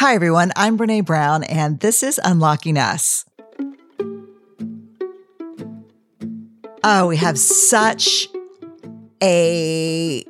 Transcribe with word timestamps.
Hi, 0.00 0.14
everyone. 0.14 0.52
I'm 0.54 0.78
Brené 0.78 1.04
Brown, 1.04 1.42
and 1.42 1.80
this 1.80 2.04
is 2.04 2.20
Unlocking 2.22 2.78
Us. 2.78 3.24
Oh, 6.84 7.08
we 7.08 7.16
have 7.16 7.36
such 7.36 8.28
a 9.20 10.24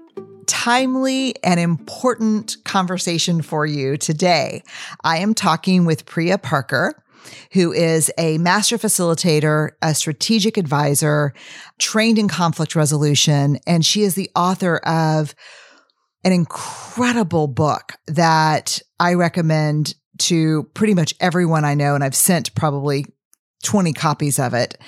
timely 0.47 1.35
and 1.45 1.61
important 1.61 2.57
conversation 2.65 3.43
for 3.43 3.67
you 3.67 3.99
today. 3.99 4.63
I 5.05 5.19
am 5.19 5.35
talking 5.35 5.85
with 5.85 6.07
Priya 6.07 6.39
Parker, 6.39 7.05
who 7.53 7.71
is 7.71 8.11
a 8.17 8.39
master 8.39 8.79
facilitator, 8.79 9.73
a 9.83 9.95
strategic 9.95 10.57
advisor, 10.57 11.35
trained 11.79 12.19
in 12.19 12.29
conflict 12.29 12.75
resolution, 12.75 13.59
and 13.67 13.85
she 13.85 14.01
is 14.01 14.15
the 14.15 14.31
author 14.35 14.79
of 14.79 15.35
an 16.25 16.33
incredible 16.33 17.49
book 17.49 17.93
that 18.07 18.81
I 19.01 19.15
recommend 19.15 19.95
to 20.19 20.65
pretty 20.75 20.95
much 20.95 21.15
everyone 21.21 21.65
I 21.65 21.75
know. 21.75 21.95
And 21.95 22.03
I've 22.03 22.15
sent 22.15 22.55
probably 22.55 23.07
20 23.65 23.93
copies 23.93 24.39
of 24.39 24.55
it 24.55 24.79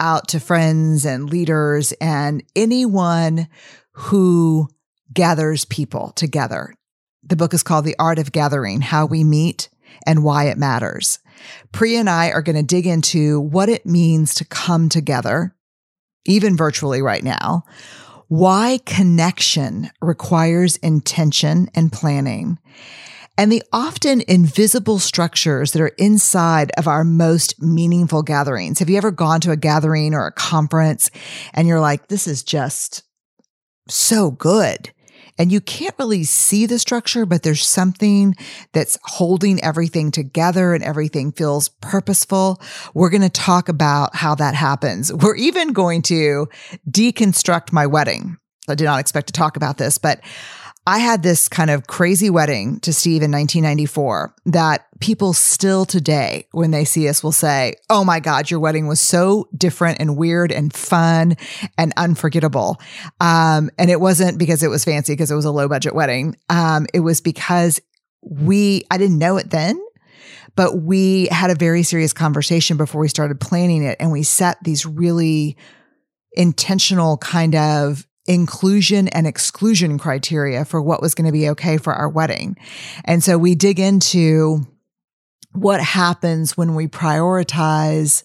out 0.00 0.28
to 0.28 0.40
friends 0.40 1.04
and 1.04 1.30
leaders 1.30 1.92
and 2.00 2.42
anyone 2.54 3.48
who 3.92 4.68
gathers 5.12 5.64
people 5.64 6.10
together. 6.10 6.74
The 7.22 7.36
book 7.36 7.54
is 7.54 7.62
called 7.62 7.84
The 7.84 7.96
Art 7.98 8.18
of 8.18 8.32
Gathering 8.32 8.80
How 8.80 9.06
We 9.06 9.24
Meet 9.24 9.68
and 10.06 10.22
Why 10.22 10.44
It 10.44 10.58
Matters. 10.58 11.18
Priya 11.72 12.00
and 12.00 12.10
I 12.10 12.30
are 12.30 12.42
going 12.42 12.56
to 12.56 12.62
dig 12.62 12.86
into 12.86 13.40
what 13.40 13.68
it 13.68 13.86
means 13.86 14.34
to 14.34 14.44
come 14.44 14.88
together, 14.88 15.54
even 16.26 16.56
virtually 16.56 17.00
right 17.00 17.22
now, 17.22 17.64
why 18.28 18.78
connection 18.84 19.90
requires 20.02 20.76
intention 20.76 21.70
and 21.74 21.92
planning, 21.92 22.58
and 23.38 23.52
the 23.52 23.62
often 23.72 24.22
invisible 24.26 24.98
structures 24.98 25.72
that 25.72 25.80
are 25.80 25.94
inside 25.96 26.72
of 26.76 26.88
our 26.88 27.04
most 27.04 27.62
meaningful 27.62 28.22
gatherings. 28.22 28.80
Have 28.80 28.90
you 28.90 28.98
ever 28.98 29.12
gone 29.12 29.40
to 29.42 29.52
a 29.52 29.56
gathering 29.56 30.12
or 30.12 30.26
a 30.26 30.32
conference 30.32 31.10
and 31.54 31.68
you're 31.68 31.80
like, 31.80 32.08
this 32.08 32.26
is 32.26 32.42
just 32.42 33.04
so 33.88 34.30
good? 34.30 34.90
and 35.38 35.52
you 35.52 35.60
can't 35.60 35.94
really 35.98 36.24
see 36.24 36.66
the 36.66 36.80
structure, 36.80 37.24
but 37.24 37.44
there's 37.44 37.66
something 37.66 38.34
that's 38.72 38.98
holding 39.04 39.62
everything 39.62 40.10
together 40.10 40.74
and 40.74 40.82
everything 40.82 41.30
feels 41.30 41.68
purposeful. 41.68 42.60
We're 42.92 43.10
going 43.10 43.22
to 43.22 43.30
talk 43.30 43.68
about 43.68 44.16
how 44.16 44.34
that 44.34 44.56
happens. 44.56 45.12
We're 45.12 45.36
even 45.36 45.72
going 45.72 46.02
to 46.02 46.48
deconstruct 46.90 47.72
my 47.72 47.86
wedding. 47.86 48.36
I 48.68 48.74
did 48.74 48.84
not 48.84 49.00
expect 49.00 49.28
to 49.28 49.32
talk 49.32 49.56
about 49.56 49.78
this, 49.78 49.96
but 49.96 50.20
I 50.88 51.00
had 51.00 51.22
this 51.22 51.48
kind 51.50 51.68
of 51.68 51.86
crazy 51.86 52.30
wedding 52.30 52.80
to 52.80 52.94
Steve 52.94 53.22
in 53.22 53.30
1994 53.30 54.34
that 54.46 54.86
people 55.00 55.34
still 55.34 55.84
today, 55.84 56.46
when 56.52 56.70
they 56.70 56.86
see 56.86 57.10
us, 57.10 57.22
will 57.22 57.30
say, 57.30 57.74
Oh 57.90 58.06
my 58.06 58.20
God, 58.20 58.50
your 58.50 58.58
wedding 58.58 58.86
was 58.86 58.98
so 58.98 59.50
different 59.54 60.00
and 60.00 60.16
weird 60.16 60.50
and 60.50 60.72
fun 60.72 61.36
and 61.76 61.92
unforgettable. 61.98 62.80
Um, 63.20 63.70
and 63.76 63.90
it 63.90 64.00
wasn't 64.00 64.38
because 64.38 64.62
it 64.62 64.68
was 64.68 64.82
fancy, 64.82 65.12
because 65.12 65.30
it 65.30 65.34
was 65.34 65.44
a 65.44 65.50
low 65.50 65.68
budget 65.68 65.94
wedding. 65.94 66.36
Um, 66.48 66.86
it 66.94 67.00
was 67.00 67.20
because 67.20 67.82
we, 68.22 68.84
I 68.90 68.96
didn't 68.96 69.18
know 69.18 69.36
it 69.36 69.50
then, 69.50 69.78
but 70.56 70.80
we 70.80 71.26
had 71.26 71.50
a 71.50 71.54
very 71.54 71.82
serious 71.82 72.14
conversation 72.14 72.78
before 72.78 73.02
we 73.02 73.08
started 73.08 73.40
planning 73.40 73.82
it. 73.82 73.98
And 74.00 74.10
we 74.10 74.22
set 74.22 74.56
these 74.64 74.86
really 74.86 75.58
intentional 76.32 77.18
kind 77.18 77.54
of 77.54 78.08
inclusion 78.28 79.08
and 79.08 79.26
exclusion 79.26 79.98
criteria 79.98 80.64
for 80.64 80.80
what 80.80 81.02
was 81.02 81.14
going 81.14 81.26
to 81.26 81.32
be 81.32 81.48
okay 81.48 81.78
for 81.78 81.94
our 81.94 82.08
wedding. 82.08 82.56
And 83.04 83.24
so 83.24 83.38
we 83.38 83.54
dig 83.54 83.80
into 83.80 84.66
what 85.52 85.80
happens 85.80 86.56
when 86.56 86.74
we 86.74 86.86
prioritize 86.86 88.22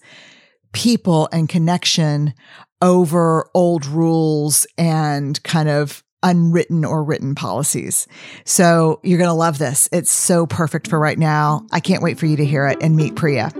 people 0.72 1.28
and 1.32 1.48
connection 1.48 2.34
over 2.82 3.50
old 3.54 3.86
rules 3.86 4.66
and 4.76 5.42
kind 5.42 5.70
of 5.70 6.04
unwritten 6.22 6.84
or 6.84 7.02
written 7.02 7.34
policies. 7.34 8.06
So 8.44 9.00
you're 9.02 9.18
going 9.18 9.28
to 9.28 9.34
love 9.34 9.58
this. 9.58 9.88
It's 9.90 10.10
so 10.10 10.46
perfect 10.46 10.88
for 10.88 10.98
right 10.98 11.18
now. 11.18 11.66
I 11.72 11.80
can't 11.80 12.02
wait 12.02 12.18
for 12.18 12.26
you 12.26 12.36
to 12.36 12.44
hear 12.44 12.66
it 12.66 12.78
and 12.82 12.94
meet 12.94 13.14
Priya. 13.14 13.50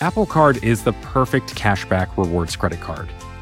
Apple 0.00 0.26
Card 0.26 0.62
is 0.64 0.84
the 0.84 0.92
perfect 0.94 1.54
cashback 1.54 2.16
rewards 2.16 2.56
credit 2.56 2.80
card 2.80 3.08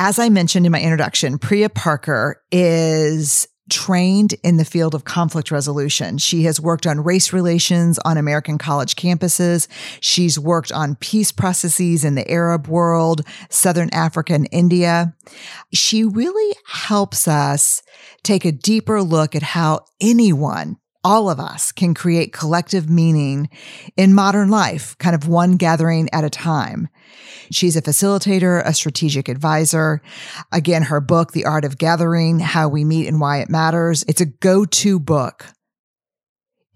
As 0.00 0.20
I 0.20 0.28
mentioned 0.28 0.64
in 0.64 0.70
my 0.70 0.80
introduction, 0.80 1.38
Priya 1.38 1.68
Parker 1.68 2.40
is 2.52 3.48
trained 3.68 4.34
in 4.44 4.56
the 4.56 4.64
field 4.64 4.94
of 4.94 5.04
conflict 5.04 5.50
resolution. 5.50 6.18
She 6.18 6.44
has 6.44 6.60
worked 6.60 6.86
on 6.86 7.02
race 7.02 7.32
relations 7.32 7.98
on 8.04 8.16
American 8.16 8.58
college 8.58 8.94
campuses. 8.94 9.66
She's 10.00 10.38
worked 10.38 10.70
on 10.70 10.94
peace 10.94 11.32
processes 11.32 12.04
in 12.04 12.14
the 12.14 12.30
Arab 12.30 12.68
world, 12.68 13.22
Southern 13.50 13.90
Africa, 13.92 14.34
and 14.34 14.48
India. 14.52 15.16
She 15.72 16.04
really 16.04 16.56
helps 16.64 17.26
us 17.26 17.82
take 18.22 18.44
a 18.44 18.52
deeper 18.52 19.02
look 19.02 19.34
at 19.34 19.42
how 19.42 19.80
anyone 20.00 20.76
all 21.04 21.30
of 21.30 21.38
us 21.38 21.72
can 21.72 21.94
create 21.94 22.32
collective 22.32 22.90
meaning 22.90 23.48
in 23.96 24.14
modern 24.14 24.50
life, 24.50 24.96
kind 24.98 25.14
of 25.14 25.28
one 25.28 25.56
gathering 25.56 26.08
at 26.12 26.24
a 26.24 26.30
time. 26.30 26.88
She's 27.50 27.76
a 27.76 27.82
facilitator, 27.82 28.62
a 28.64 28.74
strategic 28.74 29.28
advisor. 29.28 30.02
Again, 30.52 30.82
her 30.84 31.00
book, 31.00 31.32
The 31.32 31.44
Art 31.44 31.64
of 31.64 31.78
Gathering, 31.78 32.40
How 32.40 32.68
We 32.68 32.84
Meet 32.84 33.08
and 33.08 33.20
Why 33.20 33.38
It 33.38 33.48
Matters. 33.48 34.04
It's 34.08 34.20
a 34.20 34.26
go-to 34.26 34.98
book 34.98 35.46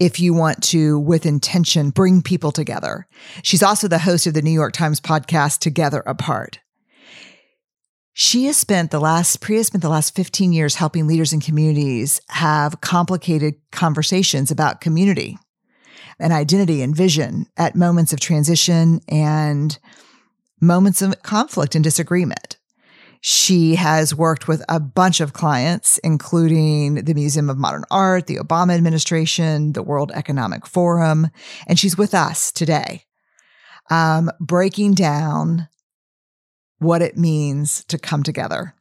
if 0.01 0.19
you 0.19 0.35
want 0.35 0.63
to, 0.65 0.99
with 0.99 1.27
intention, 1.27 1.91
bring 1.91 2.23
people 2.23 2.51
together. 2.51 3.07
She's 3.43 3.63
also 3.63 3.87
the 3.87 4.01
host 4.01 4.27
of 4.27 4.35
the 4.35 4.43
New 4.43 4.51
York 4.51 4.73
Times 4.73 5.01
podcast, 5.01 5.59
Together 5.61 6.01
Apart. 6.01 6.59
She 8.15 8.45
has 8.45 8.59
spent 8.59 8.91
the 8.91 9.01
last, 9.01 9.41
Priya 9.41 9.65
spent 9.65 9.83
the 9.83 9.89
last 9.89 10.15
15 10.15 10.53
years 10.53 10.75
helping 10.75 11.07
leaders 11.07 11.33
and 11.33 11.43
communities 11.43 12.21
have 12.29 12.81
complicated 12.83 13.55
conversations 13.71 14.51
about 14.51 14.83
community 14.83 15.39
and 16.19 16.33
identity 16.33 16.83
and 16.83 16.95
vision 16.95 17.47
at 17.57 17.75
moments 17.75 18.13
of 18.13 18.21
transition 18.21 19.01
and 19.09 19.79
moments 20.61 21.01
of 21.01 21.23
conflict 21.23 21.75
and 21.75 21.83
disagreement. 21.83 22.59
She 23.23 23.77
has 23.77 24.15
worked 24.15 24.47
with 24.47 24.63
a 24.69 24.81
bunch 24.81 25.21
of 25.21 25.33
clients, 25.33 25.99
including 25.99 26.97
the 26.97 27.15
Museum 27.15 27.49
of 27.49 27.57
Modern 27.57 27.85
Art, 27.91 28.27
the 28.27 28.37
Obama 28.37 28.75
administration, 28.75 29.73
the 29.73 29.83
World 29.83 30.11
Economic 30.13 30.67
Forum, 30.67 31.29
and 31.67 31.79
she's 31.79 31.97
with 31.97 32.15
us 32.15 32.51
today, 32.51 33.05
um, 33.91 34.29
breaking 34.41 34.95
down 34.95 35.69
what 36.83 37.03
it 37.03 37.17
means 37.17 37.85
to 37.85 37.99
come 37.99 38.23
together. 38.23 38.75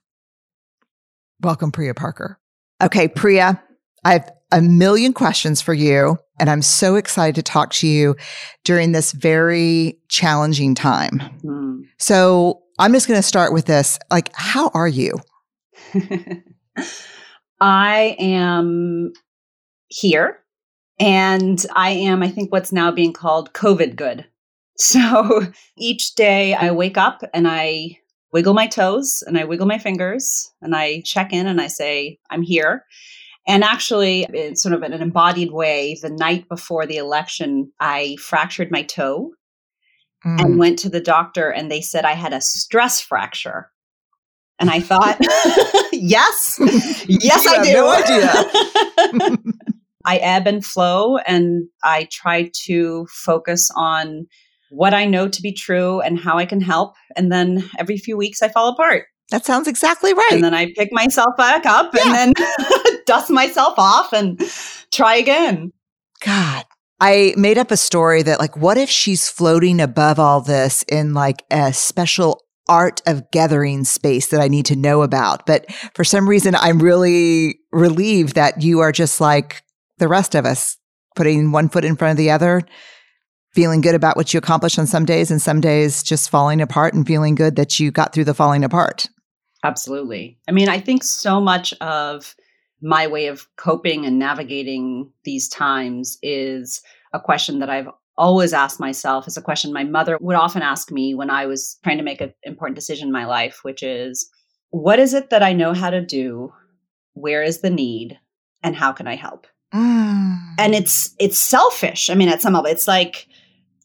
Welcome, 1.41 1.71
Priya 1.71 1.93
Parker. 1.93 2.39
Okay, 2.81 3.07
Priya, 3.07 3.61
I've 4.03 4.29
a 4.51 4.61
million 4.61 5.13
questions 5.13 5.61
for 5.61 5.73
you. 5.73 6.17
And 6.39 6.49
I'm 6.49 6.61
so 6.61 6.95
excited 6.95 7.35
to 7.35 7.43
talk 7.43 7.71
to 7.73 7.87
you 7.87 8.15
during 8.63 8.91
this 8.91 9.11
very 9.11 9.99
challenging 10.09 10.75
time. 10.75 11.19
Mm. 11.43 11.83
So 11.97 12.63
I'm 12.79 12.93
just 12.93 13.07
going 13.07 13.19
to 13.19 13.27
start 13.27 13.53
with 13.53 13.65
this. 13.65 13.99
Like, 14.09 14.31
how 14.33 14.69
are 14.73 14.87
you? 14.87 15.19
I 17.61 18.15
am 18.19 19.13
here 19.87 20.39
and 20.99 21.63
I 21.75 21.91
am, 21.91 22.23
I 22.23 22.29
think, 22.29 22.51
what's 22.51 22.71
now 22.71 22.91
being 22.91 23.13
called 23.13 23.53
COVID 23.53 23.95
good. 23.95 24.25
So 24.81 25.41
each 25.77 26.15
day 26.15 26.53
I 26.53 26.71
wake 26.71 26.97
up 26.97 27.21
and 27.33 27.47
I 27.47 27.99
wiggle 28.33 28.53
my 28.53 28.67
toes 28.67 29.23
and 29.27 29.37
I 29.37 29.43
wiggle 29.43 29.67
my 29.67 29.77
fingers 29.77 30.51
and 30.61 30.75
I 30.75 31.01
check 31.05 31.33
in 31.33 31.47
and 31.47 31.61
I 31.61 31.67
say, 31.67 32.19
I'm 32.29 32.41
here. 32.41 32.85
And 33.47 33.63
actually, 33.63 34.27
in 34.33 34.55
sort 34.55 34.75
of 34.75 34.83
an 34.83 34.93
embodied 34.93 35.51
way, 35.51 35.97
the 35.99 36.11
night 36.11 36.47
before 36.47 36.85
the 36.85 36.97
election, 36.97 37.71
I 37.79 38.15
fractured 38.17 38.69
my 38.69 38.83
toe 38.83 39.31
mm. 40.23 40.39
and 40.39 40.59
went 40.59 40.77
to 40.79 40.89
the 40.89 41.01
doctor, 41.01 41.49
and 41.49 41.71
they 41.71 41.81
said 41.81 42.05
I 42.05 42.13
had 42.13 42.33
a 42.33 42.41
stress 42.41 43.01
fracture. 43.01 43.71
And 44.59 44.69
I 44.69 44.79
thought, 44.79 45.17
yes, 45.91 46.59
yes, 47.07 47.47
I 47.47 47.63
do. 47.63 47.73
No 47.73 47.89
idea. 47.89 49.37
I 50.05 50.17
ebb 50.17 50.45
and 50.45 50.63
flow, 50.63 51.17
and 51.17 51.67
I 51.83 52.07
try 52.11 52.51
to 52.65 53.07
focus 53.09 53.71
on 53.75 54.27
what 54.71 54.93
I 54.93 55.05
know 55.05 55.27
to 55.27 55.41
be 55.41 55.51
true 55.51 55.99
and 55.99 56.17
how 56.17 56.37
I 56.37 56.45
can 56.45 56.61
help. 56.61 56.95
And 57.15 57.31
then 57.31 57.69
every 57.77 57.97
few 57.97 58.17
weeks, 58.17 58.41
I 58.41 58.47
fall 58.47 58.69
apart. 58.69 59.05
That 59.29 59.45
sounds 59.45 59.67
exactly 59.67 60.13
right. 60.13 60.31
And 60.31 60.43
then 60.43 60.53
I 60.53 60.73
pick 60.73 60.91
myself 60.91 61.35
back 61.37 61.65
up 61.65 61.93
yeah. 61.93 62.01
and 62.05 62.35
then 62.35 62.47
dust 63.05 63.29
myself 63.29 63.75
off 63.77 64.13
and 64.13 64.41
try 64.91 65.15
again. 65.15 65.71
God. 66.25 66.65
I 66.99 67.33
made 67.35 67.57
up 67.57 67.71
a 67.71 67.77
story 67.77 68.21
that, 68.23 68.39
like, 68.39 68.55
what 68.55 68.77
if 68.77 68.89
she's 68.89 69.27
floating 69.27 69.81
above 69.81 70.19
all 70.19 70.39
this 70.39 70.83
in 70.83 71.13
like 71.15 71.43
a 71.49 71.73
special 71.73 72.43
art 72.69 73.01
of 73.07 73.29
gathering 73.31 73.83
space 73.85 74.27
that 74.27 74.39
I 74.39 74.47
need 74.47 74.67
to 74.67 74.75
know 74.75 75.01
about? 75.01 75.45
But 75.47 75.65
for 75.95 76.03
some 76.03 76.29
reason, 76.29 76.53
I'm 76.55 76.79
really 76.79 77.59
relieved 77.71 78.35
that 78.35 78.61
you 78.61 78.81
are 78.81 78.91
just 78.91 79.19
like 79.19 79.63
the 79.97 80.07
rest 80.07 80.35
of 80.35 80.45
us, 80.45 80.77
putting 81.15 81.51
one 81.51 81.69
foot 81.69 81.85
in 81.85 81.95
front 81.95 82.11
of 82.11 82.17
the 82.17 82.29
other, 82.29 82.61
feeling 83.51 83.81
good 83.81 83.95
about 83.95 84.15
what 84.15 84.33
you 84.33 84.37
accomplished 84.37 84.79
on 84.79 84.87
some 84.87 85.05
days, 85.05 85.31
and 85.31 85.41
some 85.41 85.61
days 85.61 86.03
just 86.03 86.29
falling 86.29 86.61
apart 86.61 86.93
and 86.93 87.05
feeling 87.05 87.35
good 87.35 87.55
that 87.55 87.79
you 87.79 87.91
got 87.91 88.13
through 88.13 88.25
the 88.25 88.33
falling 88.33 88.63
apart. 88.63 89.07
Absolutely. 89.63 90.39
I 90.47 90.51
mean, 90.51 90.69
I 90.69 90.79
think 90.79 91.03
so 91.03 91.39
much 91.39 91.73
of 91.81 92.35
my 92.81 93.05
way 93.05 93.27
of 93.27 93.47
coping 93.57 94.05
and 94.05 94.17
navigating 94.17 95.11
these 95.23 95.47
times 95.47 96.17
is 96.23 96.81
a 97.13 97.19
question 97.19 97.59
that 97.59 97.69
I've 97.69 97.89
always 98.17 98.53
asked 98.53 98.79
myself 98.79 99.27
is 99.27 99.37
a 99.37 99.41
question 99.41 99.71
my 99.71 99.83
mother 99.83 100.17
would 100.19 100.35
often 100.35 100.61
ask 100.61 100.91
me 100.91 101.13
when 101.13 101.29
I 101.29 101.45
was 101.45 101.77
trying 101.83 101.97
to 101.97 102.03
make 102.03 102.21
an 102.21 102.33
important 102.43 102.75
decision 102.75 103.07
in 103.07 103.11
my 103.11 103.25
life, 103.25 103.59
which 103.63 103.83
is 103.83 104.29
what 104.69 104.99
is 104.99 105.13
it 105.13 105.29
that 105.29 105.43
I 105.43 105.53
know 105.53 105.73
how 105.73 105.89
to 105.89 106.01
do? 106.01 106.53
Where 107.13 107.43
is 107.43 107.59
the 107.59 107.69
need? 107.69 108.19
And 108.63 108.75
how 108.75 108.91
can 108.91 109.07
I 109.07 109.15
help? 109.15 109.47
Mm. 109.73 110.55
And 110.59 110.75
it's 110.75 111.15
it's 111.19 111.39
selfish. 111.39 112.09
I 112.09 112.15
mean, 112.15 112.29
at 112.29 112.41
some 112.41 112.53
level, 112.53 112.69
it's 112.69 112.87
like, 112.87 113.27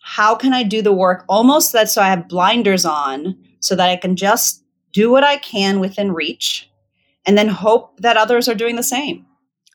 how 0.08 0.36
can 0.36 0.54
I 0.54 0.62
do 0.62 0.82
the 0.82 0.92
work 0.92 1.24
almost 1.28 1.72
that 1.72 1.90
so 1.90 2.00
I 2.00 2.06
have 2.10 2.28
blinders 2.28 2.84
on 2.84 3.36
so 3.58 3.74
that 3.74 3.90
I 3.90 3.96
can 3.96 4.14
just 4.14 4.62
do 4.92 5.10
what 5.10 5.24
I 5.24 5.36
can 5.36 5.80
within 5.80 6.12
reach 6.12 6.70
and 7.26 7.36
then 7.36 7.48
hope 7.48 7.98
that 7.98 8.16
others 8.16 8.48
are 8.48 8.54
doing 8.54 8.76
the 8.76 8.84
same. 8.84 9.26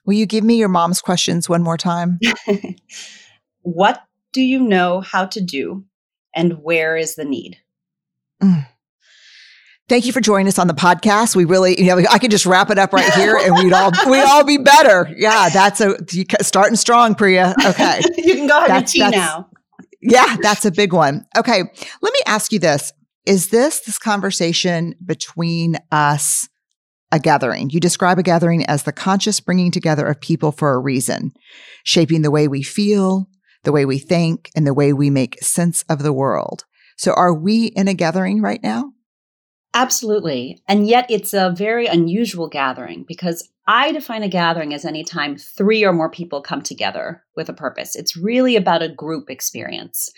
Will 0.06 0.14
you 0.14 0.26
give 0.26 0.46
me 0.46 0.56
your 0.56 0.70
mom's 0.70 1.02
questions 1.02 1.50
one 1.50 1.62
more 1.62 1.76
time? 1.76 2.18
what 3.64 4.04
do 4.32 4.42
you 4.42 4.62
know 4.62 5.02
how 5.02 5.26
to 5.26 5.42
do 5.42 5.84
and 6.34 6.64
where 6.64 6.96
is 6.96 7.16
the 7.16 7.26
need? 7.26 7.58
Mm. 8.42 8.66
Thank 9.90 10.06
you 10.06 10.14
for 10.14 10.22
joining 10.22 10.48
us 10.48 10.58
on 10.58 10.68
the 10.68 10.74
podcast. 10.74 11.36
We 11.36 11.44
really, 11.44 11.78
you 11.78 11.88
know, 11.88 12.02
I 12.10 12.20
could 12.20 12.32
just 12.32 12.46
wrap 12.46 12.70
it 12.70 12.80
up 12.80 12.94
right 12.94 13.14
here 13.16 13.36
and 13.36 13.54
we'd 13.56 13.74
all, 13.74 13.92
we'd 14.10 14.24
all 14.24 14.46
be 14.46 14.58
better. 14.58 15.14
Yeah. 15.18 15.50
That's 15.50 15.82
a, 15.82 15.98
starting 16.42 16.78
strong, 16.78 17.16
Priya. 17.16 17.54
Okay. 17.66 18.00
you 18.18 18.36
can 18.36 18.48
go 18.48 18.62
have 18.62 18.70
that's, 18.70 18.96
your 18.96 19.12
tea 19.12 19.18
now. 19.18 19.50
Yeah. 20.02 20.38
That's 20.42 20.66
a 20.66 20.72
big 20.72 20.94
one. 20.94 21.26
Okay. 21.38 21.64
Let 22.02 22.14
me 22.14 22.20
ask 22.26 22.52
you 22.52 22.60
this. 22.60 22.94
Is 23.26 23.50
this, 23.50 23.82
this 23.82 24.00
conversation 24.00 24.96
between 25.06 25.78
us 25.92 26.50
a 27.12 27.20
gathering. 27.20 27.70
You 27.70 27.80
describe 27.80 28.18
a 28.18 28.24
gathering 28.24 28.66
as 28.66 28.84
the 28.84 28.94
conscious 28.94 29.40
bringing 29.40 29.72
together 29.72 30.06
of 30.08 30.22
people 30.22 30.52
for 30.52 30.74
a 30.74 30.80
reason, 30.80 31.34
shaping 31.84 32.22
the 32.22 32.32
way 32.32 32.48
we 32.48 32.64
feel, 32.64 33.28
the 33.64 33.72
way 33.72 33.86
we 33.86 34.00
think, 34.00 34.50
and 34.56 34.66
the 34.66 34.74
way 34.74 34.94
we 34.94 35.10
make 35.10 35.44
sense 35.44 35.84
of 35.90 36.04
the 36.04 36.14
world. 36.14 36.64
So 36.98 37.14
are 37.14 37.34
we 37.34 37.66
in 37.66 37.88
a 37.88 37.94
gathering 37.94 38.42
right 38.42 38.62
now? 38.64 38.94
Absolutely. 39.74 40.62
And 40.68 40.88
yet 40.88 41.06
it's 41.10 41.34
a 41.34 41.54
very 41.56 41.88
unusual 41.88 42.48
gathering 42.48 43.06
because 43.08 43.48
I 43.68 43.92
define 43.92 44.24
a 44.24 44.28
gathering 44.28 44.74
as 44.74 44.84
any 44.84 45.04
time 45.04 45.38
three 45.38 45.84
or 45.86 45.94
more 45.94 46.10
people 46.10 46.42
come 46.42 46.62
together 46.62 47.24
with 47.38 47.48
a 47.48 47.54
purpose. 47.54 47.96
It's 47.96 48.18
really 48.18 48.56
about 48.56 48.82
a 48.82 48.94
group 48.94 49.30
experience. 49.30 50.12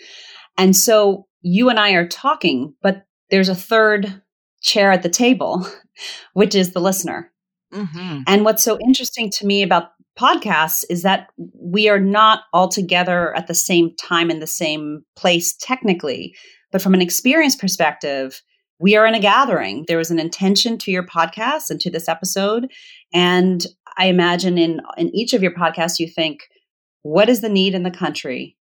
And 0.58 0.76
so 0.76 1.26
you 1.42 1.68
and 1.68 1.78
I 1.78 1.92
are 1.92 2.08
talking, 2.08 2.74
but 2.82 3.04
there's 3.30 3.48
a 3.48 3.54
third 3.54 4.22
chair 4.60 4.90
at 4.90 5.02
the 5.02 5.08
table, 5.08 5.66
which 6.32 6.54
is 6.54 6.72
the 6.72 6.80
listener. 6.80 7.30
Mm-hmm. 7.72 8.22
And 8.26 8.44
what's 8.44 8.64
so 8.64 8.78
interesting 8.84 9.30
to 9.32 9.46
me 9.46 9.62
about 9.62 9.90
podcasts 10.18 10.84
is 10.88 11.02
that 11.02 11.28
we 11.36 11.88
are 11.88 11.98
not 11.98 12.42
all 12.52 12.68
together 12.68 13.36
at 13.36 13.46
the 13.46 13.54
same 13.54 13.94
time 13.96 14.30
in 14.30 14.40
the 14.40 14.46
same 14.46 15.04
place 15.16 15.54
technically, 15.60 16.34
but 16.72 16.80
from 16.80 16.94
an 16.94 17.02
experience 17.02 17.56
perspective, 17.56 18.42
we 18.78 18.96
are 18.96 19.06
in 19.06 19.14
a 19.14 19.20
gathering. 19.20 19.84
There 19.86 19.98
was 19.98 20.10
an 20.10 20.18
intention 20.18 20.78
to 20.78 20.90
your 20.90 21.04
podcast 21.04 21.70
and 21.70 21.80
to 21.80 21.90
this 21.90 22.08
episode. 22.08 22.70
And 23.12 23.64
I 23.96 24.06
imagine 24.06 24.58
in, 24.58 24.80
in 24.96 25.14
each 25.14 25.32
of 25.32 25.42
your 25.42 25.54
podcasts, 25.54 25.98
you 25.98 26.08
think, 26.08 26.40
what 27.02 27.28
is 27.28 27.40
the 27.40 27.48
need 27.48 27.74
in 27.74 27.82
the 27.82 27.90
country? 27.90 28.56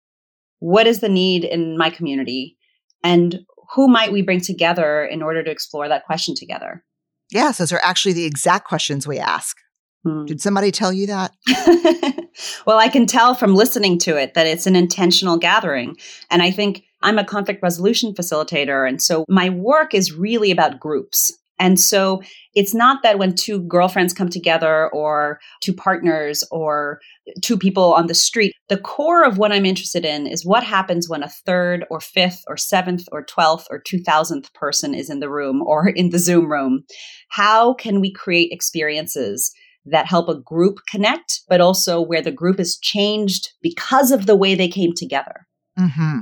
What 0.58 0.86
is 0.86 1.00
the 1.00 1.08
need 1.08 1.44
in 1.44 1.78
my 1.78 1.90
community? 1.90 2.56
And 3.02 3.40
who 3.74 3.88
might 3.88 4.12
we 4.12 4.22
bring 4.22 4.40
together 4.40 5.04
in 5.04 5.22
order 5.22 5.42
to 5.42 5.50
explore 5.50 5.88
that 5.88 6.04
question 6.04 6.34
together? 6.34 6.84
Yes, 7.30 7.58
those 7.58 7.72
are 7.72 7.80
actually 7.82 8.12
the 8.12 8.26
exact 8.26 8.68
questions 8.68 9.06
we 9.06 9.18
ask. 9.18 9.56
Hmm. 10.04 10.26
Did 10.26 10.40
somebody 10.40 10.70
tell 10.70 10.92
you 10.92 11.06
that? 11.06 11.32
well, 12.66 12.78
I 12.78 12.88
can 12.88 13.06
tell 13.06 13.34
from 13.34 13.54
listening 13.54 13.98
to 14.00 14.16
it 14.16 14.34
that 14.34 14.46
it's 14.46 14.66
an 14.66 14.76
intentional 14.76 15.38
gathering. 15.38 15.96
And 16.30 16.42
I 16.42 16.50
think 16.50 16.84
I'm 17.02 17.18
a 17.18 17.24
conflict 17.24 17.62
resolution 17.62 18.14
facilitator. 18.14 18.88
And 18.88 19.00
so 19.00 19.24
my 19.28 19.48
work 19.48 19.94
is 19.94 20.12
really 20.12 20.50
about 20.50 20.80
groups. 20.80 21.32
And 21.62 21.78
so 21.78 22.20
it's 22.56 22.74
not 22.74 23.04
that 23.04 23.20
when 23.20 23.36
two 23.36 23.60
girlfriends 23.62 24.12
come 24.12 24.28
together 24.28 24.88
or 24.88 25.38
two 25.60 25.72
partners 25.72 26.42
or 26.50 26.98
two 27.40 27.56
people 27.56 27.94
on 27.94 28.08
the 28.08 28.16
street, 28.16 28.52
the 28.68 28.78
core 28.78 29.24
of 29.24 29.38
what 29.38 29.52
I'm 29.52 29.64
interested 29.64 30.04
in 30.04 30.26
is 30.26 30.44
what 30.44 30.64
happens 30.64 31.08
when 31.08 31.22
a 31.22 31.28
third 31.28 31.84
or 31.88 32.00
fifth 32.00 32.42
or 32.48 32.56
seventh 32.56 33.04
or 33.12 33.24
12th 33.24 33.66
or 33.70 33.80
2000th 33.80 34.52
person 34.54 34.92
is 34.92 35.08
in 35.08 35.20
the 35.20 35.30
room 35.30 35.62
or 35.62 35.88
in 35.88 36.10
the 36.10 36.18
Zoom 36.18 36.50
room. 36.50 36.82
How 37.28 37.74
can 37.74 38.00
we 38.00 38.12
create 38.12 38.50
experiences 38.50 39.54
that 39.84 40.06
help 40.06 40.28
a 40.28 40.40
group 40.40 40.78
connect, 40.88 41.42
but 41.48 41.60
also 41.60 42.00
where 42.00 42.22
the 42.22 42.32
group 42.32 42.58
is 42.58 42.76
changed 42.76 43.50
because 43.62 44.10
of 44.10 44.26
the 44.26 44.36
way 44.36 44.56
they 44.56 44.68
came 44.68 44.94
together? 44.94 45.46
Mm-hmm. 45.78 46.18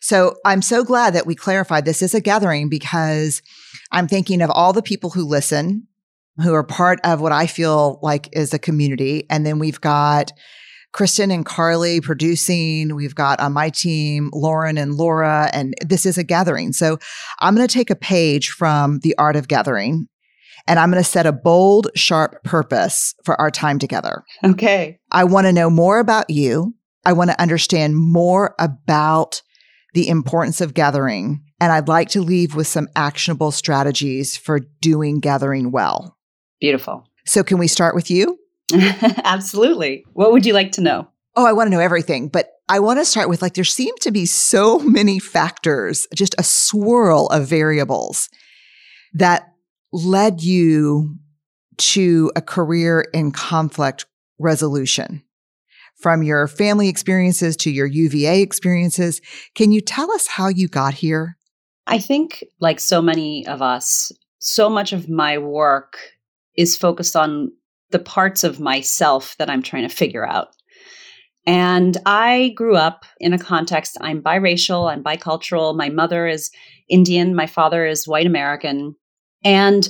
So 0.00 0.36
I'm 0.44 0.62
so 0.62 0.84
glad 0.84 1.14
that 1.14 1.26
we 1.26 1.34
clarified 1.34 1.84
this 1.84 2.02
is 2.02 2.14
a 2.14 2.20
gathering 2.20 2.68
because 2.68 3.42
I'm 3.92 4.08
thinking 4.08 4.42
of 4.42 4.50
all 4.50 4.72
the 4.72 4.82
people 4.82 5.10
who 5.10 5.24
listen, 5.24 5.86
who 6.42 6.54
are 6.54 6.64
part 6.64 7.00
of 7.04 7.20
what 7.20 7.32
I 7.32 7.46
feel 7.46 7.98
like 8.02 8.28
is 8.32 8.54
a 8.54 8.58
community. 8.58 9.26
And 9.30 9.44
then 9.44 9.58
we've 9.58 9.80
got 9.80 10.32
Kristen 10.92 11.30
and 11.30 11.44
Carly 11.44 12.00
producing. 12.00 12.94
We've 12.94 13.14
got 13.14 13.40
on 13.40 13.52
my 13.52 13.70
team, 13.70 14.30
Lauren 14.32 14.78
and 14.78 14.94
Laura, 14.94 15.50
and 15.52 15.74
this 15.80 16.06
is 16.06 16.16
a 16.16 16.24
gathering. 16.24 16.72
So 16.72 16.98
I'm 17.40 17.54
going 17.54 17.66
to 17.66 17.72
take 17.72 17.90
a 17.90 17.96
page 17.96 18.50
from 18.50 19.00
The 19.00 19.14
Art 19.18 19.36
of 19.36 19.48
Gathering 19.48 20.08
and 20.66 20.78
I'm 20.78 20.90
going 20.90 21.02
to 21.02 21.08
set 21.08 21.26
a 21.26 21.32
bold, 21.32 21.88
sharp 21.94 22.42
purpose 22.44 23.14
for 23.24 23.40
our 23.40 23.50
time 23.50 23.78
together. 23.78 24.22
Okay. 24.44 24.98
I 25.10 25.24
want 25.24 25.46
to 25.46 25.52
know 25.52 25.70
more 25.70 25.98
about 25.98 26.28
you. 26.30 26.74
I 27.06 27.14
want 27.14 27.30
to 27.30 27.40
understand 27.40 27.96
more 27.96 28.54
about 28.58 29.42
the 29.94 30.08
importance 30.08 30.60
of 30.60 30.74
gathering. 30.74 31.42
And 31.60 31.72
I'd 31.72 31.88
like 31.88 32.08
to 32.10 32.20
leave 32.20 32.54
with 32.54 32.66
some 32.66 32.88
actionable 32.94 33.50
strategies 33.50 34.36
for 34.36 34.60
doing 34.80 35.20
gathering 35.20 35.70
well. 35.70 36.16
Beautiful. 36.60 37.06
So, 37.26 37.42
can 37.42 37.58
we 37.58 37.68
start 37.68 37.94
with 37.94 38.10
you? 38.10 38.38
Absolutely. 38.72 40.04
What 40.12 40.32
would 40.32 40.46
you 40.46 40.52
like 40.52 40.72
to 40.72 40.80
know? 40.80 41.08
Oh, 41.36 41.46
I 41.46 41.52
want 41.52 41.68
to 41.68 41.70
know 41.70 41.80
everything, 41.80 42.28
but 42.28 42.50
I 42.68 42.80
want 42.80 42.98
to 42.98 43.04
start 43.04 43.28
with 43.28 43.42
like 43.42 43.54
there 43.54 43.64
seem 43.64 43.94
to 44.00 44.10
be 44.10 44.26
so 44.26 44.78
many 44.80 45.18
factors, 45.18 46.06
just 46.14 46.34
a 46.38 46.42
swirl 46.42 47.26
of 47.28 47.46
variables 47.46 48.28
that 49.14 49.52
led 49.92 50.42
you 50.42 51.16
to 51.78 52.30
a 52.36 52.42
career 52.42 53.06
in 53.14 53.30
conflict 53.30 54.06
resolution. 54.38 55.22
From 55.98 56.22
your 56.22 56.46
family 56.46 56.88
experiences 56.88 57.56
to 57.58 57.70
your 57.70 57.86
UVA 57.86 58.40
experiences. 58.40 59.20
Can 59.54 59.72
you 59.72 59.80
tell 59.80 60.10
us 60.12 60.26
how 60.26 60.48
you 60.48 60.68
got 60.68 60.94
here? 60.94 61.36
I 61.86 61.98
think, 61.98 62.44
like 62.60 62.80
so 62.80 63.00
many 63.00 63.46
of 63.46 63.62
us, 63.62 64.12
so 64.38 64.68
much 64.68 64.92
of 64.92 65.08
my 65.08 65.38
work 65.38 65.98
is 66.56 66.76
focused 66.76 67.16
on 67.16 67.50
the 67.90 67.98
parts 67.98 68.44
of 68.44 68.60
myself 68.60 69.34
that 69.38 69.48
I'm 69.48 69.62
trying 69.62 69.88
to 69.88 69.94
figure 69.94 70.26
out. 70.26 70.48
And 71.46 71.96
I 72.04 72.52
grew 72.56 72.76
up 72.76 73.06
in 73.20 73.32
a 73.32 73.38
context, 73.38 73.96
I'm 74.02 74.22
biracial, 74.22 74.92
I'm 74.92 75.02
bicultural. 75.02 75.74
My 75.74 75.88
mother 75.88 76.26
is 76.26 76.50
Indian, 76.90 77.34
my 77.34 77.46
father 77.46 77.86
is 77.86 78.06
white 78.06 78.26
American. 78.26 78.94
And 79.42 79.88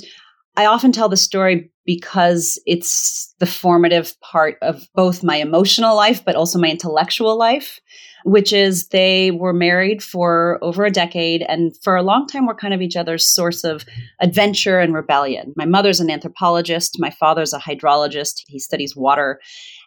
I 0.55 0.67
often 0.67 0.93
tell 0.93 1.09
the 1.09 1.17
story 1.17 1.69
because 1.89 2.61
it's 2.67 3.33
the 3.39 3.47
formative 3.47 4.13
part 4.21 4.59
of 4.61 4.87
both 4.93 5.23
my 5.23 5.37
emotional 5.37 5.95
life, 5.95 6.23
but 6.23 6.35
also 6.35 6.59
my 6.59 6.69
intellectual 6.69 7.35
life, 7.35 7.79
which 8.25 8.53
is 8.53 8.89
they 8.89 9.31
were 9.31 9.53
married 9.53 10.03
for 10.03 10.59
over 10.61 10.85
a 10.85 10.91
decade 10.91 11.43
and 11.49 11.75
for 11.81 11.95
a 11.95 12.03
long 12.03 12.27
time 12.27 12.45
were 12.45 12.53
kind 12.53 12.75
of 12.75 12.81
each 12.83 12.95
other's 12.95 13.27
source 13.27 13.63
of 13.63 13.85
adventure 14.19 14.79
and 14.79 14.93
rebellion. 14.93 15.51
My 15.55 15.65
mother's 15.65 15.99
an 15.99 16.11
anthropologist, 16.11 16.99
my 16.99 17.09
father's 17.09 17.53
a 17.53 17.59
hydrologist, 17.59 18.43
he 18.45 18.59
studies 18.59 18.95
water. 18.95 19.39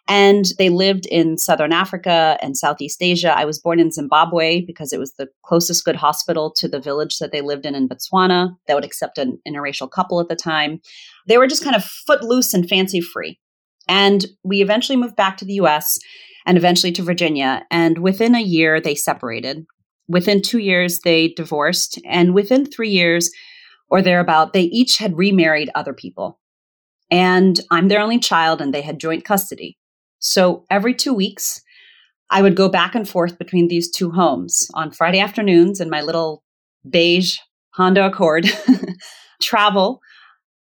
And 0.09 0.47
they 0.57 0.69
lived 0.69 1.05
in 1.05 1.37
Southern 1.37 1.71
Africa 1.71 2.37
and 2.41 2.57
Southeast 2.57 3.01
Asia. 3.01 3.33
I 3.37 3.45
was 3.45 3.57
born 3.59 3.79
in 3.79 3.91
Zimbabwe 3.91 4.59
because 4.59 4.91
it 4.91 4.99
was 4.99 5.13
the 5.13 5.29
closest 5.43 5.85
good 5.85 5.95
hospital 5.95 6.51
to 6.57 6.67
the 6.67 6.81
village 6.81 7.19
that 7.19 7.31
they 7.31 7.39
lived 7.39 7.65
in 7.65 7.73
in 7.73 7.87
Botswana 7.87 8.57
that 8.67 8.73
would 8.73 8.83
accept 8.83 9.17
an 9.17 9.39
interracial 9.47 9.89
couple 9.89 10.19
at 10.19 10.27
the 10.27 10.35
time. 10.35 10.81
They 11.27 11.37
were 11.37 11.47
just 11.47 11.63
kind 11.63 11.75
of 11.75 11.83
footloose 11.83 12.53
and 12.53 12.67
fancy 12.67 13.01
free. 13.01 13.39
And 13.87 14.25
we 14.43 14.61
eventually 14.61 14.97
moved 14.97 15.15
back 15.15 15.37
to 15.37 15.45
the 15.45 15.55
US 15.55 15.97
and 16.45 16.57
eventually 16.57 16.91
to 16.93 17.03
Virginia. 17.03 17.65
And 17.71 17.99
within 17.99 18.35
a 18.35 18.41
year, 18.41 18.79
they 18.79 18.95
separated. 18.95 19.65
Within 20.07 20.41
two 20.41 20.59
years, 20.59 20.99
they 21.03 21.29
divorced. 21.29 21.99
And 22.05 22.33
within 22.33 22.65
three 22.65 22.89
years 22.89 23.29
or 23.89 24.01
thereabout, 24.01 24.53
they 24.53 24.63
each 24.63 24.97
had 24.97 25.17
remarried 25.17 25.69
other 25.75 25.93
people. 25.93 26.39
And 27.11 27.59
I'm 27.69 27.89
their 27.89 28.01
only 28.01 28.19
child, 28.19 28.59
and 28.59 28.73
they 28.73 28.81
had 28.81 28.99
joint 28.99 29.23
custody. 29.23 29.77
So 30.19 30.65
every 30.69 30.93
two 30.93 31.13
weeks, 31.13 31.61
I 32.29 32.41
would 32.41 32.55
go 32.55 32.69
back 32.69 32.95
and 32.95 33.07
forth 33.07 33.37
between 33.37 33.67
these 33.67 33.91
two 33.91 34.11
homes 34.11 34.67
on 34.73 34.91
Friday 34.91 35.19
afternoons 35.19 35.79
in 35.79 35.89
my 35.89 36.01
little 36.01 36.43
beige 36.89 37.37
Honda 37.75 38.07
Accord, 38.07 38.49
travel 39.41 39.99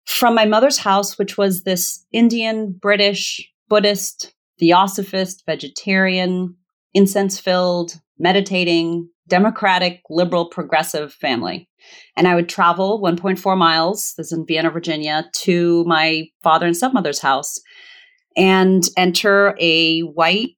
from 0.06 0.36
my 0.36 0.46
mother's 0.46 0.78
house, 0.78 1.18
which 1.18 1.38
was 1.38 1.64
this 1.64 2.06
Indian, 2.12 2.72
British, 2.72 3.52
Buddhist, 3.68 4.34
theosophist, 4.60 5.44
vegetarian, 5.46 6.56
incense 6.94 7.40
filled, 7.40 8.00
meditating, 8.18 9.10
democratic, 9.28 10.02
liberal, 10.10 10.46
progressive 10.46 11.14
family. 11.14 11.68
And 12.16 12.28
I 12.28 12.36
would 12.36 12.50
travel 12.50 13.02
1.4 13.02 13.58
miles, 13.58 14.14
this 14.18 14.28
is 14.28 14.38
in 14.38 14.46
Vienna, 14.46 14.70
Virginia, 14.70 15.26
to 15.38 15.84
my 15.86 16.28
father 16.42 16.66
and 16.66 16.78
stepmother's 16.78 17.20
house 17.20 17.60
and 18.36 18.84
enter 18.98 19.56
a 19.60 20.02
white 20.02 20.52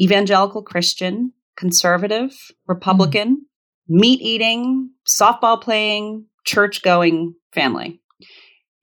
evangelical 0.00 0.62
Christian, 0.62 1.32
conservative, 1.56 2.32
Republican, 2.66 3.36
mm. 3.36 4.00
meat 4.00 4.20
eating, 4.20 4.90
softball 5.06 5.60
playing, 5.60 6.26
church 6.44 6.82
going 6.82 7.34
family. 7.52 8.00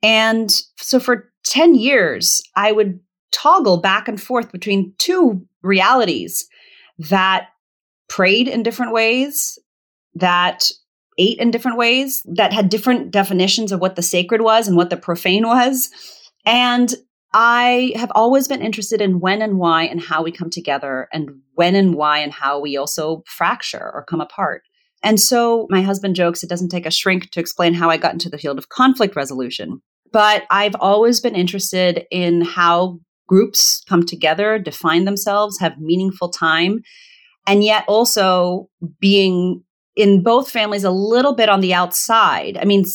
And 0.04 0.52
so 0.78 1.00
for 1.00 1.32
10 1.46 1.76
years, 1.76 2.42
I 2.56 2.72
would 2.72 3.00
toggle 3.32 3.78
back 3.78 4.08
and 4.08 4.22
forth 4.22 4.52
between 4.52 4.94
two 5.00 5.46
realities 5.62 6.48
that 7.00 7.48
prayed 8.10 8.48
in 8.48 8.64
different 8.64 8.92
ways, 8.92 9.58
that 10.14 10.70
ate 11.18 11.40
in 11.40 11.52
different 11.52 11.78
ways, 11.78 12.22
that 12.26 12.54
had 12.54 12.70
different 12.70 13.12
definitions 13.12 13.72
of 13.72 13.80
what 13.80 13.96
the 13.96 14.02
sacred 14.02 14.42
was 14.42 14.68
and 14.68 14.78
what 14.78 14.90
the 14.90 14.98
profane 14.98 15.48
was. 15.48 15.90
And 16.46 16.94
I 17.34 17.94
have 17.96 18.12
always 18.14 18.48
been 18.48 18.62
interested 18.62 19.02
in 19.02 19.20
when 19.20 19.42
and 19.42 19.58
why 19.58 19.86
and 19.86 20.00
how 20.00 20.22
we 20.22 20.32
come 20.32 20.52
together, 20.52 21.08
and 21.12 21.42
when 21.56 21.76
and 21.76 21.96
why 21.96 22.20
and 22.20 22.32
how 22.32 22.60
we 22.60 22.78
also 22.78 23.24
fracture 23.26 23.92
or 23.94 24.06
come 24.08 24.22
apart. 24.22 24.64
And 25.02 25.20
so 25.20 25.68
my 25.70 25.82
husband 25.82 26.16
jokes 26.16 26.44
it 26.44 26.50
doesn't 26.50 26.70
take 26.70 26.86
a 26.86 26.92
shrink 26.92 27.32
to 27.32 27.40
explain 27.40 27.74
how 27.74 27.90
I 27.90 27.98
got 27.98 28.14
into 28.14 28.30
the 28.30 28.38
field 28.38 28.58
of 28.58 28.70
conflict 28.70 29.16
resolution. 29.16 29.82
But 30.14 30.44
I've 30.50 30.76
always 30.80 31.20
been 31.20 31.36
interested 31.36 32.06
in 32.12 32.42
how 32.42 33.00
groups 33.28 33.84
come 33.90 34.06
together, 34.06 34.60
define 34.60 35.06
themselves, 35.06 35.60
have 35.60 35.80
meaningful 35.80 36.30
time, 36.30 36.82
and 37.48 37.64
yet 37.64 37.84
also 37.88 38.70
being 39.00 39.64
in 39.96 40.24
both 40.24 40.50
families 40.50 40.84
a 40.84 40.92
little 40.92 41.36
bit 41.36 41.50
on 41.50 41.62
the 41.62 41.74
outside. 41.74 42.58
I 42.58 42.66
mean, 42.66 42.86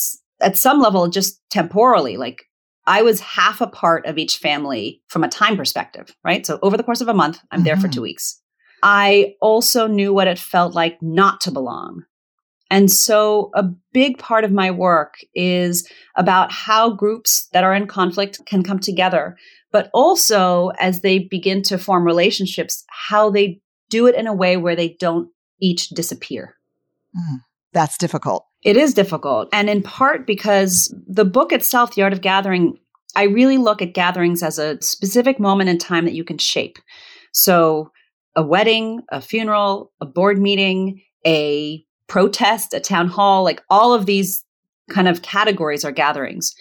at 0.41 0.57
some 0.57 0.81
level, 0.81 1.09
just 1.09 1.41
temporally, 1.51 2.17
like 2.17 2.45
I 2.87 3.03
was 3.03 3.21
half 3.21 3.61
a 3.61 3.67
part 3.67 4.07
of 4.07 4.17
each 4.17 4.39
family 4.39 5.03
from 5.09 5.25
a 5.25 5.29
time 5.29 5.57
perspective, 5.57 6.15
right? 6.25 6.47
So 6.47 6.59
over 6.63 6.77
the 6.77 6.83
course 6.83 7.01
of 7.01 7.09
a 7.09 7.15
month, 7.15 7.41
I'm 7.51 7.59
mm-hmm. 7.59 7.65
there 7.67 7.77
for 7.77 7.83
mm-hmm. 7.83 7.93
two 7.93 8.03
weeks. 8.03 8.41
I 8.83 9.35
also 9.41 9.87
knew 9.87 10.15
what 10.15 10.29
it 10.29 10.39
felt 10.39 10.75
like 10.75 10.99
not 11.03 11.41
to 11.43 11.51
belong. 11.51 12.05
And 12.71 12.91
so 12.91 13.51
a 13.55 13.65
big 13.93 14.19
part 14.19 14.45
of 14.45 14.53
my 14.53 14.71
work 14.71 15.15
is 15.35 15.89
about 16.17 16.53
how 16.53 16.91
groups 16.91 17.49
that 17.53 17.65
are 17.65 17.75
in 17.75 17.87
conflict 17.87 18.41
can 18.47 18.63
come 18.63 18.79
together, 18.79 19.37
but 19.73 19.91
also 19.95 20.71
as 20.79 21.01
they 21.01 21.19
begin 21.19 21.63
to 21.63 21.79
form 21.79 22.05
relationships, 22.05 22.85
how 22.91 23.31
they 23.31 23.61
do 23.91 24.07
it 24.07 24.15
in 24.15 24.27
a 24.27 24.35
way 24.35 24.57
where 24.57 24.77
they 24.77 24.97
don't 25.01 25.31
each 25.61 25.89
disappear. 25.89 26.57
Mm, 27.17 27.39
that's 27.73 27.97
difficult. 27.97 28.45
It 28.63 28.77
is 28.77 28.93
difficult. 28.93 29.49
And 29.53 29.71
in 29.71 29.83
part 29.83 30.27
because 30.27 30.95
the 31.07 31.25
book 31.25 31.53
itself, 31.53 31.95
The 31.95 32.03
Art 32.03 32.13
of 32.13 32.21
Gathering, 32.21 32.79
I 33.17 33.25
really 33.25 33.57
look 33.57 33.81
at 33.81 33.95
gatherings 33.95 34.43
as 34.43 34.59
a 34.59 34.81
specific 34.83 35.41
moment 35.41 35.71
in 35.71 35.79
time 35.79 36.05
that 36.05 36.15
you 36.15 36.25
can 36.25 36.39
shape. 36.39 36.79
So, 37.33 37.91
a 38.37 38.43
wedding, 38.43 39.03
a 39.11 39.21
funeral, 39.21 39.91
a 40.01 40.07
board 40.07 40.39
meeting, 40.39 41.03
a 41.27 41.85
protest, 42.09 42.75
a 42.75 42.81
town 42.81 43.09
hall, 43.09 43.45
like 43.45 43.63
all 43.71 43.95
of 43.95 44.07
these 44.07 44.45
kind 44.91 45.09
of 45.09 45.23
categories 45.23 45.85
are 45.85 45.93
gatherings. 45.93 46.55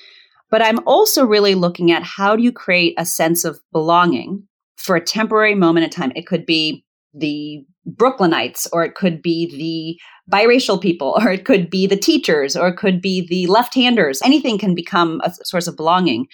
But 0.50 0.62
I'm 0.62 0.80
also 0.86 1.26
really 1.26 1.56
looking 1.56 1.92
at 1.92 2.04
how 2.04 2.36
do 2.36 2.44
you 2.44 2.52
create 2.52 2.94
a 2.98 3.06
sense 3.06 3.44
of 3.44 3.60
belonging 3.72 4.44
for 4.78 4.96
a 4.96 5.04
temporary 5.04 5.56
moment 5.56 5.86
in 5.86 5.90
time? 5.90 6.12
It 6.16 6.28
could 6.28 6.46
be 6.46 6.86
the 7.14 7.66
Brooklynites, 7.90 8.68
or 8.74 8.84
it 8.84 8.96
could 8.96 9.22
be 9.22 9.56
the 9.58 10.36
biracial 10.36 10.82
people, 10.82 11.18
or 11.22 11.32
it 11.32 11.46
could 11.46 11.70
be 11.70 11.88
the 11.88 11.98
teachers, 11.98 12.56
or 12.56 12.68
it 12.68 12.78
could 12.78 13.02
be 13.02 13.26
the 13.28 13.48
left 13.48 13.74
handers. 13.74 14.22
Anything 14.24 14.58
can 14.58 14.76
become 14.76 15.22
a 15.24 15.32
source 15.44 15.68
of 15.68 15.76
belonging. 15.76 16.28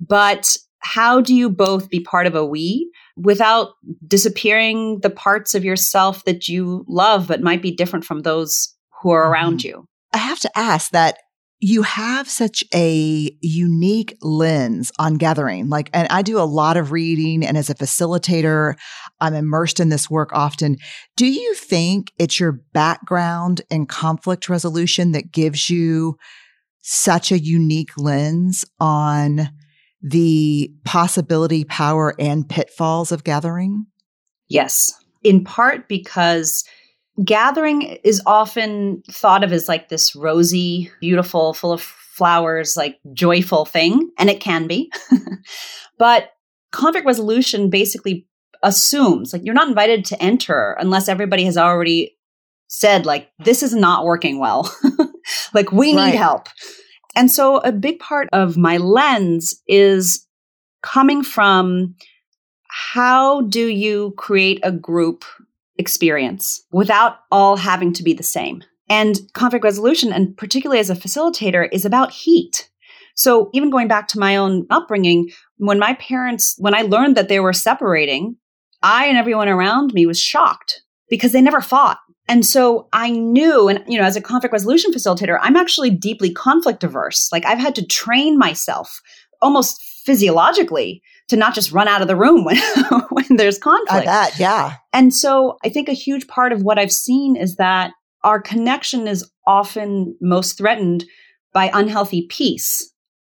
But 0.00 0.56
how 0.80 1.20
do 1.20 1.34
you 1.34 1.50
both 1.50 1.88
be 1.88 2.00
part 2.00 2.26
of 2.26 2.34
a 2.34 2.44
we 2.44 2.90
without 3.16 3.70
disappearing 4.06 5.00
the 5.00 5.10
parts 5.10 5.54
of 5.54 5.64
yourself 5.64 6.24
that 6.24 6.48
you 6.48 6.84
love 6.86 7.28
but 7.28 7.42
might 7.42 7.62
be 7.62 7.74
different 7.74 8.04
from 8.04 8.20
those 8.20 8.74
who 9.02 9.10
are 9.10 9.30
around 9.30 9.58
mm-hmm. 9.58 9.68
you? 9.68 9.88
I 10.12 10.18
have 10.18 10.40
to 10.40 10.58
ask 10.58 10.90
that 10.92 11.18
you 11.58 11.82
have 11.82 12.28
such 12.28 12.62
a 12.74 13.30
unique 13.40 14.16
lens 14.20 14.92
on 14.98 15.14
gathering. 15.14 15.68
Like, 15.70 15.88
and 15.94 16.06
I 16.10 16.20
do 16.20 16.38
a 16.38 16.44
lot 16.44 16.76
of 16.76 16.92
reading, 16.92 17.46
and 17.46 17.56
as 17.56 17.70
a 17.70 17.74
facilitator, 17.74 18.74
I'm 19.20 19.34
immersed 19.34 19.80
in 19.80 19.88
this 19.88 20.10
work 20.10 20.32
often. 20.34 20.76
Do 21.16 21.26
you 21.26 21.54
think 21.54 22.12
it's 22.18 22.38
your 22.38 22.60
background 22.74 23.62
in 23.70 23.86
conflict 23.86 24.50
resolution 24.50 25.12
that 25.12 25.32
gives 25.32 25.70
you 25.70 26.18
such 26.82 27.32
a 27.32 27.38
unique 27.38 27.96
lens 27.96 28.64
on 28.78 29.48
the 30.06 30.72
possibility, 30.84 31.64
power, 31.64 32.14
and 32.18 32.48
pitfalls 32.48 33.10
of 33.10 33.24
gathering? 33.24 33.86
Yes, 34.48 34.92
in 35.24 35.42
part 35.42 35.88
because 35.88 36.64
gathering 37.24 37.82
is 38.04 38.22
often 38.24 39.02
thought 39.10 39.42
of 39.42 39.52
as 39.52 39.68
like 39.68 39.88
this 39.88 40.14
rosy, 40.14 40.92
beautiful, 41.00 41.54
full 41.54 41.72
of 41.72 41.82
flowers, 41.82 42.76
like 42.76 43.00
joyful 43.12 43.64
thing, 43.64 44.10
and 44.16 44.30
it 44.30 44.40
can 44.40 44.68
be. 44.68 44.92
but 45.98 46.30
conflict 46.70 47.04
resolution 47.04 47.68
basically 47.68 48.28
assumes 48.62 49.32
like 49.32 49.42
you're 49.44 49.54
not 49.54 49.68
invited 49.68 50.04
to 50.04 50.22
enter 50.22 50.76
unless 50.78 51.08
everybody 51.08 51.44
has 51.44 51.56
already 51.56 52.16
said 52.68 53.06
like 53.06 53.30
this 53.44 53.62
is 53.62 53.74
not 53.74 54.04
working 54.04 54.38
well. 54.38 54.72
like 55.52 55.72
we 55.72 55.92
need 55.92 55.98
right. 55.98 56.14
help. 56.14 56.48
And 57.16 57.30
so 57.30 57.58
a 57.58 57.72
big 57.72 57.98
part 57.98 58.28
of 58.32 58.56
my 58.56 58.76
lens 58.76 59.60
is 59.66 60.26
coming 60.82 61.22
from 61.22 61.96
how 62.68 63.40
do 63.42 63.66
you 63.66 64.12
create 64.18 64.60
a 64.62 64.70
group 64.70 65.24
experience 65.78 66.62
without 66.70 67.20
all 67.32 67.56
having 67.56 67.92
to 67.94 68.02
be 68.02 68.12
the 68.12 68.22
same. 68.22 68.62
And 68.88 69.18
conflict 69.32 69.64
resolution, 69.64 70.12
and 70.12 70.36
particularly 70.36 70.78
as 70.78 70.90
a 70.90 70.94
facilitator, 70.94 71.68
is 71.72 71.84
about 71.84 72.12
heat. 72.12 72.70
So 73.14 73.50
even 73.52 73.70
going 73.70 73.88
back 73.88 74.08
to 74.08 74.18
my 74.18 74.36
own 74.36 74.66
upbringing, 74.70 75.30
when 75.56 75.78
my 75.78 75.94
parents, 75.94 76.54
when 76.58 76.74
I 76.74 76.82
learned 76.82 77.16
that 77.16 77.28
they 77.28 77.40
were 77.40 77.54
separating, 77.54 78.36
I 78.82 79.06
and 79.06 79.16
everyone 79.16 79.48
around 79.48 79.94
me 79.94 80.06
was 80.06 80.20
shocked 80.20 80.82
because 81.08 81.32
they 81.32 81.40
never 81.40 81.62
fought. 81.62 81.98
And 82.28 82.44
so 82.44 82.88
I 82.92 83.10
knew, 83.10 83.68
and 83.68 83.84
you 83.86 83.98
know, 83.98 84.04
as 84.04 84.16
a 84.16 84.20
conflict 84.20 84.52
resolution 84.52 84.92
facilitator, 84.92 85.38
I'm 85.40 85.56
actually 85.56 85.90
deeply 85.90 86.32
conflict 86.32 86.82
averse. 86.82 87.30
Like 87.30 87.46
I've 87.46 87.58
had 87.58 87.74
to 87.76 87.86
train 87.86 88.38
myself 88.38 89.00
almost 89.40 89.80
physiologically 90.04 91.02
to 91.28 91.36
not 91.36 91.54
just 91.54 91.72
run 91.72 91.88
out 91.88 92.02
of 92.02 92.08
the 92.08 92.16
room 92.16 92.44
when, 92.44 92.56
when 93.10 93.36
there's 93.36 93.58
conflict. 93.58 94.06
I 94.08 94.28
bet, 94.28 94.38
yeah. 94.38 94.74
And 94.92 95.14
so 95.14 95.58
I 95.64 95.68
think 95.68 95.88
a 95.88 95.92
huge 95.92 96.26
part 96.26 96.52
of 96.52 96.62
what 96.62 96.78
I've 96.78 96.92
seen 96.92 97.36
is 97.36 97.56
that 97.56 97.92
our 98.24 98.40
connection 98.40 99.06
is 99.06 99.28
often 99.46 100.16
most 100.20 100.58
threatened 100.58 101.04
by 101.52 101.70
unhealthy 101.72 102.26
peace. 102.28 102.92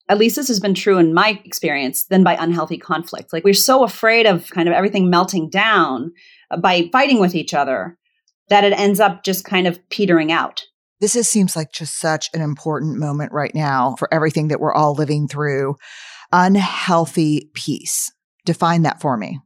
At 0.09 0.19
least 0.19 0.37
this 0.37 0.49
has 0.49 0.61
been 0.61 0.75
true 0.75 0.99
in 0.99 1.15
my 1.15 1.41
experience 1.45 2.05
than 2.05 2.23
by 2.23 2.35
unhealthy 2.35 2.77
conflict. 2.77 3.33
Like 3.33 3.45
we're 3.45 3.55
so 3.55 3.85
afraid 3.85 4.27
of 4.27 4.51
kind 4.51 4.69
of 4.69 4.75
everything 4.75 5.09
melting 5.09 5.49
down 5.49 6.13
by 6.61 6.91
fighting 6.93 7.21
with 7.21 7.35
each 7.35 7.55
other 7.55 7.97
that 8.49 8.65
it 8.65 8.73
ends 8.73 9.01
up 9.01 9.25
just 9.25 9.45
kind 9.45 9.67
of 9.67 9.79
petering 9.89 10.33
out. 10.33 10.67
This 11.01 11.17
is, 11.17 11.29
seems 11.29 11.57
like 11.57 11.73
just 11.73 11.99
such 11.99 12.31
an 12.33 12.41
important 12.41 12.97
moment 12.97 13.33
right 13.33 13.55
now 13.55 13.97
for 13.99 14.13
everything 14.15 14.49
that 14.49 14.61
we're 14.61 14.73
all 14.73 14.95
living 14.95 15.27
through. 15.27 15.77
Unhealthy 16.31 17.51
peace. 17.55 18.13
Define 18.45 18.83
that 18.83 19.01
for 19.01 19.17
me. 19.17 19.41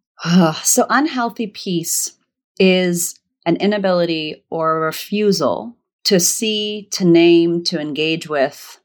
so, 0.63 0.87
unhealthy 0.91 1.47
peace 1.47 2.17
is 2.59 3.19
an 3.47 3.57
inability 3.57 4.45
or 4.51 4.77
a 4.77 4.81
refusal 4.81 5.77
to 6.05 6.21
see, 6.21 6.89
to 6.93 7.05
name, 7.05 7.65
to 7.65 7.81
engage 7.81 8.29
with 8.29 8.79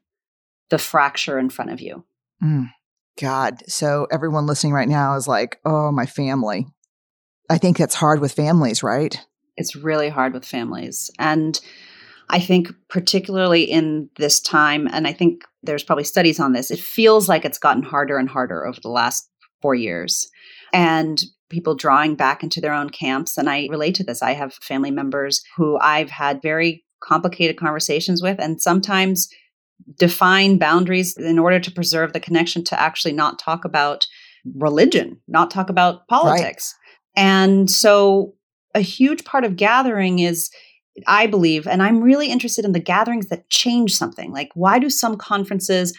the 0.70 0.78
fracture 0.78 1.38
in 1.38 1.50
front 1.50 1.72
of 1.72 1.80
you. 1.80 2.04
Mm, 2.42 2.70
God. 3.20 3.62
So, 3.68 4.06
everyone 4.10 4.46
listening 4.46 4.72
right 4.72 4.88
now 4.88 5.14
is 5.16 5.28
like, 5.28 5.58
oh, 5.64 5.92
my 5.92 6.06
family. 6.06 6.66
I 7.50 7.58
think 7.58 7.76
that's 7.76 7.94
hard 7.94 8.20
with 8.20 8.32
families, 8.32 8.82
right? 8.82 9.20
It's 9.56 9.76
really 9.76 10.08
hard 10.08 10.32
with 10.32 10.44
families. 10.44 11.10
And 11.18 11.60
I 12.30 12.40
think, 12.40 12.68
particularly 12.88 13.64
in 13.64 14.08
this 14.16 14.40
time, 14.40 14.88
and 14.92 15.06
I 15.06 15.12
think 15.12 15.44
there's 15.62 15.82
probably 15.82 16.04
studies 16.04 16.40
on 16.40 16.52
this, 16.52 16.70
it 16.70 16.78
feels 16.78 17.28
like 17.28 17.44
it's 17.44 17.58
gotten 17.58 17.82
harder 17.82 18.16
and 18.18 18.28
harder 18.28 18.66
over 18.66 18.80
the 18.80 18.88
last 18.88 19.28
four 19.60 19.74
years. 19.74 20.28
And 20.72 21.22
people 21.50 21.74
drawing 21.74 22.14
back 22.14 22.42
into 22.42 22.60
their 22.60 22.72
own 22.72 22.88
camps. 22.88 23.36
And 23.36 23.48
I 23.48 23.68
relate 23.70 23.94
to 23.96 24.04
this. 24.04 24.22
I 24.22 24.32
have 24.32 24.54
family 24.54 24.90
members 24.90 25.42
who 25.56 25.78
I've 25.78 26.08
had 26.08 26.40
very 26.40 26.82
complicated 27.00 27.58
conversations 27.58 28.22
with, 28.22 28.40
and 28.40 28.60
sometimes 28.60 29.28
define 29.98 30.58
boundaries 30.58 31.16
in 31.16 31.38
order 31.38 31.60
to 31.60 31.70
preserve 31.70 32.12
the 32.12 32.20
connection 32.20 32.64
to 32.64 32.80
actually 32.80 33.12
not 33.12 33.38
talk 33.38 33.64
about 33.64 34.06
religion, 34.54 35.20
not 35.28 35.50
talk 35.50 35.68
about 35.68 36.08
politics. 36.08 36.74
Right. 37.16 37.22
And 37.24 37.70
so 37.70 38.34
a 38.74 38.80
huge 38.80 39.24
part 39.24 39.44
of 39.44 39.56
gathering 39.56 40.18
is 40.18 40.50
I 41.06 41.26
believe, 41.26 41.66
and 41.66 41.82
I'm 41.82 42.02
really 42.02 42.28
interested 42.28 42.64
in 42.64 42.72
the 42.72 42.80
gatherings 42.80 43.28
that 43.28 43.48
change 43.48 43.94
something. 43.94 44.30
Like, 44.30 44.50
why 44.54 44.78
do 44.78 44.90
some 44.90 45.16
conferences 45.16 45.96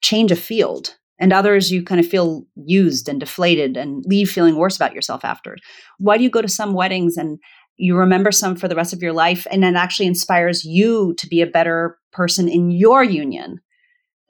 change 0.00 0.32
a 0.32 0.36
field 0.36 0.96
and 1.18 1.32
others 1.32 1.70
you 1.70 1.82
kind 1.82 2.00
of 2.00 2.06
feel 2.06 2.44
used 2.56 3.08
and 3.08 3.20
deflated 3.20 3.76
and 3.76 4.02
leave 4.06 4.30
feeling 4.30 4.56
worse 4.56 4.76
about 4.76 4.94
yourself 4.94 5.24
after? 5.24 5.56
Why 5.98 6.16
do 6.16 6.24
you 6.24 6.30
go 6.30 6.42
to 6.42 6.48
some 6.48 6.72
weddings 6.72 7.16
and 7.16 7.38
you 7.76 7.96
remember 7.96 8.32
some 8.32 8.56
for 8.56 8.68
the 8.68 8.76
rest 8.76 8.92
of 8.92 9.02
your 9.02 9.12
life 9.12 9.46
and 9.50 9.64
it 9.64 9.74
actually 9.74 10.06
inspires 10.06 10.64
you 10.64 11.14
to 11.18 11.26
be 11.26 11.42
a 11.42 11.46
better 11.46 11.98
person 12.12 12.48
in 12.48 12.70
your 12.70 13.04
union? 13.04 13.60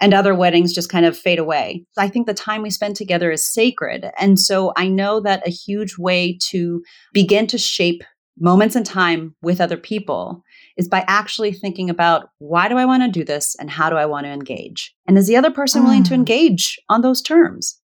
And 0.03 0.13
other 0.13 0.35
weddings 0.35 0.75
just 0.75 0.91
kind 0.91 1.07
of 1.07 1.17
fade 1.17 1.39
away. 1.39 1.87
I 1.97 2.09
think 2.09 2.27
the 2.27 2.35
time 2.35 2.61
we 2.61 2.71
spend 2.71 2.97
together 2.97 3.31
is 3.31 3.45
sacred. 3.45 4.11
And 4.19 4.39
so 4.39 4.73
I 4.77 4.89
know 4.89 5.21
that 5.21 5.47
a 5.47 5.51
huge 5.51 5.97
way 5.97 6.37
to 6.49 6.83
begin 7.13 7.47
to 7.47 7.57
shape 7.57 8.03
moments 8.39 8.75
in 8.75 8.83
time 8.83 9.37
with 9.43 9.61
other 9.61 9.77
people 9.77 10.43
is 10.77 10.89
by 10.89 11.05
actually 11.07 11.53
thinking 11.53 11.89
about 11.89 12.31
why 12.39 12.69
do 12.69 12.77
I 12.77 12.85
want 12.85 13.05
to 13.05 13.11
do 13.11 13.25
this 13.25 13.55
and 13.61 13.71
how 13.71 13.91
do 13.91 13.97
I 13.97 14.07
want 14.07 14.27
to 14.27 14.33
engage? 14.33 14.93
And 15.07 15.17
is 15.17 15.29
the 15.29 15.37
other 15.37 15.51
person 15.51 15.85
willing 15.85 16.03
to 16.05 16.15
mm. 16.15 16.17
engage 16.17 16.81
on 16.89 17.03
those 17.03 17.23
terms? 17.23 17.79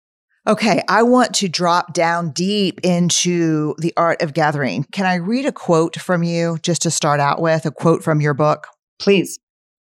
Okay, 0.48 0.80
I 0.88 1.02
want 1.02 1.34
to 1.34 1.48
drop 1.48 1.92
down 1.92 2.30
deep 2.30 2.80
into 2.82 3.74
the 3.78 3.92
art 3.96 4.22
of 4.22 4.32
gathering. 4.32 4.86
Can 4.92 5.04
I 5.04 5.16
read 5.16 5.44
a 5.44 5.52
quote 5.52 5.96
from 5.96 6.22
you 6.22 6.58
just 6.62 6.82
to 6.82 6.90
start 6.90 7.20
out 7.20 7.42
with, 7.42 7.66
a 7.66 7.72
quote 7.72 8.04
from 8.04 8.20
your 8.20 8.32
book? 8.32 8.68
Please. 9.00 9.38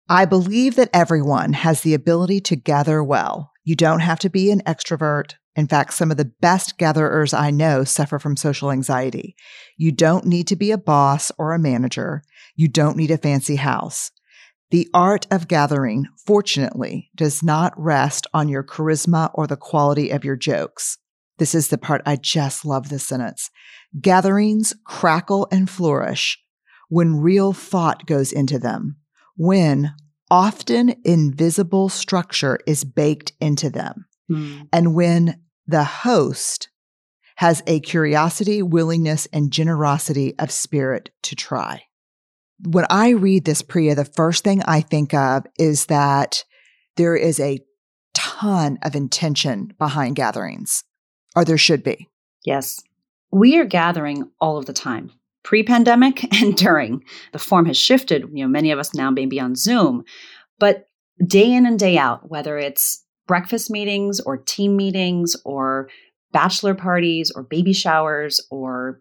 I 0.09 0.27
believe 0.27 0.77
that 0.77 0.91
everyone 0.93 1.55
has 1.55 1.81
the 1.81 1.95
ability 1.95 2.41
to 2.43 2.57
gather 2.57 3.03
well. 3.03 3.53
You 3.65 3.75
don't 3.75 4.01
have 4.01 4.19
to 4.19 4.29
be 4.29 4.51
an 4.51 4.61
extrovert. 4.67 5.37
In 5.57 5.67
fact, 5.67 5.95
some 5.95 6.11
of 6.11 6.19
the 6.19 6.31
best 6.43 6.77
gatherers 6.77 7.33
I 7.33 7.51
know 7.51 7.85
suffer 7.85 8.19
from 8.19 8.37
social 8.37 8.71
anxiety. 8.71 9.35
You 9.79 9.93
don't 9.93 10.27
need 10.27 10.47
to 10.49 10.57
be 10.57 10.73
a 10.73 10.79
boss 10.79 11.33
or 11.39 11.53
a 11.53 11.59
manager. 11.59 12.23
You 12.55 12.69
don't 12.69 12.99
need 12.99 13.11
a 13.11 13.17
fancy 13.17 13.57
house. 13.57 14.11
The 14.71 14.91
art 14.93 15.27
of 15.31 15.49
gathering, 15.49 16.07
fortunately, 16.27 17.09
does 17.17 17.43
not 17.43 17.73
rest 17.79 18.27
on 18.35 18.51
your 18.51 18.63
charisma 18.63 19.31
or 19.33 19.47
the 19.47 19.57
quality 19.57 20.11
of 20.11 20.23
your 20.23 20.37
jokes. 20.37 20.99
This 21.39 21.55
is 21.55 21.69
the 21.69 21.79
part 21.79 22.03
I 22.05 22.17
just 22.17 22.67
love 22.67 22.91
this 22.91 23.07
sentence. 23.07 23.51
Gatherings 23.99 24.75
crackle 24.85 25.49
and 25.51 25.71
flourish 25.71 26.39
when 26.91 27.21
real 27.21 27.55
thought 27.55 28.05
goes 28.05 28.33
into 28.33 28.59
them 28.59 28.97
when 29.37 29.95
often 30.31 30.95
invisible 31.05 31.89
structure 31.89 32.59
is 32.67 32.85
baked 32.85 33.33
into 33.41 33.71
them. 33.71 34.07
Mm. 34.31 34.69
And 34.73 34.95
when 34.95 35.41
the 35.67 35.85
host 35.85 36.69
has 37.37 37.63
a 37.67 37.81
curiosity, 37.81 38.63
willingness, 38.63 39.27
and 39.33 39.51
generosity 39.51 40.35
of 40.39 40.51
spirit 40.51 41.11
to 41.23 41.35
try. 41.35 41.83
When 42.61 42.87
I 42.89 43.11
read 43.11 43.45
this, 43.45 43.63
Priya, 43.63 43.95
the 43.95 44.05
first 44.05 44.45
thing 44.45 44.63
I 44.63 44.81
think 44.81 45.13
of 45.13 45.45
is 45.59 45.87
that 45.87 46.45
there 46.97 47.17
is 47.17 47.41
a 47.41 47.59
ton 48.15 48.79
of 48.83 48.95
intention 48.95 49.73
behind 49.79 50.15
gatherings, 50.15 50.85
or 51.35 51.45
there 51.45 51.59
should 51.59 51.83
be. 51.83 52.09
Yes. 52.45 52.81
We 53.33 53.59
are 53.59 53.65
gathering 53.65 54.31
all 54.41 54.57
of 54.57 54.67
the 54.67 54.73
time 54.73 55.11
pre-pandemic 55.45 56.25
and 56.43 56.57
during. 56.57 57.05
The 57.33 57.39
form 57.39 57.67
has 57.67 57.77
shifted. 57.77 58.25
You 58.33 58.45
know, 58.45 58.49
many 58.49 58.71
of 58.73 58.79
us 58.79 58.95
now 58.95 59.11
may 59.11 59.27
be 59.27 59.39
on 59.39 59.55
Zoom, 59.55 60.05
but 60.59 60.89
day 61.25 61.53
in 61.53 61.67
and 61.67 61.79
day 61.79 61.97
out, 61.97 62.29
whether 62.29 62.59
it's 62.59 63.05
breakfast 63.27 63.71
meetings 63.71 64.21
or 64.21 64.37
team 64.37 64.77
meetings 64.77 65.37
or 65.45 65.89
bachelor 66.33 66.75
parties 66.75 67.31
or 67.35 67.43
baby 67.45 67.73
showers 67.73 68.41
or 68.51 69.01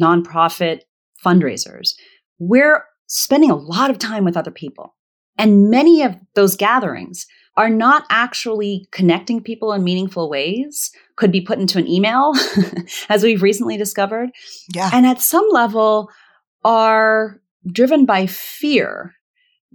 nonprofit 0.00 0.80
fundraisers, 1.24 1.94
we're 2.38 2.84
spending 3.06 3.50
a 3.50 3.56
lot 3.56 3.90
of 3.90 3.98
time 3.98 4.24
with 4.24 4.36
other 4.36 4.50
people. 4.50 4.96
And 5.38 5.70
many 5.70 6.02
of 6.02 6.16
those 6.34 6.56
gatherings 6.56 7.26
are 7.56 7.70
not 7.70 8.04
actually 8.10 8.86
connecting 8.92 9.42
people 9.42 9.72
in 9.72 9.84
meaningful 9.84 10.30
ways, 10.30 10.90
could 11.16 11.30
be 11.30 11.40
put 11.40 11.58
into 11.58 11.78
an 11.78 11.86
email, 11.86 12.32
as 13.08 13.22
we've 13.22 13.42
recently 13.42 13.76
discovered. 13.76 14.30
Yeah. 14.74 14.90
And 14.92 15.06
at 15.06 15.20
some 15.20 15.46
level 15.50 16.10
are 16.64 17.40
driven 17.70 18.06
by 18.06 18.26
fear 18.26 19.14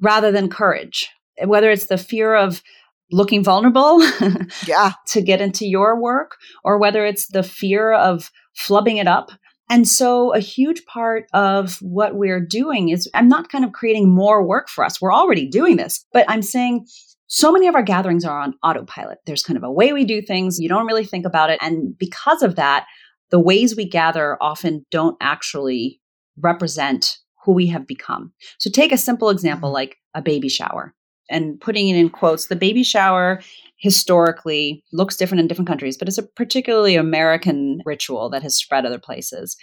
rather 0.02 0.32
than 0.32 0.50
courage, 0.50 1.10
whether 1.46 1.70
it's 1.70 1.88
the 1.88 1.98
fear 1.98 2.36
of 2.36 2.64
looking 3.12 3.44
vulnerable 3.44 4.04
yeah. 4.66 4.94
to 5.08 5.22
get 5.22 5.40
into 5.40 5.66
your 5.66 6.00
work 6.00 6.36
or 6.64 6.78
whether 6.78 7.06
it's 7.06 7.28
the 7.28 7.44
fear 7.44 7.94
of 7.94 8.32
flubbing 8.58 9.00
it 9.00 9.08
up 9.08 9.32
and 9.70 9.88
so, 9.88 10.34
a 10.34 10.40
huge 10.40 10.86
part 10.86 11.26
of 11.34 11.78
what 11.82 12.16
we're 12.16 12.40
doing 12.40 12.90
is 12.90 13.10
I'm 13.14 13.28
not 13.28 13.50
kind 13.50 13.66
of 13.66 13.74
creating 13.74 14.10
more 14.10 14.46
work 14.46 14.70
for 14.70 14.86
us. 14.86 15.02
We're 15.02 15.14
already 15.14 15.46
doing 15.46 15.76
this, 15.76 16.06
but 16.14 16.26
I'm 16.30 16.42
saying 16.42 16.88
so 17.28 17.52
many 17.52 17.68
of 17.68 17.76
our 17.76 17.84
gatherings 17.84 18.26
are 18.26 18.40
on 18.40 18.56
autopilot. 18.64 19.20
There's 19.26 19.44
kind 19.44 19.58
of 19.58 19.64
a 19.64 19.72
way 19.72 19.94
we 19.94 20.06
do 20.06 20.22
things. 20.22 20.60
You 20.60 20.70
don't 20.70 20.88
really 20.88 21.06
think 21.06 21.26
about 21.26 21.50
it. 21.50 21.60
And 21.62 21.98
because 21.98 22.42
of 22.42 22.56
that, 22.56 22.86
the 23.30 23.40
ways 23.40 23.76
we 23.76 23.88
gather 23.88 24.38
often 24.42 24.86
don't 24.92 25.18
actually 25.22 26.00
represent 26.40 27.18
who 27.44 27.52
we 27.52 27.68
have 27.68 27.86
become. 27.88 28.32
So 28.60 28.70
take 28.70 28.92
a 28.92 28.98
simple 28.98 29.30
example 29.30 29.70
mm-hmm. 29.70 29.76
like 29.76 29.98
a 30.14 30.22
baby 30.22 30.50
shower 30.50 30.94
and 31.30 31.60
putting 31.60 31.90
it 31.90 31.98
in 31.98 32.10
quotes. 32.10 32.48
The 32.48 32.56
baby 32.56 32.84
shower 32.84 33.42
historically 33.78 34.84
looks 34.94 35.18
different 35.18 35.42
in 35.42 35.48
different 35.48 35.68
countries, 35.68 35.98
but 35.98 36.08
it's 36.08 36.18
a 36.18 36.24
particularly 36.24 36.96
American 36.96 37.82
ritual 37.86 38.30
that 38.30 38.44
has 38.44 38.56
spread 38.56 38.86
other 38.86 39.00
places. 39.00 39.58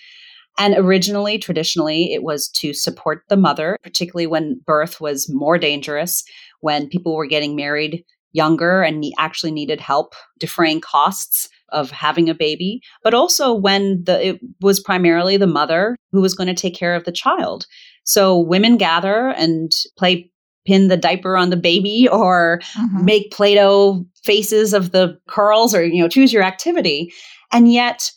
And 0.58 0.74
originally, 0.76 1.38
traditionally, 1.38 2.12
it 2.12 2.22
was 2.22 2.48
to 2.50 2.72
support 2.72 3.22
the 3.28 3.36
mother, 3.36 3.76
particularly 3.82 4.26
when 4.26 4.60
birth 4.64 5.00
was 5.00 5.28
more 5.28 5.58
dangerous, 5.58 6.22
when 6.60 6.88
people 6.88 7.16
were 7.16 7.26
getting 7.26 7.56
married 7.56 8.04
younger 8.32 8.82
and 8.82 9.04
actually 9.18 9.52
needed 9.52 9.80
help 9.80 10.14
defraying 10.38 10.80
costs 10.80 11.48
of 11.70 11.90
having 11.90 12.28
a 12.28 12.34
baby, 12.34 12.80
but 13.02 13.14
also 13.14 13.52
when 13.52 14.02
the, 14.04 14.28
it 14.28 14.40
was 14.60 14.80
primarily 14.80 15.36
the 15.36 15.46
mother 15.46 15.96
who 16.12 16.20
was 16.20 16.34
going 16.34 16.46
to 16.48 16.54
take 16.54 16.74
care 16.74 16.94
of 16.94 17.04
the 17.04 17.12
child. 17.12 17.66
So 18.04 18.38
women 18.38 18.76
gather 18.76 19.28
and 19.30 19.72
play 19.96 20.30
pin 20.66 20.88
the 20.88 20.96
diaper 20.96 21.36
on 21.36 21.50
the 21.50 21.56
baby 21.56 22.08
or 22.08 22.60
mm-hmm. 22.76 23.04
make 23.04 23.32
Play-Doh 23.32 24.04
faces 24.22 24.72
of 24.72 24.92
the 24.92 25.18
curls 25.28 25.74
or, 25.74 25.84
you 25.84 26.00
know, 26.00 26.08
choose 26.08 26.32
your 26.32 26.42
activity. 26.42 27.12
And 27.52 27.72
yet 27.72 28.10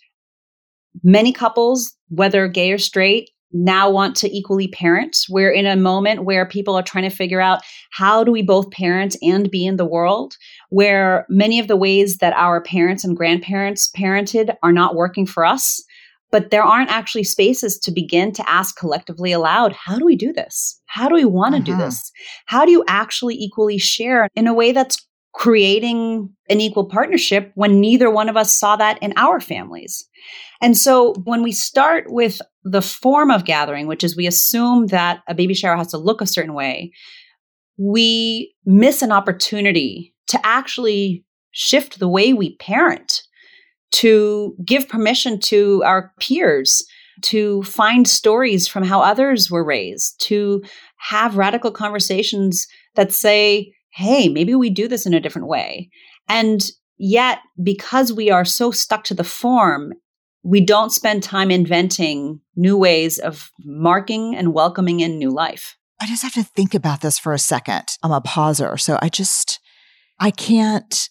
Many 1.04 1.32
couples, 1.32 1.96
whether 2.10 2.48
gay 2.48 2.72
or 2.72 2.78
straight, 2.78 3.30
now 3.54 3.90
want 3.90 4.16
to 4.18 4.36
equally 4.36 4.68
parent. 4.68 5.18
We're 5.30 5.52
in 5.52 5.66
a 5.66 5.76
moment 5.76 6.26
where 6.26 6.46
people 6.46 6.76
are 6.76 6.84
trying 6.84 7.10
to 7.10 7.16
figure 7.16 7.42
out 7.42 7.62
how 7.92 8.24
do 8.24 8.32
we 8.32 8.42
both 8.42 8.72
parent 8.72 9.16
and 9.22 9.50
be 9.50 9.66
in 9.66 9.78
the 9.78 9.86
world, 9.86 10.36
where 10.70 11.26
many 11.30 11.60
of 11.60 11.68
the 11.68 11.78
ways 11.78 12.18
that 12.18 12.34
our 12.34 12.62
parents 12.62 13.04
and 13.04 13.16
grandparents 13.16 13.90
parented 13.96 14.56
are 14.64 14.74
not 14.74 14.96
working 14.96 15.26
for 15.26 15.46
us. 15.46 15.82
But 16.30 16.52
there 16.52 16.64
aren't 16.64 16.92
actually 16.92 17.24
spaces 17.24 17.80
to 17.80 17.92
begin 17.92 18.34
to 18.34 18.50
ask 18.50 18.78
collectively 18.78 19.32
aloud, 19.32 19.72
how 19.72 19.98
do 19.98 20.06
we 20.06 20.18
do 20.18 20.34
this? 20.34 20.78
How 20.86 21.08
do 21.08 21.16
we 21.16 21.24
want 21.24 21.56
to 21.56 21.62
uh-huh. 21.62 21.80
do 21.80 21.86
this? 21.86 22.12
How 22.48 22.66
do 22.66 22.72
you 22.72 22.84
actually 22.90 23.36
equally 23.36 23.78
share 23.78 24.28
in 24.36 24.46
a 24.46 24.54
way 24.54 24.74
that's 24.74 25.08
creating 25.38 26.30
an 26.50 26.60
equal 26.60 26.86
partnership 26.86 27.52
when 27.54 27.80
neither 27.80 28.10
one 28.10 28.28
of 28.28 28.36
us 28.36 28.52
saw 28.52 28.76
that 28.76 28.98
in 29.04 29.14
our 29.18 29.40
families? 29.40 30.10
And 30.62 30.76
so 30.76 31.14
when 31.26 31.44
we 31.44 31.52
start 31.52 32.06
with 32.08 32.42
the 32.64 32.82
form 32.82 33.30
of 33.30 33.46
gathering, 33.46 33.86
which 33.86 34.04
is 34.04 34.18
we 34.18 34.26
assume 34.26 34.88
that 34.88 35.22
a 35.28 35.36
baby 35.36 35.54
shower 35.54 35.78
has 35.78 35.92
to 35.92 36.00
look 36.00 36.22
a 36.22 36.28
certain 36.28 36.56
way, 36.56 36.92
we 37.78 38.56
miss 38.66 39.04
an 39.04 39.12
opportunity 39.12 40.16
to 40.30 40.44
actually 40.44 41.24
shift 41.52 42.00
the 42.00 42.10
way 42.10 42.34
we 42.34 42.56
parent, 42.58 43.22
to 43.92 44.56
give 44.66 44.90
permission 44.90 45.40
to 45.40 45.84
our 45.86 46.12
peers 46.20 46.84
to 47.22 47.64
find 47.64 48.08
stories 48.08 48.68
from 48.68 48.84
how 48.84 49.02
others 49.02 49.50
were 49.50 49.64
raised, 49.64 50.20
to 50.22 50.64
have 50.98 51.38
radical 51.38 51.72
conversations 51.72 52.68
that 52.96 53.12
say, 53.12 53.74
hey, 53.98 54.30
maybe 54.30 54.54
we 54.54 54.70
do 54.70 54.88
this 54.88 55.06
in 55.06 55.14
a 55.14 55.20
different 55.20 55.48
way. 55.48 55.90
And 56.30 56.62
yet, 56.98 57.40
because 57.62 58.14
we 58.14 58.30
are 58.30 58.46
so 58.46 58.70
stuck 58.70 59.04
to 59.06 59.16
the 59.16 59.24
form 59.24 59.94
we 60.44 60.62
don't 60.62 60.92
spend 60.92 61.24
time 61.24 61.52
inventing 61.52 62.40
new 62.56 62.78
ways 62.78 63.20
of 63.20 63.52
marking 63.66 64.34
and 64.34 64.54
welcoming 64.54 65.02
in 65.02 65.18
new 65.18 65.30
life. 65.30 65.76
I 66.00 66.08
just 66.08 66.24
have 66.24 66.34
to 66.36 66.44
think 66.44 66.74
about 66.74 67.02
this 67.02 67.20
for 67.20 67.34
a 67.34 67.40
second. 67.40 67.84
I'm 68.02 68.14
a 68.14 68.22
pauser. 68.22 68.80
So 68.80 68.98
I 69.02 69.10
just, 69.10 69.60
I 70.20 70.32
can't 70.32 71.10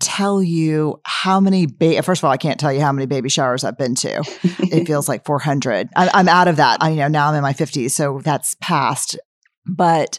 tell 0.00 0.42
you 0.42 1.00
how 1.04 1.38
many, 1.38 1.66
ba- 1.66 2.02
first 2.02 2.20
of 2.20 2.24
all, 2.24 2.32
I 2.32 2.38
can't 2.38 2.58
tell 2.58 2.72
you 2.72 2.80
how 2.80 2.90
many 2.90 3.06
baby 3.06 3.28
showers 3.28 3.62
I've 3.62 3.78
been 3.78 3.94
to. 3.96 4.24
it 4.42 4.84
feels 4.88 5.08
like 5.08 5.24
400. 5.24 5.88
I, 5.94 6.10
I'm 6.12 6.28
out 6.28 6.48
of 6.48 6.56
that. 6.56 6.82
I 6.82 6.90
you 6.90 6.96
know 6.96 7.08
now 7.08 7.28
I'm 7.28 7.36
in 7.36 7.42
my 7.42 7.52
50s. 7.52 7.92
So 7.92 8.20
that's 8.24 8.56
past. 8.60 9.16
But 9.64 10.18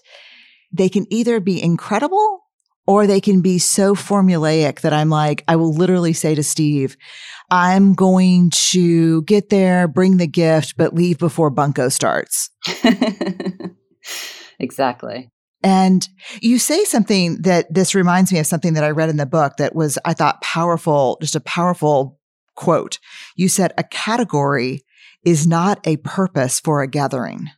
they 0.71 0.89
can 0.89 1.05
either 1.11 1.39
be 1.39 1.61
incredible 1.61 2.43
or 2.87 3.05
they 3.05 3.19
can 3.19 3.41
be 3.41 3.59
so 3.59 3.93
formulaic 3.93 4.81
that 4.81 4.93
I'm 4.93 5.09
like, 5.09 5.43
I 5.47 5.57
will 5.57 5.73
literally 5.73 6.13
say 6.13 6.35
to 6.35 6.43
Steve, 6.43 6.95
I'm 7.51 7.93
going 7.93 8.49
to 8.71 9.21
get 9.23 9.49
there, 9.49 9.87
bring 9.87 10.17
the 10.17 10.27
gift, 10.27 10.75
but 10.77 10.93
leave 10.95 11.17
before 11.17 11.49
Bunko 11.49 11.89
starts. 11.89 12.49
exactly. 14.59 15.29
And 15.63 16.07
you 16.41 16.59
say 16.59 16.85
something 16.85 17.41
that 17.41 17.73
this 17.73 17.93
reminds 17.93 18.31
me 18.31 18.39
of 18.39 18.47
something 18.47 18.73
that 18.75 18.83
I 18.85 18.91
read 18.91 19.09
in 19.09 19.17
the 19.17 19.25
book 19.25 19.57
that 19.57 19.75
was, 19.75 19.97
I 20.05 20.13
thought, 20.13 20.41
powerful, 20.41 21.17
just 21.19 21.35
a 21.35 21.41
powerful 21.41 22.19
quote. 22.55 22.99
You 23.35 23.49
said, 23.49 23.73
a 23.77 23.83
category 23.83 24.83
is 25.23 25.45
not 25.45 25.85
a 25.85 25.97
purpose 25.97 26.59
for 26.59 26.81
a 26.81 26.87
gathering. 26.87 27.49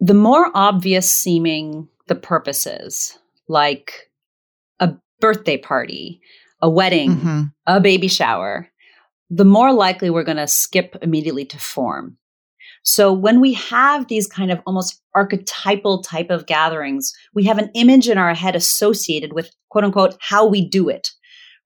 The 0.00 0.14
more 0.14 0.50
obvious 0.54 1.10
seeming 1.10 1.88
the 2.10 2.16
purposes, 2.16 3.16
like 3.48 4.10
a 4.80 4.92
birthday 5.20 5.56
party, 5.56 6.20
a 6.60 6.68
wedding, 6.68 7.16
mm-hmm. 7.16 7.42
a 7.68 7.80
baby 7.80 8.08
shower, 8.08 8.68
the 9.30 9.44
more 9.44 9.72
likely 9.72 10.10
we're 10.10 10.24
going 10.24 10.36
to 10.36 10.48
skip 10.48 10.96
immediately 11.02 11.44
to 11.44 11.58
form. 11.58 12.18
So 12.82 13.12
when 13.12 13.40
we 13.40 13.52
have 13.54 14.08
these 14.08 14.26
kind 14.26 14.50
of 14.50 14.60
almost 14.66 15.00
archetypal 15.14 16.02
type 16.02 16.30
of 16.30 16.46
gatherings, 16.46 17.12
we 17.32 17.44
have 17.44 17.58
an 17.58 17.70
image 17.74 18.08
in 18.08 18.18
our 18.18 18.34
head 18.34 18.56
associated 18.56 19.32
with 19.32 19.54
quote 19.68 19.84
unquote 19.84 20.16
how 20.20 20.44
we 20.44 20.68
do 20.68 20.88
it, 20.88 21.12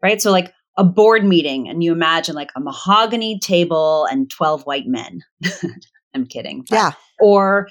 right? 0.02 0.20
So 0.20 0.30
like 0.30 0.52
a 0.76 0.84
board 0.84 1.24
meeting 1.24 1.70
and 1.70 1.82
you 1.82 1.90
imagine 1.90 2.34
like 2.34 2.50
a 2.54 2.60
mahogany 2.60 3.38
table 3.38 4.06
and 4.10 4.28
12 4.28 4.64
white 4.64 4.86
men. 4.86 5.22
I'm 6.14 6.26
kidding. 6.26 6.66
Yeah. 6.70 6.92
Or 7.18 7.68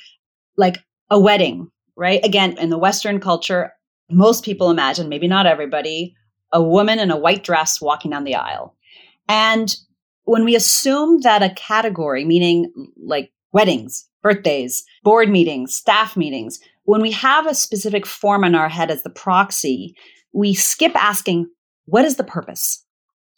like 0.57 0.79
a 1.11 1.19
wedding, 1.19 1.69
right? 1.95 2.23
Again, 2.23 2.57
in 2.57 2.69
the 2.69 2.77
Western 2.77 3.19
culture, 3.19 3.73
most 4.09 4.43
people 4.43 4.69
imagine, 4.69 5.09
maybe 5.09 5.27
not 5.27 5.45
everybody, 5.45 6.15
a 6.51 6.61
woman 6.61 6.99
in 6.99 7.11
a 7.11 7.17
white 7.17 7.43
dress 7.43 7.81
walking 7.81 8.11
down 8.11 8.23
the 8.23 8.35
aisle. 8.35 8.75
And 9.27 9.75
when 10.23 10.45
we 10.45 10.55
assume 10.55 11.21
that 11.21 11.43
a 11.43 11.49
category, 11.49 12.25
meaning 12.25 12.71
like 13.03 13.31
weddings, 13.51 14.07
birthdays, 14.21 14.83
board 15.03 15.29
meetings, 15.29 15.73
staff 15.73 16.15
meetings, 16.15 16.59
when 16.83 17.01
we 17.01 17.11
have 17.11 17.47
a 17.47 17.55
specific 17.55 18.05
form 18.05 18.43
in 18.43 18.55
our 18.55 18.69
head 18.69 18.91
as 18.91 19.03
the 19.03 19.09
proxy, 19.09 19.95
we 20.33 20.53
skip 20.53 20.95
asking, 20.95 21.49
what 21.85 22.05
is 22.05 22.17
the 22.17 22.23
purpose? 22.23 22.85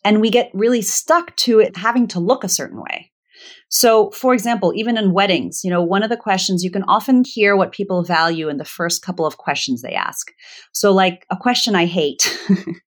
And 0.04 0.22
we 0.22 0.30
get 0.30 0.52
really 0.54 0.82
stuck 0.82 1.36
to 1.38 1.60
it 1.60 1.78
having 1.78 2.08
to 2.10 2.20
look 2.20 2.44
a 2.44 2.50
certain 2.50 2.82
way. 2.82 3.12
So, 3.78 4.10
for 4.12 4.34
example, 4.34 4.72
even 4.74 4.98
in 4.98 5.12
weddings, 5.12 5.60
you 5.62 5.70
know, 5.70 5.84
one 5.84 6.02
of 6.02 6.10
the 6.10 6.16
questions 6.16 6.64
you 6.64 6.72
can 6.72 6.84
often 6.84 7.26
hear 7.26 7.58
what 7.58 7.74
people 7.74 8.06
value 8.06 8.48
in 8.48 8.56
the 8.56 8.64
first 8.64 9.02
couple 9.02 9.26
of 9.26 9.36
questions 9.36 9.82
they 9.82 9.92
ask. 9.92 10.32
So, 10.72 10.94
like 10.94 11.26
a 11.30 11.36
question 11.36 11.76
I 11.76 11.86
hate 11.86 12.40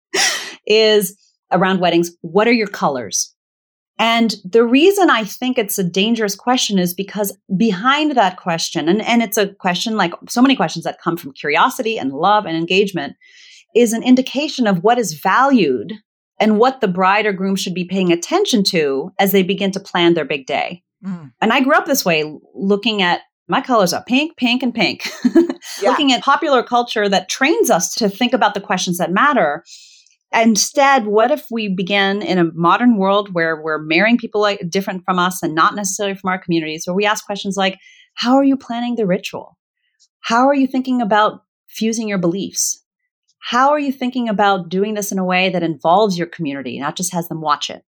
is 0.66 1.14
around 1.52 1.80
weddings 1.80 2.10
what 2.22 2.48
are 2.48 2.54
your 2.54 2.68
colors? 2.68 3.34
And 3.98 4.34
the 4.50 4.64
reason 4.64 5.10
I 5.10 5.24
think 5.24 5.58
it's 5.58 5.78
a 5.78 5.84
dangerous 5.84 6.34
question 6.34 6.78
is 6.78 6.94
because 6.94 7.36
behind 7.54 8.12
that 8.12 8.38
question, 8.38 8.88
and, 8.88 9.02
and 9.02 9.22
it's 9.22 9.36
a 9.36 9.48
question 9.56 9.94
like 9.94 10.14
so 10.26 10.40
many 10.40 10.56
questions 10.56 10.86
that 10.86 11.02
come 11.02 11.18
from 11.18 11.34
curiosity 11.34 11.98
and 11.98 12.14
love 12.14 12.46
and 12.46 12.56
engagement, 12.56 13.14
is 13.76 13.92
an 13.92 14.02
indication 14.02 14.66
of 14.66 14.82
what 14.82 14.98
is 14.98 15.12
valued 15.12 15.92
and 16.40 16.58
what 16.58 16.80
the 16.80 16.88
bride 16.88 17.26
or 17.26 17.32
groom 17.32 17.56
should 17.56 17.74
be 17.74 17.84
paying 17.84 18.12
attention 18.12 18.62
to 18.64 19.12
as 19.18 19.32
they 19.32 19.42
begin 19.42 19.70
to 19.72 19.80
plan 19.80 20.14
their 20.14 20.24
big 20.24 20.46
day. 20.46 20.82
Mm. 21.04 21.32
And 21.40 21.52
I 21.52 21.60
grew 21.60 21.74
up 21.74 21.86
this 21.86 22.04
way, 22.04 22.38
looking 22.54 23.02
at 23.02 23.22
my 23.48 23.60
colors 23.60 23.92
are 23.92 24.04
pink, 24.04 24.36
pink, 24.36 24.62
and 24.62 24.74
pink. 24.74 25.08
yeah. 25.82 25.90
Looking 25.90 26.12
at 26.12 26.22
popular 26.22 26.62
culture 26.62 27.08
that 27.08 27.28
trains 27.28 27.70
us 27.70 27.94
to 27.94 28.08
think 28.08 28.34
about 28.34 28.54
the 28.54 28.60
questions 28.60 28.98
that 28.98 29.10
matter. 29.10 29.64
Instead, 30.34 31.06
what 31.06 31.30
if 31.30 31.46
we 31.50 31.74
begin 31.74 32.20
in 32.20 32.38
a 32.38 32.52
modern 32.52 32.98
world 32.98 33.32
where 33.32 33.60
we're 33.60 33.78
marrying 33.78 34.18
people 34.18 34.42
like 34.42 34.68
different 34.68 35.02
from 35.04 35.18
us 35.18 35.42
and 35.42 35.54
not 35.54 35.74
necessarily 35.74 36.14
from 36.14 36.28
our 36.28 36.38
communities, 36.38 36.84
where 36.86 36.94
we 36.94 37.06
ask 37.06 37.24
questions 37.24 37.56
like, 37.56 37.78
how 38.14 38.36
are 38.36 38.44
you 38.44 38.56
planning 38.56 38.96
the 38.96 39.06
ritual? 39.06 39.56
How 40.20 40.46
are 40.46 40.54
you 40.54 40.66
thinking 40.66 41.00
about 41.00 41.44
fusing 41.68 42.08
your 42.08 42.18
beliefs? 42.18 42.84
How 43.40 43.70
are 43.70 43.78
you 43.78 43.92
thinking 43.92 44.28
about 44.28 44.68
doing 44.68 44.94
this 44.94 45.12
in 45.12 45.18
a 45.18 45.24
way 45.24 45.50
that 45.50 45.62
involves 45.62 46.18
your 46.18 46.26
community, 46.26 46.78
not 46.78 46.96
just 46.96 47.12
has 47.12 47.28
them 47.28 47.40
watch 47.40 47.70
it? 47.70 47.84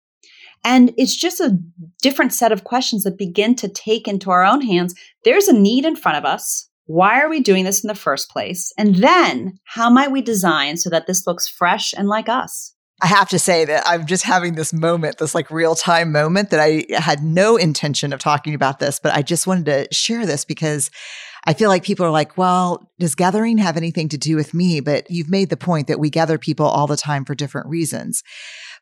And 0.63 0.93
it's 0.97 1.15
just 1.15 1.39
a 1.39 1.57
different 2.01 2.33
set 2.33 2.51
of 2.51 2.63
questions 2.63 3.03
that 3.03 3.17
begin 3.17 3.55
to 3.55 3.69
take 3.69 4.07
into 4.07 4.29
our 4.29 4.43
own 4.43 4.61
hands. 4.61 4.93
There's 5.23 5.47
a 5.47 5.57
need 5.57 5.85
in 5.85 5.95
front 5.95 6.17
of 6.17 6.25
us. 6.25 6.69
Why 6.85 7.21
are 7.21 7.29
we 7.29 7.39
doing 7.39 7.65
this 7.65 7.83
in 7.83 7.87
the 7.87 7.95
first 7.95 8.29
place? 8.29 8.73
And 8.77 8.95
then 8.95 9.59
how 9.63 9.89
might 9.89 10.11
we 10.11 10.21
design 10.21 10.75
so 10.77 10.89
that 10.89 11.07
this 11.07 11.27
looks 11.27 11.47
fresh 11.47 11.93
and 11.95 12.07
like 12.07 12.27
us? 12.27 12.73
I 13.01 13.07
have 13.07 13.29
to 13.29 13.39
say 13.39 13.63
that 13.65 13.83
I'm 13.85 14.05
just 14.05 14.23
having 14.23 14.55
this 14.55 14.73
moment, 14.73 15.19
this 15.19 15.33
like 15.33 15.49
real 15.49 15.75
time 15.75 16.11
moment 16.11 16.49
that 16.49 16.59
I 16.59 16.85
had 16.97 17.23
no 17.23 17.55
intention 17.55 18.11
of 18.11 18.19
talking 18.19 18.53
about 18.53 18.79
this, 18.79 18.99
but 19.01 19.13
I 19.13 19.21
just 19.21 19.47
wanted 19.47 19.65
to 19.67 19.87
share 19.93 20.25
this 20.25 20.43
because 20.43 20.91
I 21.45 21.53
feel 21.53 21.69
like 21.69 21.83
people 21.83 22.05
are 22.05 22.11
like, 22.11 22.37
well, 22.37 22.89
does 22.99 23.15
gathering 23.15 23.57
have 23.57 23.77
anything 23.77 24.09
to 24.09 24.17
do 24.17 24.35
with 24.35 24.53
me? 24.53 24.79
But 24.79 25.09
you've 25.09 25.29
made 25.29 25.49
the 25.49 25.57
point 25.57 25.87
that 25.87 25.99
we 25.99 26.09
gather 26.09 26.37
people 26.37 26.65
all 26.65 26.87
the 26.87 26.97
time 26.97 27.25
for 27.25 27.35
different 27.35 27.67
reasons. 27.67 28.23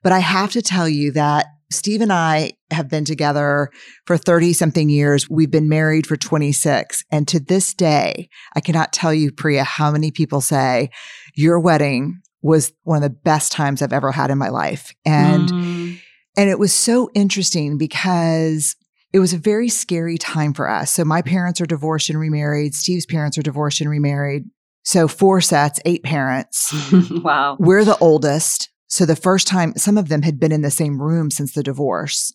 But 0.03 0.11
I 0.11 0.19
have 0.19 0.51
to 0.51 0.61
tell 0.61 0.87
you 0.87 1.11
that 1.11 1.47
Steve 1.69 2.01
and 2.01 2.13
I 2.13 2.53
have 2.71 2.89
been 2.89 3.05
together 3.05 3.69
for 4.05 4.17
30 4.17 4.53
something 4.53 4.89
years. 4.89 5.29
We've 5.29 5.51
been 5.51 5.67
married 5.67 6.07
for 6.07 6.15
26. 6.15 7.03
And 7.11 7.27
to 7.27 7.39
this 7.39 7.73
day, 7.73 8.29
I 8.55 8.61
cannot 8.61 8.93
tell 8.93 9.13
you, 9.13 9.31
Priya, 9.31 9.63
how 9.63 9.91
many 9.91 10.11
people 10.11 10.39
say 10.39 10.89
your 11.35 11.59
wedding 11.59 12.21
was 12.41 12.71
one 12.83 12.97
of 12.97 13.03
the 13.03 13.17
best 13.23 13.51
times 13.51 13.81
I've 13.81 13.93
ever 13.93 14.11
had 14.11 14.31
in 14.31 14.37
my 14.37 14.49
life. 14.49 14.93
And, 15.05 15.49
mm. 15.49 15.99
and 16.37 16.49
it 16.49 16.59
was 16.59 16.73
so 16.73 17.09
interesting 17.13 17.77
because 17.77 18.75
it 19.17 19.19
was 19.19 19.33
a 19.33 19.39
very 19.39 19.67
scary 19.67 20.15
time 20.19 20.53
for 20.53 20.69
us. 20.69 20.93
So 20.93 21.03
my 21.03 21.23
parents 21.23 21.59
are 21.59 21.65
divorced 21.65 22.07
and 22.11 22.19
remarried. 22.19 22.75
Steve's 22.75 23.07
parents 23.07 23.35
are 23.35 23.41
divorced 23.41 23.81
and 23.81 23.89
remarried. 23.89 24.43
So 24.83 25.07
four 25.07 25.41
sets, 25.41 25.79
eight 25.85 26.03
parents. 26.03 26.71
wow. 27.23 27.57
We're 27.59 27.83
the 27.83 27.97
oldest. 27.97 28.69
So 28.85 29.07
the 29.07 29.15
first 29.15 29.47
time 29.47 29.73
some 29.75 29.97
of 29.97 30.09
them 30.09 30.21
had 30.21 30.39
been 30.39 30.51
in 30.51 30.61
the 30.61 30.69
same 30.69 31.01
room 31.01 31.31
since 31.31 31.53
the 31.53 31.63
divorce. 31.63 32.31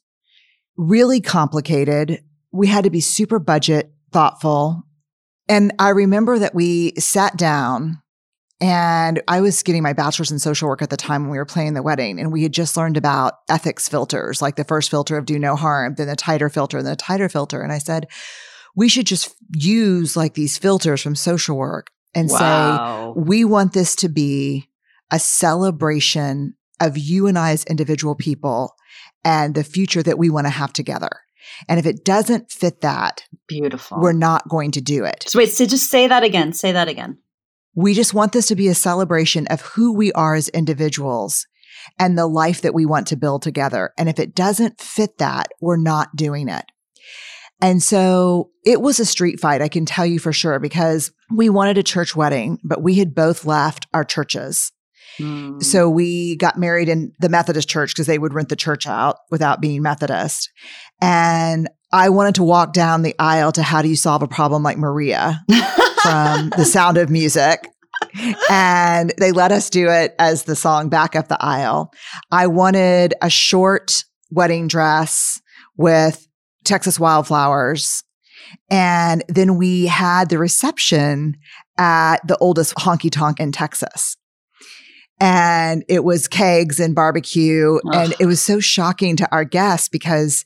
Really 0.76 1.20
complicated. 1.20 2.20
We 2.50 2.66
had 2.66 2.82
to 2.82 2.90
be 2.90 3.00
super 3.00 3.38
budget 3.38 3.92
thoughtful. 4.10 4.82
And 5.48 5.72
I 5.78 5.90
remember 5.90 6.40
that 6.40 6.52
we 6.52 6.94
sat 6.98 7.36
down 7.36 8.01
And 8.62 9.20
I 9.26 9.40
was 9.40 9.60
getting 9.64 9.82
my 9.82 9.92
bachelor's 9.92 10.30
in 10.30 10.38
social 10.38 10.68
work 10.68 10.82
at 10.82 10.90
the 10.90 10.96
time 10.96 11.22
when 11.22 11.32
we 11.32 11.38
were 11.38 11.44
planning 11.44 11.74
the 11.74 11.82
wedding. 11.82 12.20
And 12.20 12.30
we 12.30 12.44
had 12.44 12.52
just 12.52 12.76
learned 12.76 12.96
about 12.96 13.34
ethics 13.50 13.88
filters, 13.88 14.40
like 14.40 14.54
the 14.54 14.62
first 14.62 14.88
filter 14.88 15.18
of 15.18 15.26
do 15.26 15.36
no 15.36 15.56
harm, 15.56 15.96
then 15.96 16.06
the 16.06 16.14
tighter 16.14 16.48
filter, 16.48 16.78
and 16.78 16.86
the 16.86 16.94
tighter 16.94 17.28
filter. 17.28 17.60
And 17.60 17.72
I 17.72 17.78
said, 17.78 18.06
we 18.76 18.88
should 18.88 19.06
just 19.06 19.34
use 19.56 20.16
like 20.16 20.34
these 20.34 20.58
filters 20.58 21.02
from 21.02 21.16
social 21.16 21.56
work 21.56 21.90
and 22.14 22.28
wow. 22.30 23.14
say, 23.16 23.20
we 23.20 23.44
want 23.44 23.72
this 23.72 23.96
to 23.96 24.08
be 24.08 24.68
a 25.10 25.18
celebration 25.18 26.54
of 26.80 26.96
you 26.96 27.26
and 27.26 27.36
I 27.36 27.50
as 27.50 27.64
individual 27.64 28.14
people 28.14 28.76
and 29.24 29.56
the 29.56 29.64
future 29.64 30.04
that 30.04 30.18
we 30.18 30.30
want 30.30 30.46
to 30.46 30.50
have 30.50 30.72
together. 30.72 31.10
And 31.68 31.80
if 31.80 31.86
it 31.86 32.04
doesn't 32.04 32.52
fit 32.52 32.80
that, 32.82 33.24
beautiful, 33.48 34.00
we're 34.00 34.12
not 34.12 34.48
going 34.48 34.70
to 34.72 34.80
do 34.80 35.04
it. 35.04 35.24
So 35.26 35.40
wait, 35.40 35.50
so 35.50 35.66
just 35.66 35.90
say 35.90 36.06
that 36.06 36.22
again. 36.22 36.52
Say 36.52 36.72
that 36.72 36.88
again. 36.88 37.18
We 37.74 37.94
just 37.94 38.14
want 38.14 38.32
this 38.32 38.48
to 38.48 38.56
be 38.56 38.68
a 38.68 38.74
celebration 38.74 39.46
of 39.48 39.60
who 39.62 39.94
we 39.94 40.12
are 40.12 40.34
as 40.34 40.48
individuals 40.48 41.46
and 41.98 42.16
the 42.16 42.26
life 42.26 42.62
that 42.62 42.74
we 42.74 42.86
want 42.86 43.06
to 43.08 43.16
build 43.16 43.42
together. 43.42 43.92
And 43.98 44.08
if 44.08 44.18
it 44.18 44.34
doesn't 44.34 44.80
fit 44.80 45.18
that, 45.18 45.48
we're 45.60 45.76
not 45.76 46.14
doing 46.14 46.48
it. 46.48 46.64
And 47.60 47.82
so 47.82 48.50
it 48.64 48.80
was 48.80 48.98
a 48.98 49.04
street 49.04 49.38
fight, 49.38 49.62
I 49.62 49.68
can 49.68 49.86
tell 49.86 50.04
you 50.04 50.18
for 50.18 50.32
sure, 50.32 50.58
because 50.58 51.12
we 51.30 51.48
wanted 51.48 51.78
a 51.78 51.82
church 51.82 52.16
wedding, 52.16 52.58
but 52.64 52.82
we 52.82 52.96
had 52.96 53.14
both 53.14 53.44
left 53.44 53.86
our 53.94 54.04
churches. 54.04 54.72
Mm. 55.18 55.62
So 55.62 55.88
we 55.88 56.36
got 56.36 56.58
married 56.58 56.88
in 56.88 57.12
the 57.20 57.28
Methodist 57.28 57.68
church 57.68 57.94
because 57.94 58.06
they 58.06 58.18
would 58.18 58.34
rent 58.34 58.48
the 58.48 58.56
church 58.56 58.86
out 58.86 59.18
without 59.30 59.60
being 59.60 59.82
Methodist. 59.82 60.50
And 61.00 61.68
I 61.92 62.08
wanted 62.08 62.34
to 62.36 62.42
walk 62.42 62.72
down 62.72 63.02
the 63.02 63.14
aisle 63.18 63.52
to 63.52 63.62
How 63.62 63.82
Do 63.82 63.88
You 63.88 63.96
Solve 63.96 64.22
a 64.22 64.28
Problem 64.28 64.62
Like 64.62 64.78
Maria 64.78 65.44
from 66.02 66.48
The 66.56 66.64
Sound 66.64 66.96
of 66.96 67.10
Music. 67.10 67.68
And 68.50 69.12
they 69.18 69.30
let 69.30 69.52
us 69.52 69.68
do 69.68 69.88
it 69.90 70.14
as 70.18 70.44
the 70.44 70.56
song 70.56 70.88
back 70.88 71.14
up 71.14 71.28
the 71.28 71.42
aisle. 71.42 71.92
I 72.30 72.46
wanted 72.46 73.14
a 73.20 73.28
short 73.28 74.04
wedding 74.30 74.68
dress 74.68 75.40
with 75.76 76.26
Texas 76.64 76.98
wildflowers. 76.98 78.02
And 78.70 79.22
then 79.28 79.56
we 79.56 79.86
had 79.86 80.30
the 80.30 80.38
reception 80.38 81.36
at 81.78 82.26
the 82.26 82.38
oldest 82.38 82.74
honky 82.76 83.10
tonk 83.10 83.38
in 83.38 83.52
Texas. 83.52 84.16
And 85.20 85.84
it 85.88 86.04
was 86.04 86.26
kegs 86.26 86.80
and 86.80 86.94
barbecue. 86.94 87.78
Ugh. 87.86 87.94
And 87.94 88.14
it 88.18 88.26
was 88.26 88.40
so 88.40 88.60
shocking 88.60 89.16
to 89.16 89.28
our 89.30 89.44
guests 89.44 89.88
because 89.88 90.44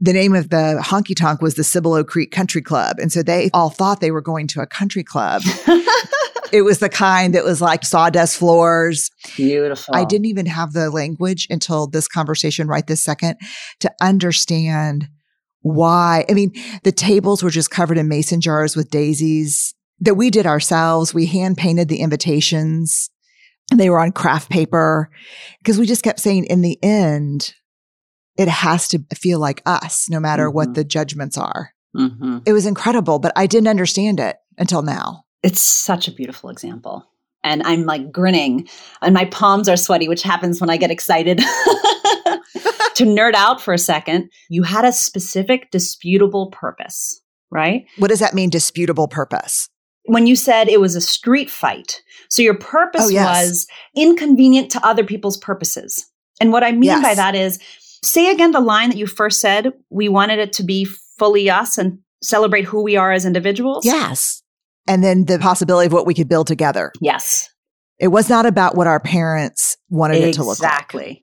the 0.00 0.12
name 0.12 0.34
of 0.34 0.50
the 0.50 0.82
honky 0.84 1.16
tonk 1.16 1.40
was 1.40 1.54
the 1.54 1.64
Cibolo 1.64 2.04
Creek 2.04 2.30
Country 2.30 2.60
Club. 2.60 2.98
And 2.98 3.10
so 3.10 3.22
they 3.22 3.50
all 3.54 3.70
thought 3.70 4.00
they 4.00 4.10
were 4.10 4.20
going 4.20 4.46
to 4.48 4.60
a 4.60 4.66
country 4.66 5.02
club. 5.02 5.42
it 6.52 6.62
was 6.62 6.80
the 6.80 6.88
kind 6.88 7.34
that 7.34 7.44
was 7.44 7.60
like 7.60 7.84
sawdust 7.84 8.36
floors. 8.36 9.10
Beautiful. 9.36 9.94
I 9.94 10.04
didn't 10.04 10.26
even 10.26 10.46
have 10.46 10.72
the 10.72 10.90
language 10.90 11.46
until 11.48 11.86
this 11.86 12.08
conversation 12.08 12.68
right 12.68 12.86
this 12.86 13.02
second 13.02 13.38
to 13.80 13.90
understand 14.02 15.08
why. 15.62 16.24
I 16.28 16.34
mean, 16.34 16.52
the 16.84 16.92
tables 16.92 17.42
were 17.42 17.50
just 17.50 17.70
covered 17.70 17.98
in 17.98 18.08
mason 18.08 18.40
jars 18.40 18.76
with 18.76 18.90
daisies 18.90 19.74
that 20.00 20.14
we 20.14 20.30
did 20.30 20.46
ourselves. 20.46 21.14
We 21.14 21.26
hand 21.26 21.56
painted 21.56 21.88
the 21.88 22.00
invitations. 22.00 23.10
And 23.70 23.80
they 23.80 23.90
were 23.90 23.98
on 23.98 24.12
craft 24.12 24.48
paper 24.48 25.10
because 25.58 25.78
we 25.78 25.86
just 25.86 26.04
kept 26.04 26.20
saying 26.20 26.44
in 26.44 26.60
the 26.60 26.78
end, 26.84 27.52
it 28.36 28.48
has 28.48 28.88
to 28.88 29.04
feel 29.14 29.38
like 29.38 29.62
us, 29.66 30.08
no 30.10 30.20
matter 30.20 30.46
mm-hmm. 30.46 30.56
what 30.56 30.74
the 30.74 30.84
judgments 30.84 31.38
are. 31.38 31.72
Mm-hmm. 31.96 32.38
It 32.44 32.52
was 32.52 32.66
incredible, 32.66 33.18
but 33.18 33.32
I 33.36 33.46
didn't 33.46 33.68
understand 33.68 34.20
it 34.20 34.36
until 34.58 34.82
now. 34.82 35.24
It's 35.42 35.60
such 35.60 36.08
a 36.08 36.12
beautiful 36.12 36.50
example. 36.50 37.06
And 37.42 37.62
I'm 37.62 37.84
like 37.84 38.10
grinning, 38.10 38.68
and 39.02 39.14
my 39.14 39.26
palms 39.26 39.68
are 39.68 39.76
sweaty, 39.76 40.08
which 40.08 40.22
happens 40.22 40.60
when 40.60 40.68
I 40.68 40.76
get 40.76 40.90
excited. 40.90 41.38
to 42.96 43.04
nerd 43.04 43.34
out 43.34 43.60
for 43.60 43.72
a 43.74 43.78
second, 43.78 44.30
you 44.48 44.62
had 44.62 44.84
a 44.84 44.92
specific 44.92 45.70
disputable 45.70 46.50
purpose, 46.50 47.20
right? 47.50 47.86
What 47.98 48.08
does 48.08 48.20
that 48.20 48.34
mean, 48.34 48.50
disputable 48.50 49.06
purpose? 49.06 49.68
When 50.06 50.26
you 50.26 50.34
said 50.34 50.68
it 50.68 50.80
was 50.80 50.96
a 50.96 51.00
street 51.00 51.50
fight. 51.50 52.02
So 52.30 52.42
your 52.42 52.56
purpose 52.56 53.04
oh, 53.04 53.08
yes. 53.08 53.46
was 53.46 53.66
inconvenient 53.94 54.70
to 54.72 54.86
other 54.86 55.04
people's 55.04 55.36
purposes. 55.36 56.06
And 56.40 56.52
what 56.52 56.64
I 56.64 56.72
mean 56.72 56.84
yes. 56.84 57.02
by 57.02 57.14
that 57.14 57.34
is 57.34 57.58
say 58.06 58.30
again 58.30 58.52
the 58.52 58.60
line 58.60 58.90
that 58.90 58.98
you 58.98 59.06
first 59.06 59.40
said, 59.40 59.72
we 59.90 60.08
wanted 60.08 60.38
it 60.38 60.52
to 60.54 60.62
be 60.62 60.86
fully 61.18 61.50
us 61.50 61.78
and 61.78 61.98
celebrate 62.22 62.64
who 62.64 62.82
we 62.82 62.96
are 62.96 63.12
as 63.12 63.24
individuals. 63.24 63.84
Yes. 63.84 64.42
And 64.86 65.02
then 65.02 65.24
the 65.24 65.38
possibility 65.38 65.86
of 65.86 65.92
what 65.92 66.06
we 66.06 66.14
could 66.14 66.28
build 66.28 66.46
together. 66.46 66.92
Yes. 67.00 67.50
It 67.98 68.08
was 68.08 68.28
not 68.28 68.46
about 68.46 68.76
what 68.76 68.86
our 68.86 69.00
parents 69.00 69.76
wanted 69.88 70.16
exactly. 70.16 70.30
it 70.30 70.34
to 70.34 70.44
look 70.44 70.60
like. 70.60 70.72
Exactly. 70.72 71.22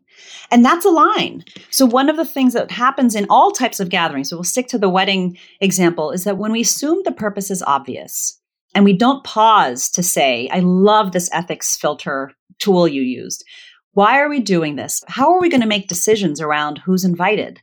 And 0.52 0.63
that's 0.63 0.86
a 0.86 0.89
line. 0.89 1.43
So, 1.69 1.86
one 1.86 2.10
of 2.10 2.15
the 2.15 2.26
things 2.26 2.54
that 2.54 2.72
happens 2.72 3.15
in 3.15 3.26
all 3.30 3.52
types 3.52 3.80
of 3.80 3.89
gatherings, 3.89 4.30
so 4.30 4.38
we'll 4.38 4.43
stick 4.43 4.67
to 4.67 4.78
the 4.78 4.89
wedding 4.89 5.38
example, 5.60 6.12
is 6.12 6.26
that 6.26 6.38
when 6.38 6.52
we 6.52 6.62
assume 6.62 7.02
the 7.04 7.12
purpose 7.12 7.50
is 7.50 7.63
obvious 7.63 8.39
and 8.76 8.86
we 8.86 8.93
don't 8.93 9.24
pause 9.24 9.89
to 9.91 10.04
say, 10.04 10.50
I 10.52 10.60
love 10.60 11.12
this 11.12 11.30
ethics 11.32 11.76
filter 11.76 12.32
tool 12.60 12.88
you 12.88 13.02
used. 13.02 13.43
Why 13.93 14.19
are 14.19 14.29
we 14.29 14.39
doing 14.39 14.75
this? 14.75 15.03
How 15.08 15.34
are 15.34 15.39
we 15.39 15.49
going 15.49 15.62
to 15.62 15.67
make 15.67 15.88
decisions 15.88 16.41
around 16.41 16.79
who's 16.79 17.03
invited? 17.03 17.62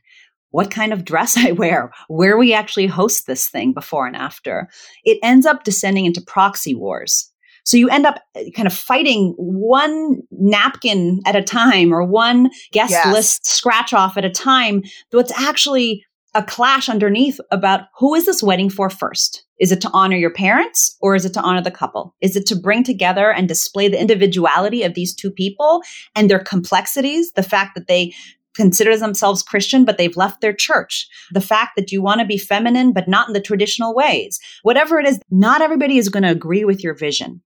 What 0.49 0.71
kind 0.71 0.91
of 0.93 1.05
dress 1.05 1.37
I 1.37 1.51
wear? 1.51 1.91
Where 2.07 2.37
we 2.37 2.53
actually 2.53 2.87
host 2.87 3.27
this 3.27 3.49
thing 3.49 3.73
before 3.73 4.07
and 4.07 4.15
after? 4.15 4.69
It 5.03 5.19
ends 5.23 5.45
up 5.45 5.63
descending 5.63 6.05
into 6.05 6.21
proxy 6.21 6.75
wars 6.75 7.31
so 7.63 7.77
you 7.77 7.89
end 7.89 8.05
up 8.05 8.19
uh, 8.35 8.41
kind 8.55 8.67
of 8.67 8.73
fighting 8.73 9.33
one 9.37 10.21
napkin 10.31 11.21
at 11.25 11.35
a 11.35 11.43
time 11.43 11.93
or 11.93 12.03
one 12.03 12.49
guest 12.71 12.91
yes. 12.91 13.13
list 13.13 13.45
scratch 13.45 13.93
off 13.93 14.17
at 14.17 14.25
a 14.25 14.29
time. 14.29 14.83
What's 15.11 15.31
actually 15.33 16.05
a 16.33 16.43
clash 16.43 16.89
underneath 16.89 17.39
about 17.51 17.87
who 17.97 18.15
is 18.15 18.25
this 18.25 18.41
wedding 18.41 18.69
for 18.69 18.89
first? 18.89 19.45
Is 19.59 19.71
it 19.71 19.81
to 19.81 19.89
honor 19.93 20.15
your 20.15 20.33
parents 20.33 20.97
or 21.01 21.15
is 21.15 21.25
it 21.25 21.33
to 21.33 21.41
honor 21.41 21.61
the 21.61 21.71
couple? 21.71 22.15
Is 22.21 22.35
it 22.35 22.45
to 22.47 22.55
bring 22.55 22.83
together 22.83 23.31
and 23.31 23.47
display 23.47 23.87
the 23.87 23.99
individuality 23.99 24.83
of 24.83 24.93
these 24.93 25.13
two 25.13 25.31
people 25.31 25.81
and 26.15 26.29
their 26.29 26.39
complexities? 26.39 27.31
The 27.33 27.43
fact 27.43 27.75
that 27.75 27.87
they 27.87 28.13
consider 28.55 28.97
themselves 28.97 29.43
Christian, 29.43 29.85
but 29.85 29.97
they've 29.97 30.17
left 30.17 30.41
their 30.41 30.53
church. 30.53 31.07
The 31.31 31.41
fact 31.41 31.71
that 31.75 31.91
you 31.91 32.01
want 32.01 32.19
to 32.19 32.25
be 32.25 32.37
feminine, 32.37 32.91
but 32.91 33.07
not 33.07 33.27
in 33.27 33.33
the 33.33 33.41
traditional 33.41 33.93
ways. 33.93 34.39
Whatever 34.63 34.99
it 34.99 35.07
is, 35.07 35.19
not 35.29 35.61
everybody 35.61 35.97
is 35.97 36.09
going 36.09 36.23
to 36.23 36.31
agree 36.31 36.65
with 36.65 36.83
your 36.83 36.93
vision 36.93 37.41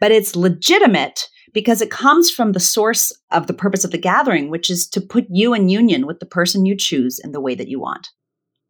but 0.00 0.12
it's 0.12 0.36
legitimate 0.36 1.28
because 1.52 1.80
it 1.80 1.90
comes 1.90 2.30
from 2.30 2.52
the 2.52 2.60
source 2.60 3.12
of 3.30 3.46
the 3.46 3.54
purpose 3.54 3.84
of 3.84 3.90
the 3.90 3.98
gathering, 3.98 4.50
which 4.50 4.70
is 4.70 4.86
to 4.88 5.00
put 5.00 5.26
you 5.30 5.54
in 5.54 5.68
union 5.68 6.06
with 6.06 6.20
the 6.20 6.26
person 6.26 6.66
you 6.66 6.76
choose 6.76 7.18
in 7.18 7.32
the 7.32 7.40
way 7.40 7.54
that 7.54 7.68
you 7.68 7.80
want. 7.80 8.10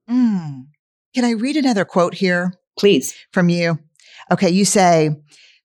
Mm. 0.08 0.66
Can 1.14 1.24
I 1.24 1.30
read 1.30 1.56
another 1.56 1.84
quote 1.84 2.14
here? 2.14 2.52
Please. 2.78 3.14
From 3.32 3.48
you. 3.48 3.78
Okay, 4.30 4.50
you 4.50 4.64
say, 4.64 5.10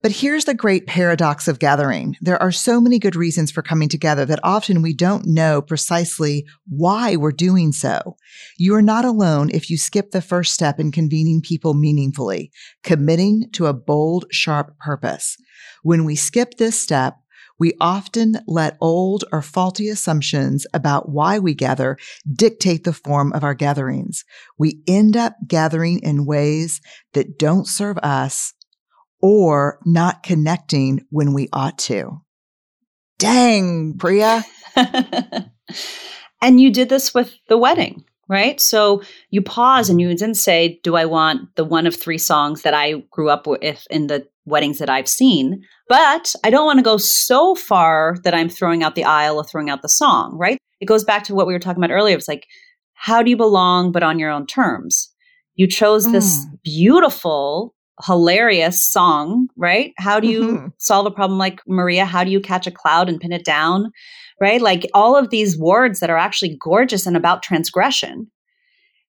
but 0.03 0.11
here's 0.11 0.43
the 0.43 0.53
great 0.53 0.85
paradox 0.85 1.47
of 1.47 1.59
gathering. 1.59 2.17
There 2.19 2.41
are 2.41 2.51
so 2.51 2.81
many 2.81 2.99
good 2.99 3.15
reasons 3.15 3.51
for 3.51 3.61
coming 3.61 3.87
together 3.87 4.25
that 4.25 4.41
often 4.43 4.81
we 4.81 4.93
don't 4.93 5.25
know 5.25 5.61
precisely 5.61 6.45
why 6.67 7.15
we're 7.15 7.31
doing 7.31 7.71
so. 7.71 8.17
You 8.57 8.75
are 8.75 8.81
not 8.81 9.05
alone 9.05 9.49
if 9.53 9.69
you 9.69 9.77
skip 9.77 10.11
the 10.11 10.21
first 10.21 10.53
step 10.53 10.77
in 10.77 10.91
convening 10.91 11.41
people 11.41 11.73
meaningfully, 11.73 12.51
committing 12.83 13.45
to 13.53 13.67
a 13.67 13.73
bold, 13.73 14.25
sharp 14.29 14.77
purpose. 14.77 15.37
When 15.83 16.05
we 16.05 16.15
skip 16.15 16.55
this 16.55 16.81
step, 16.81 17.17
we 17.59 17.73
often 17.79 18.39
let 18.47 18.77
old 18.81 19.25
or 19.31 19.41
faulty 19.41 19.87
assumptions 19.89 20.65
about 20.73 21.09
why 21.09 21.39
we 21.39 21.53
gather 21.53 21.97
dictate 22.31 22.83
the 22.83 22.93
form 22.93 23.31
of 23.33 23.43
our 23.43 23.53
gatherings. 23.53 24.25
We 24.57 24.81
end 24.87 25.15
up 25.15 25.35
gathering 25.47 25.99
in 25.99 26.25
ways 26.25 26.81
that 27.13 27.37
don't 27.37 27.67
serve 27.67 27.97
us 27.99 28.53
or 29.21 29.79
not 29.85 30.23
connecting 30.23 31.05
when 31.09 31.33
we 31.33 31.47
ought 31.53 31.77
to. 31.79 32.21
Dang, 33.19 33.97
Priya. 33.97 34.43
and 36.41 36.59
you 36.59 36.71
did 36.71 36.89
this 36.89 37.13
with 37.13 37.33
the 37.47 37.57
wedding, 37.57 38.03
right? 38.33 38.59
So 38.59 39.03
you 39.29 39.41
pause 39.41 39.89
and 39.89 40.01
you 40.01 40.09
didn't 40.09 40.33
say, 40.35 40.79
Do 40.83 40.95
I 40.95 41.05
want 41.05 41.55
the 41.55 41.63
one 41.63 41.85
of 41.87 41.95
three 41.95 42.17
songs 42.17 42.63
that 42.63 42.73
I 42.73 43.03
grew 43.11 43.29
up 43.29 43.45
with 43.45 43.87
in 43.89 44.07
the 44.07 44.27
weddings 44.45 44.79
that 44.79 44.89
I've 44.89 45.07
seen? 45.07 45.63
But 45.87 46.33
I 46.43 46.49
don't 46.49 46.65
want 46.65 46.79
to 46.79 46.83
go 46.83 46.97
so 46.97 47.53
far 47.53 48.17
that 48.23 48.33
I'm 48.33 48.49
throwing 48.49 48.83
out 48.83 48.95
the 48.95 49.03
aisle 49.03 49.37
or 49.37 49.43
throwing 49.43 49.69
out 49.69 49.83
the 49.83 49.89
song, 49.89 50.35
right? 50.37 50.57
It 50.81 50.85
goes 50.85 51.03
back 51.03 51.23
to 51.25 51.35
what 51.35 51.47
we 51.47 51.53
were 51.53 51.59
talking 51.59 51.81
about 51.81 51.93
earlier. 51.93 52.17
It's 52.17 52.27
like, 52.27 52.47
how 52.93 53.21
do 53.21 53.29
you 53.29 53.37
belong, 53.37 53.91
but 53.91 54.03
on 54.03 54.17
your 54.17 54.31
own 54.31 54.47
terms? 54.47 55.13
You 55.55 55.67
chose 55.67 56.11
this 56.11 56.45
mm. 56.45 56.59
beautiful 56.63 57.75
hilarious 58.05 58.83
song, 58.83 59.47
right? 59.55 59.93
How 59.97 60.19
do 60.19 60.27
you 60.27 60.41
mm-hmm. 60.41 60.67
solve 60.79 61.05
a 61.05 61.11
problem 61.11 61.37
like 61.37 61.61
Maria? 61.67 62.05
How 62.05 62.23
do 62.23 62.31
you 62.31 62.39
catch 62.39 62.67
a 62.67 62.71
cloud 62.71 63.09
and 63.09 63.19
pin 63.19 63.31
it 63.31 63.45
down? 63.45 63.91
Right? 64.41 64.61
Like 64.61 64.89
all 64.93 65.15
of 65.15 65.29
these 65.29 65.57
words 65.57 65.99
that 65.99 66.09
are 66.09 66.17
actually 66.17 66.57
gorgeous 66.59 67.05
and 67.05 67.15
about 67.15 67.43
transgression. 67.43 68.31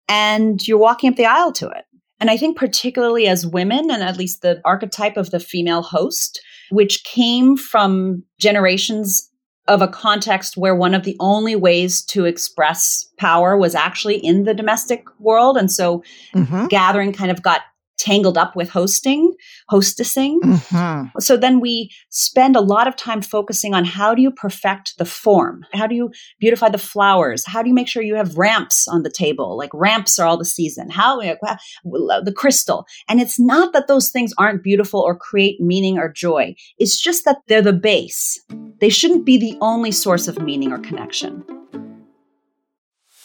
And 0.10 0.66
you're 0.68 0.78
walking 0.78 1.10
up 1.10 1.16
the 1.16 1.26
aisle 1.26 1.54
to 1.54 1.70
it. 1.70 1.86
And 2.20 2.30
I 2.30 2.38
think, 2.38 2.58
particularly 2.58 3.28
as 3.28 3.48
women, 3.48 3.90
and 3.90 4.04
at 4.04 4.18
least 4.18 4.42
the 4.42 4.62
archetype 4.66 5.18
of 5.18 5.32
the 5.32 5.40
female 5.40 5.82
host, 5.82 6.42
which 6.70 7.04
came 7.04 7.58
from 7.58 8.24
generations 8.40 9.32
of 9.68 9.82
a 9.82 9.88
context 9.88 10.58
where 10.58 10.76
one 10.76 10.94
of 10.94 11.04
the 11.04 11.16
only 11.20 11.56
ways 11.56 12.04
to 12.04 12.26
express 12.26 13.06
power 13.18 13.58
was 13.58 13.74
actually 13.74 14.18
in 14.18 14.44
the 14.44 14.54
domestic 14.54 15.06
world. 15.20 15.58
And 15.58 15.72
so 15.72 16.04
mm-hmm. 16.36 16.68
gathering 16.68 17.14
kind 17.14 17.32
of 17.32 17.42
got 17.42 17.62
tangled 18.02 18.38
up 18.38 18.56
with 18.56 18.70
hosting, 18.70 19.32
hostessing. 19.70 20.40
Mm-hmm. 20.42 21.20
So 21.20 21.38
then 21.38 21.60
we 21.60 21.92
spend 22.10 22.56
a 22.56 22.62
lot 22.62 22.88
of 22.88 22.96
time 22.96 23.22
focusing 23.22 23.76
on 23.76 23.86
how 23.86 24.16
do 24.16 24.22
you 24.22 24.32
perfect 24.32 24.98
the 24.98 25.06
form? 25.06 25.64
How 25.74 25.86
do 25.86 25.94
you 25.94 26.12
beautify 26.40 26.70
the 26.70 26.80
flowers? 26.80 27.46
How 27.46 27.62
do 27.62 27.70
you 27.70 27.76
make 27.76 27.88
sure 27.88 28.02
you 28.02 28.16
have 28.16 28.38
ramps 28.38 28.88
on 28.88 29.04
the 29.04 29.12
table? 29.12 29.56
Like 29.56 29.70
ramps 29.74 30.18
are 30.18 30.26
all 30.26 30.38
the 30.38 30.46
season. 30.46 30.90
How 30.90 31.20
the 31.20 32.34
crystal. 32.36 32.86
And 33.08 33.22
it's 33.22 33.40
not 33.40 33.72
that 33.74 33.88
those 33.88 34.10
things 34.10 34.34
aren't 34.38 34.64
beautiful 34.64 35.00
or 35.00 35.16
create 35.16 35.62
meaning 35.62 36.00
or 36.00 36.12
joy. 36.12 36.56
It's 36.80 37.00
just 37.00 37.24
that 37.26 37.38
they're 37.48 37.62
the 37.62 37.72
base. 37.72 38.44
They 38.80 38.90
shouldn't 38.90 39.26
be 39.26 39.38
the 39.38 39.58
only 39.62 39.92
source 39.92 40.28
of 40.28 40.42
meaning 40.42 40.72
or 40.72 40.80
connection. 40.80 41.44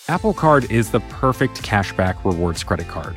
Apple 0.09 0.35
Card 0.35 0.71
is 0.71 0.91
the 0.91 1.01
perfect 1.01 1.63
cashback 1.63 2.23
rewards 2.25 2.63
credit 2.63 2.89
card 2.89 3.17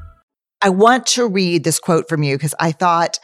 I 0.61 0.69
want 0.69 1.05
to 1.07 1.27
read 1.27 1.63
this 1.63 1.79
quote 1.79 2.07
from 2.07 2.23
you 2.23 2.35
because 2.35 2.55
I 2.59 2.71
thought 2.71 3.19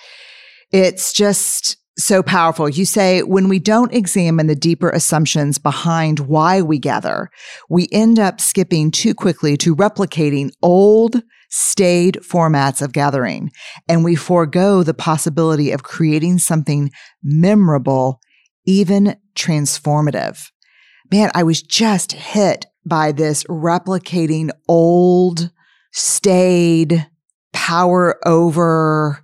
it's 0.71 1.13
just 1.13 1.77
so 1.97 2.21
powerful. 2.21 2.69
You 2.69 2.85
say, 2.85 3.23
when 3.23 3.49
we 3.49 3.59
don't 3.59 3.93
examine 3.93 4.47
the 4.47 4.55
deeper 4.55 4.89
assumptions 4.89 5.57
behind 5.57 6.19
why 6.21 6.61
we 6.61 6.77
gather, 6.77 7.29
we 7.69 7.87
end 7.91 8.19
up 8.19 8.39
skipping 8.39 8.91
too 8.91 9.13
quickly 9.13 9.57
to 9.57 9.75
replicating 9.75 10.51
old, 10.61 11.21
staid 11.49 12.19
formats 12.21 12.81
of 12.81 12.91
gathering, 12.91 13.51
and 13.87 14.03
we 14.03 14.15
forego 14.15 14.83
the 14.83 14.93
possibility 14.93 15.71
of 15.71 15.83
creating 15.83 16.37
something 16.37 16.91
memorable, 17.23 18.19
even 18.65 19.15
transformative. 19.35 20.49
Man, 21.11 21.31
I 21.33 21.43
was 21.43 21.61
just 21.61 22.11
hit 22.11 22.65
by 22.85 23.11
this 23.11 23.43
replicating 23.45 24.49
old, 24.67 25.51
staid, 25.91 27.07
power 27.67 28.17
over 28.25 29.19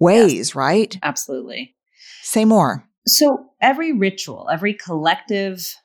ways, 0.00 0.48
yes, 0.48 0.54
right? 0.56 0.98
Absolutely. 1.04 1.74
Say 2.22 2.44
more. 2.44 2.84
So 3.06 3.46
every 3.60 3.92
ritual, 3.92 4.48
every 4.52 4.74
collective 4.74 5.76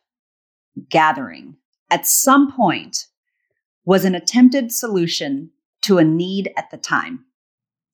gathering 0.89 1.57
at 1.91 2.07
some 2.07 2.51
point 2.51 3.05
was 3.85 4.03
an 4.03 4.15
attempted 4.15 4.71
solution 4.71 5.51
to 5.83 5.99
a 5.99 6.03
need 6.03 6.51
at 6.57 6.71
the 6.71 6.77
time. 6.77 7.25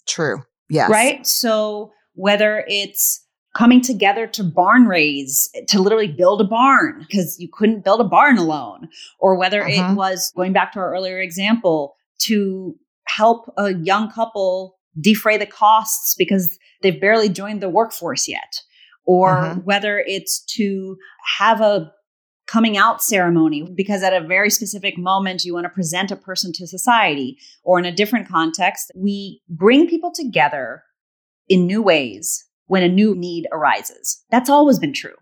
True. 0.07 0.43
Yes. 0.69 0.89
Right? 0.89 1.27
So 1.27 1.91
whether 2.13 2.63
it's 2.69 3.25
coming 3.57 3.81
together 3.81 4.25
to 4.27 4.43
barn 4.43 4.85
raise, 4.85 5.49
to 5.67 5.81
literally 5.81 6.07
build 6.07 6.39
a 6.39 6.45
barn 6.45 7.05
because 7.07 7.37
you 7.39 7.49
couldn't 7.51 7.83
build 7.83 7.99
a 7.99 8.05
barn 8.05 8.37
alone, 8.37 8.87
or 9.19 9.37
whether 9.37 9.63
uh-huh. 9.63 9.91
it 9.91 9.95
was 9.95 10.31
going 10.35 10.53
back 10.53 10.71
to 10.71 10.79
our 10.79 10.93
earlier 10.93 11.19
example 11.19 11.95
to 12.19 12.75
help 13.07 13.51
a 13.57 13.73
young 13.73 14.11
couple 14.11 14.77
defray 14.99 15.37
the 15.37 15.45
costs 15.45 16.15
because 16.17 16.57
they've 16.81 16.99
barely 16.99 17.29
joined 17.29 17.61
the 17.61 17.69
workforce 17.69 18.27
yet, 18.27 18.61
or 19.05 19.37
uh-huh. 19.37 19.55
whether 19.63 20.03
it's 20.05 20.43
to 20.55 20.97
have 21.37 21.61
a 21.61 21.91
coming 22.47 22.77
out 22.77 23.03
ceremony 23.03 23.67
because 23.75 24.01
at 24.03 24.13
a 24.13 24.25
very 24.25 24.49
specific 24.49 24.97
moment 24.97 25.43
you 25.43 25.53
want 25.53 25.65
to 25.65 25.69
present 25.69 26.11
a 26.11 26.15
person 26.15 26.51
to 26.53 26.65
society, 26.65 27.37
or 27.63 27.77
in 27.77 27.85
a 27.85 27.91
different 27.91 28.27
context, 28.27 28.91
we 28.95 29.41
bring 29.49 29.87
people 29.87 30.11
together 30.11 30.83
in 31.49 31.67
new 31.67 31.81
ways 31.81 32.45
when 32.67 32.83
a 32.83 32.89
new 32.89 33.15
need 33.15 33.47
arises. 33.51 34.23
That's 34.31 34.49
always 34.49 34.79
been 34.79 34.93
true. 34.93 35.15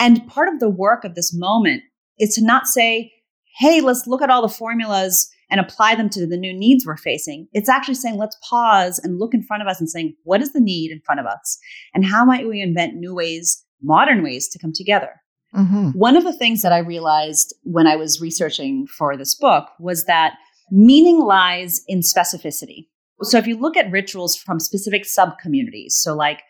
And 0.00 0.26
part 0.28 0.48
of 0.48 0.60
the 0.60 0.70
work 0.70 1.04
of 1.04 1.14
this 1.14 1.34
moment 1.34 1.82
is 2.18 2.34
to 2.34 2.44
not 2.44 2.66
say, 2.66 3.12
hey, 3.58 3.80
let's 3.80 4.06
look 4.06 4.22
at 4.22 4.30
all 4.30 4.42
the 4.42 4.48
formulas 4.48 5.28
and 5.50 5.60
apply 5.60 5.94
them 5.94 6.08
to 6.10 6.26
the 6.26 6.36
new 6.36 6.52
needs 6.52 6.86
we're 6.86 6.96
facing. 6.96 7.48
It's 7.52 7.68
actually 7.68 7.94
saying, 7.94 8.16
let's 8.16 8.36
pause 8.48 8.98
and 8.98 9.18
look 9.18 9.34
in 9.34 9.42
front 9.42 9.62
of 9.62 9.68
us 9.68 9.80
and 9.80 9.88
saying, 9.88 10.14
what 10.24 10.42
is 10.42 10.52
the 10.52 10.60
need 10.60 10.90
in 10.90 11.00
front 11.04 11.20
of 11.20 11.26
us? 11.26 11.58
And 11.94 12.04
how 12.04 12.24
might 12.24 12.48
we 12.48 12.60
invent 12.60 12.94
new 12.94 13.14
ways, 13.14 13.64
modern 13.82 14.22
ways 14.22 14.48
to 14.48 14.58
come 14.58 14.72
together? 14.74 15.20
Mm-hmm. 15.54 15.90
One 15.90 16.16
of 16.16 16.24
the 16.24 16.36
things 16.36 16.60
that 16.62 16.72
I 16.72 16.78
realized 16.78 17.54
when 17.62 17.86
I 17.86 17.96
was 17.96 18.20
researching 18.20 18.86
for 18.86 19.16
this 19.16 19.34
book 19.34 19.68
was 19.80 20.04
that 20.04 20.34
meaning 20.70 21.20
lies 21.20 21.82
in 21.88 22.00
specificity. 22.00 22.88
So 23.22 23.38
if 23.38 23.46
you 23.46 23.58
look 23.58 23.76
at 23.76 23.90
rituals 23.90 24.36
from 24.36 24.60
specific 24.60 25.06
sub 25.06 25.38
communities, 25.38 25.96
so 25.96 26.14
like 26.14 26.42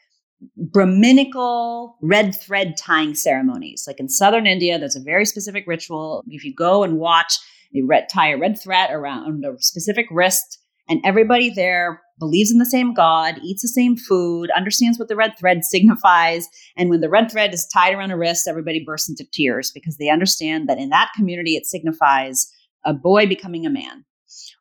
Brahminical 0.57 1.97
red 2.03 2.35
thread 2.35 2.77
tying 2.77 3.15
ceremonies, 3.15 3.85
like 3.87 4.01
in 4.01 4.09
southern 4.09 4.47
India, 4.47 4.79
there's 4.79 4.97
a 4.97 5.01
very 5.01 5.25
specific 5.25 5.65
ritual. 5.67 6.25
If 6.29 6.45
you 6.45 6.55
go 6.55 6.83
and 6.83 6.99
watch 6.99 7.39
red, 7.87 8.09
tie 8.13 8.31
a 8.31 8.39
red 8.39 8.61
thread 8.61 8.91
around 8.91 9.45
a 9.45 9.61
specific 9.61 10.07
wrist, 10.11 10.59
and 10.89 11.01
everybody 11.05 11.51
there 11.51 12.03
believes 12.19 12.51
in 12.51 12.59
the 12.59 12.67
same 12.67 12.95
God, 12.95 13.39
eats 13.45 13.63
the 13.63 13.69
same 13.69 13.97
food, 13.97 14.51
understands 14.57 14.99
what 14.99 15.09
the 15.09 15.17
red 15.17 15.35
thread 15.39 15.65
signifies. 15.65 16.49
And 16.77 16.91
when 16.91 17.01
the 17.01 17.11
red 17.11 17.31
thread 17.31 17.55
is 17.55 17.69
tied 17.73 17.95
around 17.95 18.11
a 18.11 18.17
wrist, 18.17 18.49
everybody 18.49 18.83
bursts 18.85 19.09
into 19.09 19.25
tears 19.33 19.71
because 19.73 19.97
they 19.97 20.11
understand 20.11 20.69
that 20.69 20.79
in 20.79 20.89
that 20.91 21.11
community, 21.15 21.57
it 21.57 21.67
signifies 21.67 22.53
a 22.85 22.95
boy 22.95 23.27
becoming 23.27 23.67
a 23.67 23.71
man. 23.71 24.05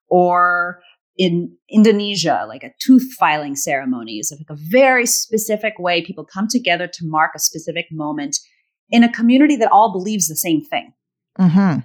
Or 0.10 0.82
in 1.18 1.56
Indonesia, 1.70 2.46
like 2.48 2.64
a 2.64 2.74
tooth 2.80 3.12
filing 3.20 3.56
ceremony 3.56 4.20
is 4.20 4.32
like 4.32 4.50
a 4.50 4.62
very 4.70 5.06
specific 5.06 5.74
way 5.80 6.04
people 6.04 6.24
come 6.24 6.48
together 6.48 6.88
to 6.88 7.06
mark 7.06 7.32
a 7.36 7.40
specific 7.40 7.88
moment 7.92 8.38
in 8.90 9.04
a 9.04 9.12
community 9.12 9.56
that 9.58 9.72
all 9.72 9.92
believes 9.92 10.28
the 10.28 10.36
same 10.36 10.64
thing. 10.64 10.94
Mm-hmm. 11.40 11.80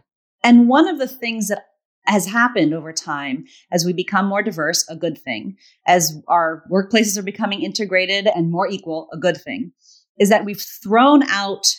And 0.45 0.69
one 0.69 0.89
of 0.89 0.99
the 0.99 1.09
things 1.09 1.49
that 1.49 1.67
has 2.07 2.27
happened 2.27 2.75
over 2.75 2.93
time 2.93 3.45
as 3.71 3.85
we 3.85 3.93
become 3.93 4.27
more 4.27 4.43
diverse, 4.43 4.85
a 4.89 4.97
good 4.97 5.17
thing, 5.17 5.57
as 5.87 6.21
our 6.27 6.65
workplaces 6.71 7.17
are 7.17 7.23
becoming 7.23 7.63
integrated 7.63 8.27
and 8.27 8.51
more 8.51 8.69
equal, 8.69 9.09
a 9.13 9.17
good 9.17 9.41
thing, 9.41 9.73
is 10.19 10.29
that 10.29 10.45
we've 10.45 10.61
thrown 10.61 11.23
out 11.29 11.77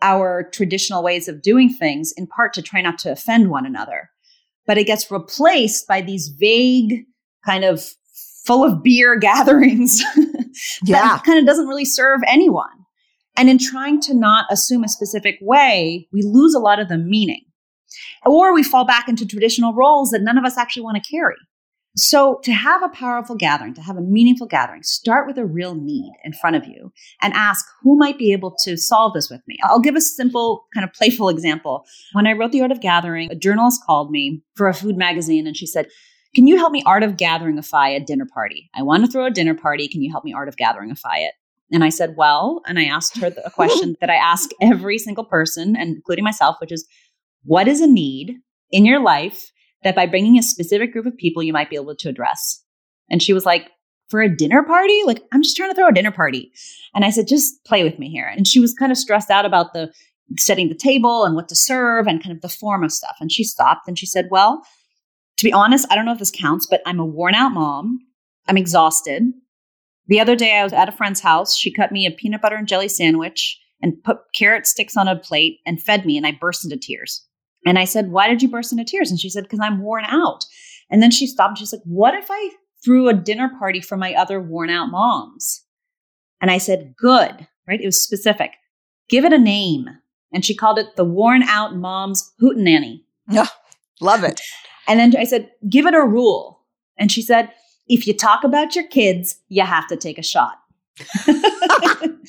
our 0.00 0.48
traditional 0.52 1.02
ways 1.02 1.28
of 1.28 1.42
doing 1.42 1.72
things 1.72 2.12
in 2.16 2.26
part 2.26 2.54
to 2.54 2.62
try 2.62 2.80
not 2.80 2.98
to 3.00 3.12
offend 3.12 3.50
one 3.50 3.66
another. 3.66 4.10
But 4.66 4.78
it 4.78 4.84
gets 4.84 5.10
replaced 5.10 5.86
by 5.86 6.00
these 6.00 6.28
vague, 6.28 7.04
kind 7.44 7.64
of 7.64 7.82
full 8.44 8.64
of 8.64 8.82
beer 8.82 9.16
gatherings 9.20 10.02
yeah. 10.84 11.00
that 11.00 11.24
kind 11.24 11.38
of 11.38 11.46
doesn't 11.46 11.68
really 11.68 11.84
serve 11.84 12.20
anyone. 12.26 12.66
And 13.36 13.48
in 13.48 13.58
trying 13.58 14.00
to 14.02 14.14
not 14.14 14.46
assume 14.50 14.82
a 14.82 14.88
specific 14.88 15.38
way, 15.40 16.08
we 16.12 16.22
lose 16.22 16.54
a 16.54 16.58
lot 16.58 16.80
of 16.80 16.88
the 16.88 16.98
meaning. 16.98 17.44
Or 18.24 18.54
we 18.54 18.62
fall 18.62 18.84
back 18.84 19.08
into 19.08 19.26
traditional 19.26 19.74
roles 19.74 20.10
that 20.10 20.22
none 20.22 20.38
of 20.38 20.44
us 20.44 20.58
actually 20.58 20.82
want 20.82 21.02
to 21.02 21.10
carry. 21.10 21.36
So, 21.96 22.38
to 22.44 22.52
have 22.52 22.84
a 22.84 22.88
powerful 22.90 23.34
gathering, 23.34 23.74
to 23.74 23.82
have 23.82 23.96
a 23.96 24.00
meaningful 24.00 24.46
gathering, 24.46 24.84
start 24.84 25.26
with 25.26 25.36
a 25.36 25.44
real 25.44 25.74
need 25.74 26.12
in 26.22 26.32
front 26.32 26.54
of 26.54 26.64
you 26.64 26.92
and 27.22 27.34
ask 27.34 27.66
who 27.82 27.96
might 27.96 28.18
be 28.18 28.32
able 28.32 28.54
to 28.62 28.76
solve 28.76 29.14
this 29.14 29.28
with 29.28 29.40
me. 29.48 29.56
I'll 29.64 29.80
give 29.80 29.96
a 29.96 30.00
simple, 30.00 30.66
kind 30.72 30.84
of 30.84 30.92
playful 30.92 31.28
example. 31.28 31.84
When 32.12 32.26
I 32.26 32.34
wrote 32.34 32.52
The 32.52 32.60
Art 32.60 32.70
of 32.70 32.80
Gathering, 32.80 33.32
a 33.32 33.34
journalist 33.34 33.82
called 33.84 34.12
me 34.12 34.42
for 34.54 34.68
a 34.68 34.74
food 34.74 34.96
magazine 34.96 35.46
and 35.46 35.56
she 35.56 35.66
said, 35.66 35.88
Can 36.36 36.46
you 36.46 36.56
help 36.56 36.70
me 36.70 36.84
art 36.86 37.02
of 37.02 37.16
gathering 37.16 37.58
a 37.58 37.76
at 37.76 38.06
dinner 38.06 38.26
party? 38.32 38.70
I 38.76 38.82
want 38.82 39.04
to 39.04 39.10
throw 39.10 39.26
a 39.26 39.30
dinner 39.30 39.54
party. 39.54 39.88
Can 39.88 40.00
you 40.00 40.12
help 40.12 40.24
me 40.24 40.32
art 40.32 40.48
of 40.48 40.56
gathering 40.56 40.92
a 40.92 40.94
fi 40.94 41.18
it? 41.18 41.34
And 41.72 41.82
I 41.82 41.88
said, 41.88 42.14
Well, 42.16 42.62
and 42.66 42.78
I 42.78 42.84
asked 42.84 43.18
her 43.18 43.32
a 43.44 43.50
question 43.50 43.96
that 44.00 44.10
I 44.10 44.14
ask 44.14 44.50
every 44.60 44.98
single 44.98 45.24
person, 45.24 45.74
including 45.74 46.24
myself, 46.24 46.56
which 46.60 46.70
is, 46.70 46.86
What 47.44 47.68
is 47.68 47.80
a 47.80 47.86
need 47.86 48.36
in 48.70 48.84
your 48.84 49.00
life 49.00 49.50
that 49.84 49.94
by 49.94 50.06
bringing 50.06 50.38
a 50.38 50.42
specific 50.42 50.92
group 50.92 51.06
of 51.06 51.16
people, 51.16 51.42
you 51.42 51.52
might 51.52 51.70
be 51.70 51.76
able 51.76 51.94
to 51.94 52.08
address? 52.08 52.62
And 53.10 53.22
she 53.22 53.32
was 53.32 53.46
like, 53.46 53.70
For 54.08 54.20
a 54.20 54.34
dinner 54.34 54.62
party? 54.62 55.02
Like, 55.04 55.22
I'm 55.32 55.42
just 55.42 55.56
trying 55.56 55.70
to 55.70 55.74
throw 55.74 55.88
a 55.88 55.92
dinner 55.92 56.12
party. 56.12 56.52
And 56.94 57.04
I 57.04 57.10
said, 57.10 57.28
Just 57.28 57.64
play 57.64 57.84
with 57.84 57.98
me 57.98 58.10
here. 58.10 58.26
And 58.26 58.46
she 58.46 58.60
was 58.60 58.74
kind 58.74 58.92
of 58.92 58.98
stressed 58.98 59.30
out 59.30 59.44
about 59.44 59.72
the 59.72 59.92
setting 60.38 60.68
the 60.68 60.74
table 60.74 61.24
and 61.24 61.34
what 61.34 61.48
to 61.48 61.56
serve 61.56 62.06
and 62.06 62.22
kind 62.22 62.34
of 62.34 62.42
the 62.42 62.48
form 62.48 62.84
of 62.84 62.92
stuff. 62.92 63.16
And 63.20 63.32
she 63.32 63.44
stopped 63.44 63.88
and 63.88 63.98
she 63.98 64.06
said, 64.06 64.28
Well, 64.30 64.62
to 65.38 65.44
be 65.44 65.52
honest, 65.52 65.86
I 65.90 65.94
don't 65.94 66.04
know 66.04 66.12
if 66.12 66.18
this 66.18 66.32
counts, 66.32 66.66
but 66.66 66.82
I'm 66.84 66.98
a 66.98 67.06
worn 67.06 67.34
out 67.34 67.52
mom. 67.52 68.00
I'm 68.48 68.56
exhausted. 68.56 69.22
The 70.08 70.20
other 70.20 70.34
day, 70.34 70.56
I 70.56 70.64
was 70.64 70.72
at 70.72 70.88
a 70.88 70.92
friend's 70.92 71.20
house. 71.20 71.54
She 71.54 71.72
cut 71.72 71.92
me 71.92 72.06
a 72.06 72.10
peanut 72.10 72.40
butter 72.40 72.56
and 72.56 72.66
jelly 72.66 72.88
sandwich 72.88 73.60
and 73.82 74.02
put 74.02 74.18
carrot 74.34 74.66
sticks 74.66 74.96
on 74.96 75.06
a 75.06 75.16
plate 75.16 75.58
and 75.66 75.80
fed 75.80 76.06
me, 76.06 76.16
and 76.16 76.26
I 76.26 76.32
burst 76.32 76.64
into 76.64 76.78
tears. 76.78 77.27
And 77.66 77.78
I 77.78 77.84
said, 77.84 78.10
Why 78.10 78.28
did 78.28 78.42
you 78.42 78.48
burst 78.48 78.72
into 78.72 78.84
tears? 78.84 79.10
And 79.10 79.20
she 79.20 79.30
said, 79.30 79.44
Because 79.44 79.60
I'm 79.60 79.80
worn 79.80 80.04
out. 80.04 80.44
And 80.90 81.02
then 81.02 81.10
she 81.10 81.26
stopped 81.26 81.50
and 81.50 81.58
she's 81.58 81.72
like, 81.72 81.82
What 81.84 82.14
if 82.14 82.28
I 82.30 82.50
threw 82.84 83.08
a 83.08 83.14
dinner 83.14 83.50
party 83.58 83.80
for 83.80 83.96
my 83.96 84.14
other 84.14 84.40
worn 84.40 84.70
out 84.70 84.90
moms? 84.90 85.64
And 86.40 86.50
I 86.50 86.58
said, 86.58 86.94
Good, 86.96 87.46
right? 87.66 87.80
It 87.80 87.86
was 87.86 88.02
specific. 88.02 88.52
Give 89.08 89.24
it 89.24 89.32
a 89.32 89.38
name. 89.38 89.88
And 90.32 90.44
she 90.44 90.54
called 90.54 90.78
it 90.78 90.96
the 90.96 91.04
Worn 91.04 91.42
Out 91.42 91.74
Moms 91.74 92.32
Hootenanny. 92.40 93.04
Yeah, 93.30 93.46
love 94.00 94.24
it. 94.24 94.42
And 94.86 95.00
then 95.00 95.14
I 95.16 95.24
said, 95.24 95.50
Give 95.68 95.86
it 95.86 95.94
a 95.94 96.04
rule. 96.04 96.60
And 96.98 97.10
she 97.10 97.22
said, 97.22 97.50
if 97.88 98.06
you 98.06 98.14
talk 98.14 98.44
about 98.44 98.76
your 98.76 98.86
kids, 98.86 99.40
you 99.48 99.62
have 99.62 99.86
to 99.88 99.96
take 99.96 100.18
a 100.18 100.22
shot. 100.22 100.58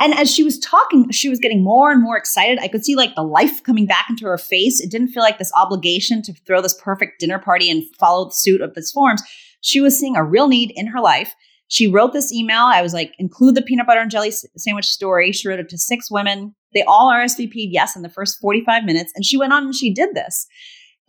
and 0.00 0.14
as 0.14 0.32
she 0.32 0.42
was 0.42 0.58
talking, 0.58 1.10
she 1.10 1.28
was 1.28 1.38
getting 1.38 1.62
more 1.62 1.92
and 1.92 2.02
more 2.02 2.16
excited. 2.16 2.58
I 2.58 2.68
could 2.68 2.84
see 2.84 2.96
like 2.96 3.14
the 3.14 3.22
life 3.22 3.62
coming 3.62 3.86
back 3.86 4.06
into 4.08 4.24
her 4.24 4.38
face. 4.38 4.80
It 4.80 4.90
didn't 4.90 5.08
feel 5.08 5.22
like 5.22 5.38
this 5.38 5.52
obligation 5.54 6.22
to 6.22 6.32
throw 6.32 6.62
this 6.62 6.74
perfect 6.82 7.20
dinner 7.20 7.38
party 7.38 7.70
and 7.70 7.84
follow 7.96 8.26
the 8.26 8.34
suit 8.34 8.62
of 8.62 8.74
these 8.74 8.90
forms. 8.90 9.22
She 9.60 9.80
was 9.80 9.98
seeing 9.98 10.16
a 10.16 10.24
real 10.24 10.48
need 10.48 10.72
in 10.74 10.86
her 10.86 11.00
life. 11.00 11.34
She 11.68 11.86
wrote 11.86 12.14
this 12.14 12.32
email. 12.32 12.62
I 12.62 12.82
was 12.82 12.94
like, 12.94 13.14
include 13.18 13.54
the 13.54 13.62
peanut 13.62 13.86
butter 13.86 14.00
and 14.00 14.10
jelly 14.10 14.32
sandwich 14.56 14.86
story. 14.86 15.32
She 15.32 15.46
wrote 15.46 15.60
it 15.60 15.68
to 15.68 15.78
six 15.78 16.10
women. 16.10 16.54
They 16.72 16.82
all 16.82 17.12
RSVP'd 17.12 17.72
yes 17.72 17.94
in 17.94 18.02
the 18.02 18.08
first 18.08 18.40
45 18.40 18.84
minutes. 18.84 19.12
And 19.14 19.24
she 19.24 19.36
went 19.36 19.52
on 19.52 19.64
and 19.64 19.74
she 19.74 19.92
did 19.92 20.14
this. 20.14 20.46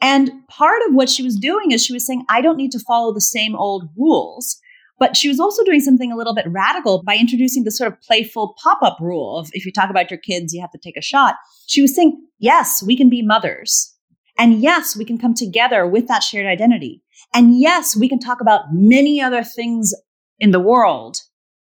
And 0.02 0.32
part 0.50 0.82
of 0.88 0.94
what 0.94 1.10
she 1.10 1.24
was 1.24 1.38
doing 1.38 1.72
is 1.72 1.84
she 1.84 1.94
was 1.94 2.06
saying, 2.06 2.26
I 2.28 2.42
don't 2.42 2.58
need 2.58 2.72
to 2.72 2.80
follow 2.80 3.14
the 3.14 3.22
same 3.22 3.56
old 3.56 3.90
rules. 3.96 4.60
But 5.02 5.18
she 5.18 5.28
was 5.28 5.40
also 5.40 5.64
doing 5.64 5.80
something 5.80 6.12
a 6.12 6.16
little 6.16 6.36
bit 6.36 6.46
radical 6.48 7.02
by 7.02 7.18
introducing 7.18 7.64
the 7.64 7.72
sort 7.72 7.92
of 7.92 8.00
playful 8.02 8.56
pop 8.62 8.84
up 8.84 9.00
rule 9.02 9.40
of 9.40 9.50
if 9.52 9.66
you 9.66 9.72
talk 9.72 9.90
about 9.90 10.12
your 10.12 10.20
kids, 10.20 10.54
you 10.54 10.62
have 10.62 10.70
to 10.74 10.78
take 10.78 10.96
a 10.96 11.02
shot. 11.02 11.38
She 11.66 11.82
was 11.82 11.96
saying, 11.96 12.24
yes, 12.38 12.84
we 12.84 12.96
can 12.96 13.10
be 13.10 13.24
mothers. 13.24 13.96
And 14.38 14.62
yes, 14.62 14.96
we 14.96 15.04
can 15.04 15.18
come 15.18 15.34
together 15.34 15.88
with 15.88 16.08
that 16.08 16.22
shared 16.22 16.46
identity. 16.46 17.02
And 17.34 17.60
yes, 17.60 17.96
we 17.96 18.08
can 18.08 18.20
talk 18.20 18.42
about 18.42 18.66
many 18.72 19.20
other 19.20 19.44
things 19.44 19.92
in 20.40 20.52
the 20.52 20.60
world 20.60 21.18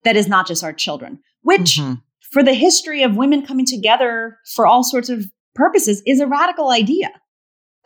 that 0.03 0.15
is 0.15 0.27
not 0.27 0.45
just 0.45 0.63
our 0.63 0.73
children, 0.73 1.17
which 1.41 1.79
mm-hmm. 1.79 1.95
for 2.31 2.43
the 2.43 2.53
history 2.53 3.01
of 3.01 3.17
women 3.17 3.43
coming 3.43 3.65
together 3.65 4.37
for 4.53 4.67
all 4.67 4.83
sorts 4.83 5.09
of 5.09 5.25
purposes 5.55 6.03
is 6.05 6.19
a 6.19 6.27
radical 6.27 6.69
idea. 6.69 7.09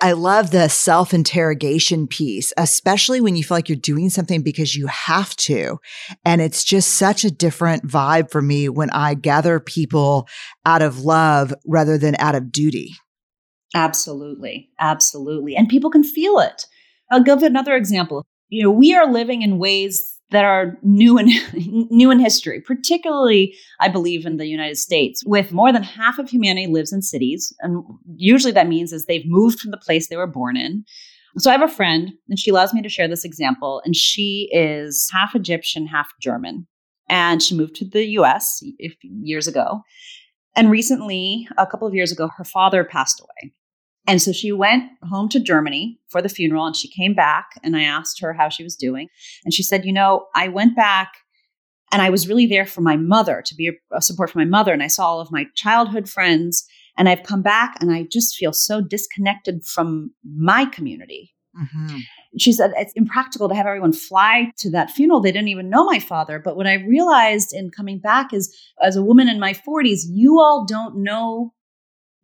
I 0.02 0.14
love 0.14 0.52
the 0.52 0.70
self 0.70 1.14
interrogation 1.14 2.08
piece, 2.08 2.54
especially 2.58 3.20
when 3.20 3.36
you 3.36 3.44
feel 3.44 3.58
like 3.58 3.68
you're 3.68 3.76
doing 3.76 4.10
something 4.10 4.42
because 4.42 4.76
you 4.76 4.88
have 4.88 5.36
to. 5.38 5.80
And 6.24 6.42
it's 6.42 6.64
just 6.64 6.96
such 6.96 7.26
a 7.26 7.32
different 7.32 7.86
vibe 7.86 8.32
for 8.32 8.42
me 8.42 8.70
when 8.70 8.90
I 8.92 9.14
gather 9.14 9.60
people 9.60 10.28
out 10.66 10.82
of 10.82 11.00
love 11.00 11.54
rather 11.66 11.98
than 11.98 12.16
out 12.20 12.36
of 12.36 12.52
duty. 12.52 12.96
Absolutely. 13.76 14.70
Absolutely. 14.80 15.56
And 15.56 15.68
people 15.68 15.92
can 15.92 16.04
feel 16.04 16.40
it. 16.40 16.66
I'll 17.12 17.24
give 17.24 17.44
another 17.44 17.76
example. 17.76 18.26
You 18.48 18.64
know, 18.64 18.72
we 18.72 18.96
are 18.96 19.12
living 19.12 19.42
in 19.42 19.60
ways 19.60 20.19
that 20.32 20.46
are 20.46 20.78
new 20.84 21.18
in 21.18 21.30
new 21.90 22.12
in 22.12 22.20
history, 22.20 22.62
particularly 22.62 23.56
I 23.80 23.90
believe 23.90 24.26
in 24.26 24.38
the 24.38 24.48
United 24.48 24.78
States, 24.78 25.24
with 25.26 25.52
more 25.52 25.72
than 25.72 25.84
half 25.84 26.20
of 26.20 26.30
humanity 26.30 26.68
lives 26.68 26.94
in 26.94 27.02
cities, 27.02 27.54
and 27.60 27.84
usually 28.16 28.54
that 28.54 28.68
means 28.68 28.94
is 28.94 29.06
they've 29.06 29.26
moved 29.26 29.60
from 29.60 29.72
the 29.72 29.78
place 29.78 30.08
they 30.08 30.18
were 30.18 30.28
born 30.28 30.58
in. 30.58 30.84
So 31.38 31.50
I 31.50 31.54
have 31.54 31.70
a 31.70 31.74
friend, 31.74 32.12
and 32.28 32.40
she 32.40 32.50
allows 32.50 32.74
me 32.74 32.82
to 32.82 32.90
share 32.90 33.08
this 33.08 33.24
example, 33.24 33.82
and 33.86 33.96
she 33.96 34.50
is 34.52 35.10
half 35.14 35.36
Egyptian, 35.36 35.88
half 35.88 36.12
German, 36.20 36.68
and 37.08 37.42
she 37.42 37.56
moved 37.56 37.76
to 37.76 37.86
the 37.86 38.06
U.S. 38.06 38.62
years 39.02 39.48
ago, 39.48 39.82
and 40.56 40.70
recently, 40.70 41.48
a 41.58 41.68
couple 41.68 41.88
of 41.88 41.94
years 41.94 42.12
ago, 42.12 42.30
her 42.36 42.44
father 42.44 42.84
passed 42.84 43.22
away. 43.22 43.54
And 44.10 44.20
so 44.20 44.32
she 44.32 44.52
went 44.52 44.90
home 45.04 45.30
to 45.30 45.40
Germany 45.40 46.00
for 46.08 46.20
the 46.20 46.30
funeral 46.30 46.66
and 46.66 46.76
she 46.76 46.90
came 46.90 47.14
back 47.14 47.52
and 47.62 47.78
I 47.78 47.84
asked 47.84 48.20
her 48.22 48.34
how 48.34 48.50
she 48.50 48.64
was 48.64 48.76
doing. 48.76 49.08
And 49.46 49.54
she 49.54 49.62
said, 49.62 49.86
You 49.86 49.94
know, 49.94 50.26
I 50.36 50.48
went 50.48 50.76
back 50.76 51.14
and 51.92 52.02
I 52.02 52.10
was 52.10 52.28
really 52.28 52.48
there 52.48 52.66
for 52.66 52.82
my 52.82 52.98
mother 52.98 53.44
to 53.46 53.54
be 53.56 53.72
a, 53.94 54.02
support 54.02 54.32
for 54.32 54.40
my 54.40 54.46
mother. 54.46 54.74
And 54.74 54.82
I 54.82 54.88
saw 54.88 55.06
all 55.06 55.22
of 55.22 55.32
my 55.32 55.46
childhood 55.56 56.10
friends. 56.10 56.66
And 56.98 57.08
I've 57.08 57.22
come 57.22 57.44
back 57.44 57.78
and 57.80 57.92
I 57.92 58.08
just 58.12 58.36
feel 58.36 58.52
so 58.52 58.82
disconnected 58.82 59.64
from 59.64 60.12
my 60.26 60.66
community. 60.66 61.36
Mm-hmm. 61.56 61.98
She 62.40 62.52
said 62.52 62.72
it's 62.76 62.94
impractical 62.96 63.48
to 63.48 63.56
have 63.56 63.68
everyone 63.68 63.94
fly 63.94 64.52
to 64.58 64.72
that 64.72 64.90
funeral. 64.90 65.22
They 65.22 65.32
didn't 65.32 65.50
even 65.50 65.70
know 65.70 65.86
my 65.86 66.00
father. 66.00 66.40
But 66.40 66.58
what 66.58 66.68
I 66.68 66.74
realized 66.74 67.54
in 67.54 67.70
coming 67.70 68.00
back 68.00 68.34
is, 68.34 68.54
as 68.82 68.96
a 68.96 69.04
woman 69.04 69.30
in 69.30 69.40
my 69.40 69.54
40s, 69.54 70.02
you 70.10 70.40
all 70.40 70.66
don't 70.66 71.04
know 71.04 71.54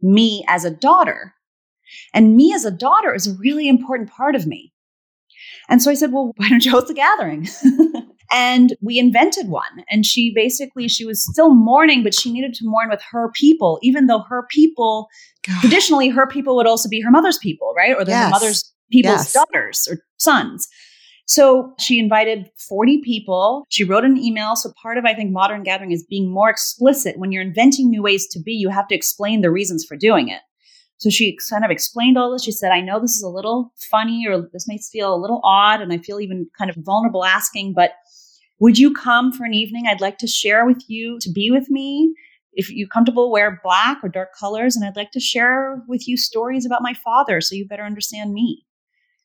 me 0.02 0.44
as 0.48 0.66
a 0.66 0.72
daughter. 0.72 1.35
And 2.14 2.36
me 2.36 2.54
as 2.54 2.66
a 2.66 2.72
daughter 2.72 3.14
is 3.14 3.28
a 3.28 3.36
really 3.36 3.68
important 3.68 4.10
part 4.10 4.36
of 4.36 4.48
me. 4.48 4.74
And 5.70 5.82
so 5.82 5.92
I 5.92 5.96
said, 5.96 6.12
well, 6.12 6.34
why 6.38 6.50
don't 6.50 6.66
you 6.66 6.72
host 6.72 6.90
a 6.90 6.94
gathering? 6.94 7.48
and 8.32 8.76
we 8.82 9.00
invented 9.00 9.48
one. 9.48 9.84
And 9.90 10.06
she 10.06 10.34
basically, 10.34 10.88
she 10.88 11.06
was 11.06 11.24
still 11.24 11.54
mourning, 11.54 12.04
but 12.04 12.14
she 12.14 12.32
needed 12.32 12.54
to 12.56 12.66
mourn 12.66 12.90
with 12.90 13.02
her 13.12 13.32
people, 13.34 13.80
even 13.82 14.08
though 14.08 14.24
her 14.30 14.46
people, 14.50 15.08
God. 15.48 15.60
traditionally, 15.62 16.10
her 16.10 16.28
people 16.28 16.56
would 16.56 16.68
also 16.68 16.90
be 16.90 17.02
her 17.02 17.12
mother's 17.12 17.38
people, 17.40 17.74
right? 17.76 17.96
Or 17.96 18.04
yes. 18.06 18.32
mother's 18.32 18.74
people's 18.92 19.14
yes. 19.14 19.34
daughters 19.34 19.88
or 19.90 19.98
sons. 20.18 20.68
So 21.28 21.74
she 21.80 22.00
invited 22.00 22.52
40 22.70 23.02
people. 23.02 23.66
She 23.70 23.84
wrote 23.84 24.06
an 24.06 24.18
email. 24.18 24.56
So 24.56 24.72
part 24.82 24.98
of, 24.98 25.06
I 25.06 25.16
think, 25.16 25.32
modern 25.32 25.64
gathering 25.64 25.92
is 25.92 26.06
being 26.08 26.32
more 26.32 26.50
explicit. 26.50 27.18
When 27.18 27.32
you're 27.32 27.42
inventing 27.42 27.90
new 27.90 28.04
ways 28.04 28.28
to 28.28 28.40
be, 28.40 28.54
you 28.54 28.70
have 28.70 28.88
to 28.90 28.96
explain 28.96 29.42
the 29.42 29.50
reasons 29.50 29.84
for 29.86 29.98
doing 29.98 30.30
it. 30.30 30.42
So 31.06 31.12
she 31.12 31.38
kind 31.52 31.64
of 31.64 31.70
explained 31.70 32.18
all 32.18 32.32
this. 32.32 32.44
She 32.44 32.52
said, 32.52 32.72
I 32.72 32.82
know 32.82 33.00
this 33.00 33.16
is 33.16 33.22
a 33.22 33.30
little 33.30 33.72
funny 33.92 34.26
or 34.28 34.50
this 34.52 34.68
makes 34.68 34.90
feel 34.90 35.14
a 35.14 35.22
little 35.22 35.40
odd, 35.44 35.80
and 35.80 35.94
I 35.94 36.00
feel 36.00 36.20
even 36.20 36.48
kind 36.58 36.72
of 36.72 36.78
vulnerable 36.78 37.24
asking, 37.24 37.74
but 37.76 37.92
would 38.60 38.80
you 38.80 38.92
come 38.92 39.32
for 39.32 39.44
an 39.44 39.54
evening? 39.54 39.84
I'd 39.86 40.02
like 40.02 40.18
to 40.18 40.28
share 40.28 40.66
with 40.66 40.84
you 40.88 41.20
to 41.22 41.32
be 41.32 41.52
with 41.52 41.70
me. 41.70 42.12
If 42.54 42.72
you're 42.72 42.88
comfortable, 42.88 43.32
wear 43.32 43.62
black 43.64 44.00
or 44.02 44.10
dark 44.10 44.30
colors, 44.34 44.76
and 44.76 44.84
I'd 44.84 44.96
like 44.96 45.12
to 45.12 45.20
share 45.20 45.80
with 45.88 46.08
you 46.08 46.18
stories 46.18 46.66
about 46.66 46.82
my 46.82 46.96
father 46.96 47.40
so 47.40 47.54
you 47.54 47.68
better 47.68 47.84
understand 47.84 48.34
me. 48.34 48.66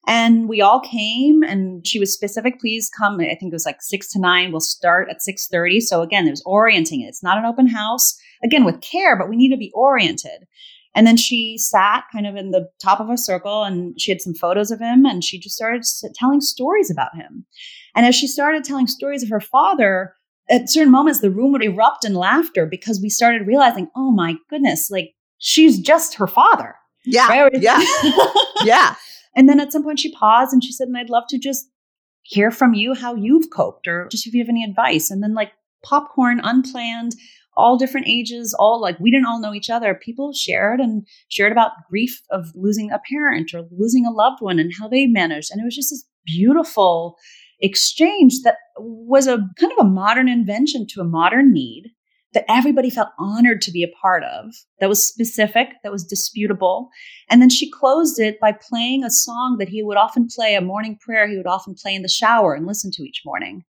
And 0.07 0.47
we 0.47 0.61
all 0.61 0.81
came 0.81 1.43
and 1.43 1.87
she 1.87 1.99
was 1.99 2.13
specific, 2.13 2.61
please 2.61 2.91
come. 2.91 3.21
I 3.21 3.37
think 3.41 3.45
it 3.45 3.53
was 3.53 3.65
like 3.65 3.81
six 3.81 4.13
to 4.13 4.21
nine. 4.21 4.51
We'll 4.51 4.61
start 4.61 5.09
at 5.09 5.23
6:30. 5.23 5.81
So 5.81 6.03
again, 6.03 6.27
there's 6.27 6.43
orienting. 6.45 7.01
It's 7.01 7.23
not 7.23 7.39
an 7.39 7.47
open 7.47 7.69
house. 7.69 8.19
Again, 8.45 8.65
with 8.65 8.83
care, 8.83 9.17
but 9.17 9.31
we 9.31 9.37
need 9.37 9.51
to 9.51 9.57
be 9.57 9.73
oriented. 9.75 10.47
And 10.95 11.07
then 11.07 11.17
she 11.17 11.57
sat 11.57 12.05
kind 12.13 12.27
of 12.27 12.37
in 12.37 12.51
the 12.51 12.69
top 12.83 13.01
of 13.01 13.11
a 13.11 13.17
circle 13.17 13.63
and 13.63 13.99
she 14.01 14.11
had 14.11 14.21
some 14.21 14.35
photos 14.35 14.71
of 14.71 14.81
him 14.81 15.07
and 15.07 15.23
she 15.23 15.39
just 15.39 15.55
started 15.55 15.85
telling 16.15 16.41
stories 16.41 16.91
about 16.91 17.15
him. 17.15 17.47
And 17.95 18.07
as 18.07 18.15
she 18.15 18.27
started 18.27 18.65
telling 18.65 18.87
stories 18.87 19.23
of 19.23 19.29
her 19.29 19.41
father, 19.41 20.15
at 20.49 20.69
certain 20.69 20.91
moments 20.93 21.21
the 21.21 21.31
room 21.31 21.53
would 21.53 21.63
erupt 21.63 22.05
in 22.05 22.15
laughter 22.15 22.67
because 22.67 23.01
we 23.01 23.09
started 23.09 23.47
realizing, 23.47 23.89
oh 23.97 24.11
my 24.11 24.37
goodness, 24.49 24.91
like 24.91 25.15
she's 25.39 25.79
just 25.79 26.15
her 26.17 26.27
father. 26.27 26.75
Yeah. 27.05 27.29
Right? 27.29 27.53
Yeah. 27.55 27.83
yeah. 28.65 28.95
And 29.37 29.49
then 29.49 29.61
at 29.61 29.73
some 29.73 29.85
point 29.85 30.01
she 30.01 30.13
paused 30.13 30.53
and 30.53 30.63
she 30.63 30.73
said, 30.73 30.89
and 30.89 30.97
I'd 30.97 31.11
love 31.11 31.25
to 31.29 31.39
just 31.39 31.69
hear 32.23 32.51
from 32.51 32.75
you 32.75 32.95
how 32.95 33.15
you've 33.15 33.51
coped 33.51 33.87
or 33.87 34.09
just 34.11 34.27
if 34.27 34.35
you 34.35 34.43
have 34.43 34.49
any 34.49 34.65
advice. 34.65 35.11
And 35.11 35.23
then 35.23 35.35
like 35.35 35.53
popcorn, 35.85 36.41
unplanned, 36.43 37.15
all 37.61 37.79
different 37.79 38.09
ages, 38.09 38.55
all 38.59 38.81
like 38.81 38.99
we 38.99 39.11
didn't 39.11 39.27
all 39.27 39.41
know 39.41 39.55
each 39.55 39.71
other. 39.71 39.95
People 39.95 40.33
shared 40.33 40.81
and 40.81 41.07
shared 41.29 41.53
about 41.53 41.73
grief 41.89 42.21
of 42.31 42.47
losing 42.55 42.91
a 42.91 43.01
parent 43.11 43.55
or 43.55 43.67
losing 43.71 44.07
a 44.07 44.11
loved 44.11 44.41
one 44.41 44.59
and 44.59 44.73
how 44.79 44.89
they 44.89 45.07
managed. 45.07 45.51
And 45.51 45.61
it 45.61 45.65
was 45.65 45.77
just 45.77 45.91
this 45.91 46.05
beautiful 46.27 47.17
exchange 47.61 48.41
that 48.45 48.57
was 48.79 49.27
a 49.27 49.39
kind 49.59 49.73
of 49.73 49.87
a 49.87 49.89
modern 49.89 50.29
invention 50.29 50.87
to 50.89 51.01
a 51.01 51.05
modern 51.05 51.53
need 51.53 51.91
that 52.33 52.45
everybody 52.49 52.91
felt 52.91 53.09
honored 53.19 53.61
to 53.61 53.73
be 53.73 53.83
a 53.83 54.01
part 54.01 54.23
of, 54.23 54.55
that 54.79 54.89
was 54.89 55.07
specific, 55.07 55.69
that 55.83 55.91
was 55.91 56.05
disputable. 56.05 56.89
And 57.29 57.43
then 57.43 57.51
she 57.51 57.71
closed 57.71 58.21
it 58.21 58.39
by 58.39 58.53
playing 58.53 59.03
a 59.03 59.11
song 59.11 59.57
that 59.59 59.69
he 59.69 59.83
would 59.83 59.97
often 59.97 60.29
play, 60.29 60.55
a 60.55 60.61
morning 60.61 60.97
prayer 61.01 61.29
he 61.29 61.37
would 61.37 61.49
often 61.49 61.75
play 61.75 61.95
in 61.95 62.03
the 62.03 62.09
shower 62.09 62.55
and 62.55 62.67
listen 62.67 62.93
to 62.93 63.03
each 63.03 63.23
morning. 63.25 63.65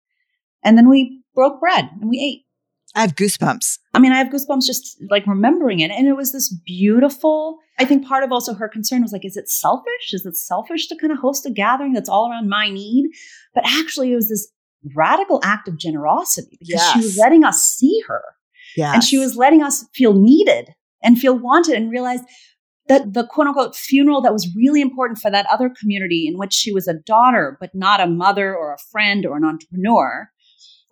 And 0.65 0.77
then 0.77 0.89
we 0.89 1.23
broke 1.35 1.61
bread 1.61 1.89
and 2.01 2.11
we 2.11 2.19
ate. 2.19 2.48
I 2.95 3.03
have 3.03 3.15
goosebumps. 3.15 3.79
I 3.95 3.99
mean, 3.99 4.13
I 4.13 4.19
have 4.19 4.29
goosebumps 4.29 4.65
just 4.67 4.97
like 5.11 5.27
remembering 5.27 5.81
it. 5.81 5.91
And 5.91 6.09
it 6.09 6.15
was 6.15 6.33
this 6.33 6.53
beautiful, 6.65 7.59
I 7.79 7.85
think 7.85 8.07
part 8.07 8.25
of 8.25 8.33
also 8.33 8.55
her 8.55 8.69
concern 8.69 9.03
was 9.03 9.13
like, 9.13 9.25
is 9.25 9.37
it 9.37 9.49
selfish? 9.49 10.13
Is 10.13 10.25
it 10.25 10.37
selfish 10.37 10.89
to 10.89 10.97
kind 10.97 11.13
of 11.13 11.19
host 11.19 11.47
a 11.47 11.51
gathering 11.51 11.93
that's 11.93 12.09
all 12.09 12.31
around 12.31 12.49
my 12.49 12.71
need? 12.71 13.11
But 13.55 13.65
actually, 13.67 14.13
it 14.13 14.17
was 14.17 14.29
this 14.29 14.49
radical 14.95 15.41
act 15.45 15.69
of 15.69 15.77
generosity 15.77 16.57
because 16.61 16.83
she 16.93 17.01
was 17.01 17.19
letting 17.19 17.45
us 17.45 17.63
see 17.63 18.01
her 18.07 18.23
Yeah. 18.77 18.95
and 18.95 19.03
she 19.03 19.19
was 19.19 19.37
letting 19.37 19.63
us 19.63 19.85
feel 19.95 20.15
needed 20.15 20.71
and 21.03 21.19
feel 21.19 21.37
wanted 21.39 21.75
and 21.75 21.91
realize 21.91 22.21
that 22.87 23.13
the 23.13 23.27
quote 23.27 23.47
unquote 23.49 23.77
funeral 23.77 24.23
that 24.23 24.33
was 24.33 24.49
really 24.57 24.81
important 24.81 25.19
for 25.19 25.31
that 25.31 25.47
other 25.53 25.69
community 25.69 26.27
in 26.27 26.39
which 26.39 26.55
she 26.55 26.73
was 26.73 26.89
a 26.89 26.95
daughter, 26.95 27.57
but 27.61 27.75
not 27.75 28.01
a 28.01 28.07
mother 28.07 28.57
or 28.57 28.73
a 28.73 28.79
friend 28.91 29.27
or 29.27 29.37
an 29.37 29.45
entrepreneur, 29.45 30.31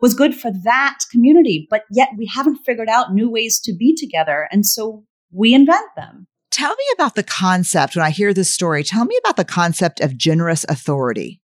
was 0.00 0.14
good 0.14 0.34
for 0.34 0.50
that 0.64 0.98
community. 1.10 1.66
But 1.70 1.84
yet 1.90 2.10
we 2.16 2.26
haven't 2.26 2.58
figured 2.64 2.88
out 2.88 3.14
new 3.14 3.30
ways 3.30 3.60
to 3.60 3.74
be 3.74 3.94
together. 3.94 4.48
And 4.50 4.66
so 4.66 5.04
we 5.32 5.54
invent 5.54 5.86
them. 5.96 6.26
Tell 6.50 6.70
me 6.70 6.84
about 6.94 7.14
the 7.14 7.22
concept 7.22 7.96
when 7.96 8.04
I 8.04 8.10
hear 8.10 8.32
this 8.32 8.50
story. 8.50 8.82
Tell 8.82 9.04
me 9.04 9.18
about 9.22 9.36
the 9.36 9.44
concept 9.44 10.00
of 10.00 10.16
generous 10.16 10.64
authority. 10.68 11.40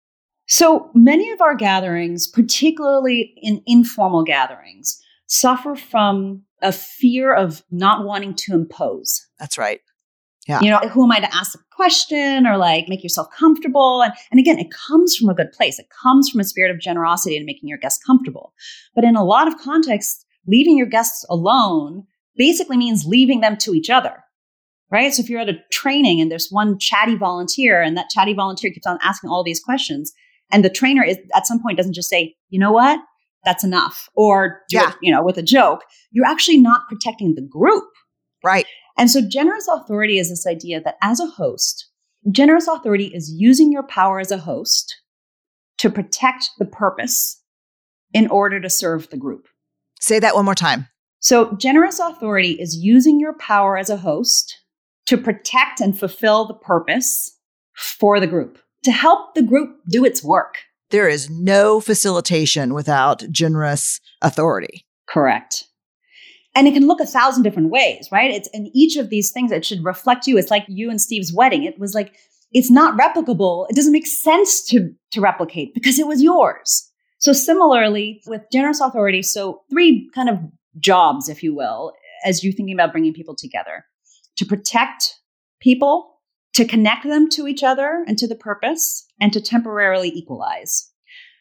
So 0.47 0.91
many 0.95 1.31
of 1.31 1.41
our 1.41 1.55
gatherings, 1.55 2.27
particularly 2.27 3.35
in 3.37 3.63
informal 3.67 4.25
gatherings, 4.25 4.99
suffer 5.27 5.77
from 5.77 6.43
a 6.63 6.73
fear 6.73 7.35
of 7.35 7.63
not 7.71 8.05
wanting 8.05 8.35
to 8.35 8.55
impose. 8.55 9.27
That's 9.39 9.59
right. 9.59 9.81
Yeah. 10.49 10.61
You 10.63 10.71
know, 10.71 10.79
who 10.89 11.05
am 11.05 11.13
I 11.13 11.21
to 11.21 11.35
ask 11.35 11.55
a 11.55 11.63
question 11.71 12.47
or 12.47 12.57
like 12.57 12.89
make 12.89 13.03
yourself 13.03 13.29
comfortable? 13.37 14.03
And, 14.03 14.13
and 14.31 14.41
again, 14.41 14.59
it 14.59 14.71
comes 14.71 15.15
from 15.15 15.29
a 15.29 15.35
good 15.35 15.53
place. 15.53 15.79
It 15.79 15.89
comes 16.03 16.31
from 16.31 16.41
a 16.41 16.45
spirit 16.45 16.71
of 16.75 16.81
generosity 16.81 17.37
and 17.37 17.45
making 17.45 17.69
your 17.69 17.79
guests 17.79 18.03
comfortable. 18.03 18.55
But 18.95 19.05
in 19.05 19.15
a 19.15 19.25
lot 19.25 19.47
of 19.47 19.59
contexts, 19.59 20.25
leaving 20.47 20.79
your 20.79 20.87
guests 20.87 21.25
alone 21.29 22.05
basically 22.37 22.79
means 22.79 23.05
leaving 23.05 23.41
them 23.41 23.57
to 23.59 23.75
each 23.75 23.91
other. 23.91 24.15
Right. 24.91 25.13
So 25.13 25.23
if 25.23 25.29
you're 25.29 25.41
at 25.41 25.51
a 25.51 25.59
training 25.71 26.19
and 26.23 26.31
there's 26.31 26.49
one 26.51 26.79
chatty 26.79 27.15
volunteer 27.15 27.83
and 27.83 27.95
that 27.99 28.09
chatty 28.09 28.33
volunteer 28.33 28.71
keeps 28.71 28.87
on 28.87 28.99
asking 29.03 29.29
all 29.29 29.45
these 29.45 29.61
questions, 29.61 30.15
and 30.51 30.65
the 30.65 30.71
trainer 30.71 31.05
is 31.05 31.19
at 31.37 31.47
some 31.47 31.61
point 31.61 31.77
doesn't 31.77 31.93
just 31.93 32.09
say, 32.09 32.35
you 32.49 32.59
know 32.59 32.73
what? 32.73 32.99
That's 33.45 33.65
enough. 33.65 34.09
Or 34.15 34.61
do 34.71 34.79
Yeah. 34.79 34.89
it, 34.91 34.97
you 35.03 35.13
know, 35.13 35.23
with 35.23 35.37
a 35.37 35.43
joke, 35.43 35.83
you're 36.11 36.25
actually 36.27 36.57
not 36.57 36.89
protecting 36.89 37.35
the 37.35 37.43
group. 37.43 37.85
Right. 38.43 38.65
And 38.99 39.11
so 39.11 39.21
generous 39.21 39.69
authority 39.69 40.19
is 40.19 40.29
this 40.29 40.47
idea 40.47 40.81
that 40.81 40.97
as 41.01 41.21
a 41.21 41.27
host, 41.27 41.89
generous 42.31 42.67
authority 42.67 43.07
is 43.07 43.33
using 43.33 43.73
your 43.73 43.85
power 43.85 44.19
as 44.19 44.33
a 44.33 44.39
host 44.39 44.97
to 45.79 45.89
protect 45.89 46.51
the 46.59 46.65
purpose 46.65 47.41
in 48.13 48.27
order 48.29 48.61
to 48.61 48.69
serve 48.69 49.09
the 49.11 49.17
group. 49.17 49.47
Say 50.01 50.19
that 50.19 50.35
one 50.35 50.45
more 50.45 50.55
time. 50.55 50.89
So 51.21 51.57
generous 51.57 52.01
authority 52.01 52.53
is 52.53 52.77
using 52.77 53.21
your 53.21 53.35
power 53.35 53.79
as 53.79 53.89
a 53.89 53.97
host 53.97 54.57
to 55.07 55.17
protect 55.17 55.81
and 55.81 55.99
fulfill 55.99 56.47
the 56.47 56.55
purpose 56.55 57.37
for 57.77 58.19
the 58.19 58.27
group, 58.27 58.59
to 58.83 58.91
help 58.91 59.35
the 59.35 59.43
group 59.43 59.79
do 59.89 60.05
its 60.05 60.23
work. 60.25 60.57
There 60.91 61.09
is 61.09 61.31
no 61.31 61.81
facilitation 61.81 62.75
without 62.75 63.25
generous 63.31 64.01
authority. 64.23 64.87
Correct. 65.09 65.68
And 66.59 66.67
it 66.67 66.75
can 66.75 66.89
look 66.89 66.99
a 66.99 67.07
thousand 67.07 67.45
different 67.45 67.71
ways, 67.71 68.09
right? 68.11 68.33
It's 68.33 68.49
in 68.49 68.69
each 68.75 68.97
of 68.97 69.11
these 69.11 69.31
things 69.31 69.53
it 69.53 69.65
should 69.65 69.85
reflect 69.85 70.27
you. 70.27 70.37
It's 70.37 70.51
like 70.51 70.65
you 70.67 70.91
and 70.91 71.01
Steve's 71.01 71.33
wedding. 71.33 71.63
It 71.63 71.79
was 71.79 71.95
like 71.95 72.17
it's 72.51 72.69
not 72.69 72.99
replicable. 72.99 73.69
It 73.71 73.77
doesn't 73.77 73.93
make 73.93 74.09
sense 74.09 74.65
to 74.71 74.93
to 75.13 75.21
replicate 75.21 75.73
because 75.73 76.01
it 76.01 76.09
was 76.09 76.21
yours. 76.21 76.91
So 77.19 77.33
similarly 77.33 78.21
with 78.27 78.43
generous 78.51 78.81
authority, 78.81 79.23
so 79.23 79.63
three 79.71 80.11
kind 80.17 80.29
of 80.29 80.41
jobs, 80.81 81.29
if 81.29 81.45
you 81.45 81.55
will, 81.55 81.93
as 82.25 82.43
you're 82.43 82.53
thinking 82.53 82.75
about 82.75 82.91
bringing 82.91 83.15
people 83.15 83.37
together, 83.37 83.85
to 84.37 84.45
protect 84.45 85.15
people, 85.61 86.19
to 86.55 86.65
connect 86.65 87.05
them 87.05 87.29
to 87.31 87.47
each 87.47 87.63
other 87.63 88.05
and 88.09 88.19
to 88.19 88.27
the 88.27 88.35
purpose, 88.35 89.07
and 89.21 89.33
to 89.33 89.41
temporarily 89.41 90.09
equalize. 90.09 90.91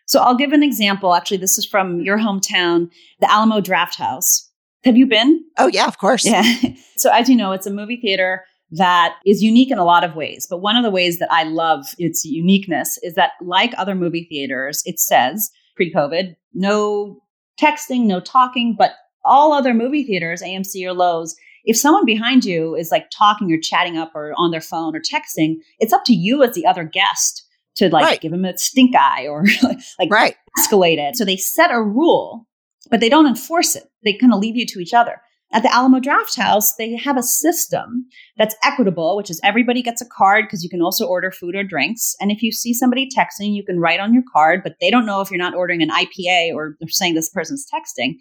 So 0.06 0.20
I'll 0.20 0.38
give 0.38 0.54
an 0.54 0.62
example. 0.62 1.16
Actually, 1.16 1.38
this 1.38 1.58
is 1.58 1.66
from 1.66 2.02
your 2.02 2.20
hometown, 2.20 2.92
the 3.20 3.32
Alamo 3.32 3.62
Drafthouse. 3.62 4.47
Have 4.88 4.98
you 4.98 5.06
been? 5.06 5.44
Oh, 5.58 5.68
yeah, 5.68 5.86
of 5.88 5.98
course. 6.00 6.26
Yeah. 6.26 6.44
so 6.98 7.12
as 7.12 7.30
you 7.30 7.36
know, 7.36 7.52
it's 7.52 7.68
a 7.68 7.72
movie 7.72 7.98
theater 7.98 8.44
that 8.72 9.16
is 9.26 9.44
unique 9.44 9.70
in 9.72 9.78
a 9.78 9.86
lot 9.86 10.04
of 10.04 10.16
ways. 10.16 10.48
But 10.50 10.58
one 10.62 10.76
of 10.76 10.84
the 10.84 10.90
ways 10.90 11.20
that 11.20 11.32
I 11.32 11.44
love 11.44 11.86
its 11.98 12.24
uniqueness 12.26 12.98
is 13.04 13.16
that, 13.16 13.32
like 13.42 13.74
other 13.78 13.96
movie 13.96 14.26
theaters, 14.30 14.82
it 14.86 15.00
says 15.00 15.52
pre 15.76 15.94
COVID, 15.94 16.36
no 16.54 17.22
texting, 17.62 18.06
no 18.06 18.20
talking, 18.20 18.76
but 18.78 18.92
all 19.26 19.52
other 19.54 19.74
movie 19.74 20.04
theaters, 20.06 20.42
AMC 20.42 20.86
or 20.86 20.94
Loews, 20.96 21.32
if 21.66 21.76
someone 21.78 22.06
behind 22.06 22.46
you 22.46 22.76
is 22.76 22.92
like 22.92 23.10
talking 23.10 23.52
or 23.52 23.60
chatting 23.60 23.98
up 23.98 24.12
or 24.16 24.34
on 24.38 24.52
their 24.52 24.62
phone 24.62 24.96
or 24.96 25.02
texting, 25.02 25.56
it's 25.80 25.92
up 25.92 26.06
to 26.06 26.14
you 26.14 26.44
as 26.44 26.56
the 26.56 26.66
other 26.66 26.86
guest 26.86 27.46
to 27.76 27.90
like 27.90 28.06
Right. 28.06 28.22
give 28.22 28.32
them 28.32 28.46
a 28.46 28.58
stink 28.58 28.96
eye 28.96 29.28
or 29.28 29.44
like 30.00 30.10
Right. 30.10 30.36
escalate 30.58 30.98
it. 30.98 31.18
So 31.18 31.26
they 31.26 31.36
set 31.38 31.72
a 31.72 31.82
rule, 31.82 32.48
but 32.90 33.00
they 33.00 33.10
don't 33.10 33.28
enforce 33.28 33.76
it. 33.76 33.84
They 34.04 34.14
kind 34.14 34.34
of 34.34 34.40
leave 34.40 34.56
you 34.56 34.66
to 34.68 34.80
each 34.80 34.94
other. 34.94 35.22
At 35.54 35.64
the 35.64 35.74
Alamo 35.74 36.00
Drafthouse, 36.00 36.72
they 36.78 36.98
have 36.98 37.16
a 37.16 37.24
system 37.24 38.06
that's 38.38 38.56
equitable, 38.66 39.16
which 39.16 39.30
is 39.30 39.40
everybody 39.44 39.82
gets 39.82 40.02
a 40.02 40.06
card 40.06 40.46
because 40.46 40.62
you 40.62 40.70
can 40.70 40.82
also 40.82 41.08
order 41.08 41.32
food 41.32 41.56
or 41.56 41.64
drinks. 41.64 42.16
And 42.20 42.32
if 42.32 42.44
you 42.44 42.52
see 42.52 42.74
somebody 42.74 43.08
texting, 43.08 43.56
you 43.56 43.64
can 43.64 43.80
write 43.80 44.02
on 44.02 44.14
your 44.14 44.24
card, 44.32 44.62
but 44.62 44.76
they 44.82 44.92
don't 44.92 45.06
know 45.06 45.22
if 45.22 45.32
you're 45.32 45.38
not 45.38 45.56
ordering 45.56 45.82
an 45.82 45.90
IPA 45.90 46.54
or 46.54 46.76
they're 46.80 46.90
saying 46.90 47.14
this 47.14 47.30
person's 47.30 47.66
texting. 47.74 48.16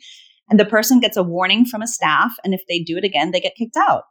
And 0.48 0.60
the 0.60 0.64
person 0.64 1.00
gets 1.00 1.16
a 1.16 1.24
warning 1.24 1.64
from 1.64 1.82
a 1.82 1.88
staff. 1.88 2.32
And 2.44 2.54
if 2.54 2.62
they 2.68 2.78
do 2.78 2.96
it 2.96 3.04
again, 3.04 3.32
they 3.32 3.40
get 3.40 3.56
kicked 3.56 3.76
out. 3.76 4.04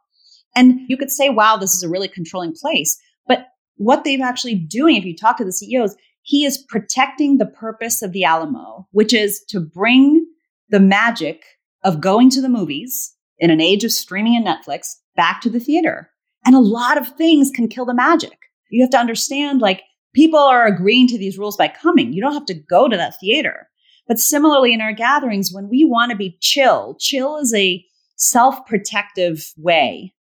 And 0.54 0.80
you 0.86 0.98
could 0.98 1.10
say, 1.10 1.30
wow, 1.30 1.56
this 1.56 1.74
is 1.74 1.82
a 1.82 1.88
really 1.88 2.08
controlling 2.08 2.54
place. 2.54 2.98
But 3.26 3.46
what 3.76 4.04
they've 4.04 4.20
actually 4.20 4.56
doing, 4.56 4.96
if 4.96 5.04
you 5.04 5.16
talk 5.16 5.38
to 5.38 5.44
the 5.44 5.52
CEOs, 5.52 5.96
he 6.20 6.44
is 6.44 6.62
protecting 6.68 7.38
the 7.38 7.46
purpose 7.46 8.02
of 8.02 8.12
the 8.12 8.24
Alamo, 8.24 8.86
which 8.90 9.14
is 9.14 9.42
to 9.48 9.60
bring 9.60 10.26
the 10.68 10.80
magic 10.80 11.44
of 11.84 12.00
going 12.00 12.30
to 12.30 12.40
the 12.40 12.48
movies 12.48 13.14
in 13.38 13.50
an 13.50 13.60
age 13.60 13.84
of 13.84 13.92
streaming 13.92 14.36
and 14.36 14.46
Netflix 14.46 14.96
back 15.14 15.40
to 15.42 15.50
the 15.50 15.60
theater. 15.60 16.10
And 16.44 16.54
a 16.54 16.60
lot 16.60 16.98
of 16.98 17.08
things 17.08 17.50
can 17.54 17.68
kill 17.68 17.84
the 17.84 17.94
magic. 17.94 18.38
You 18.70 18.82
have 18.82 18.90
to 18.90 18.98
understand 18.98 19.60
like 19.60 19.82
people 20.14 20.40
are 20.40 20.66
agreeing 20.66 21.06
to 21.08 21.18
these 21.18 21.38
rules 21.38 21.56
by 21.56 21.68
coming. 21.68 22.12
You 22.12 22.22
don't 22.22 22.34
have 22.34 22.46
to 22.46 22.54
go 22.54 22.88
to 22.88 22.96
that 22.96 23.18
theater. 23.20 23.68
But 24.08 24.18
similarly 24.18 24.72
in 24.72 24.80
our 24.80 24.92
gatherings, 24.92 25.50
when 25.52 25.68
we 25.68 25.84
want 25.84 26.10
to 26.10 26.16
be 26.16 26.38
chill, 26.40 26.96
chill 26.98 27.38
is 27.38 27.52
a 27.54 27.84
self 28.16 28.64
protective 28.66 29.52
way 29.56 30.14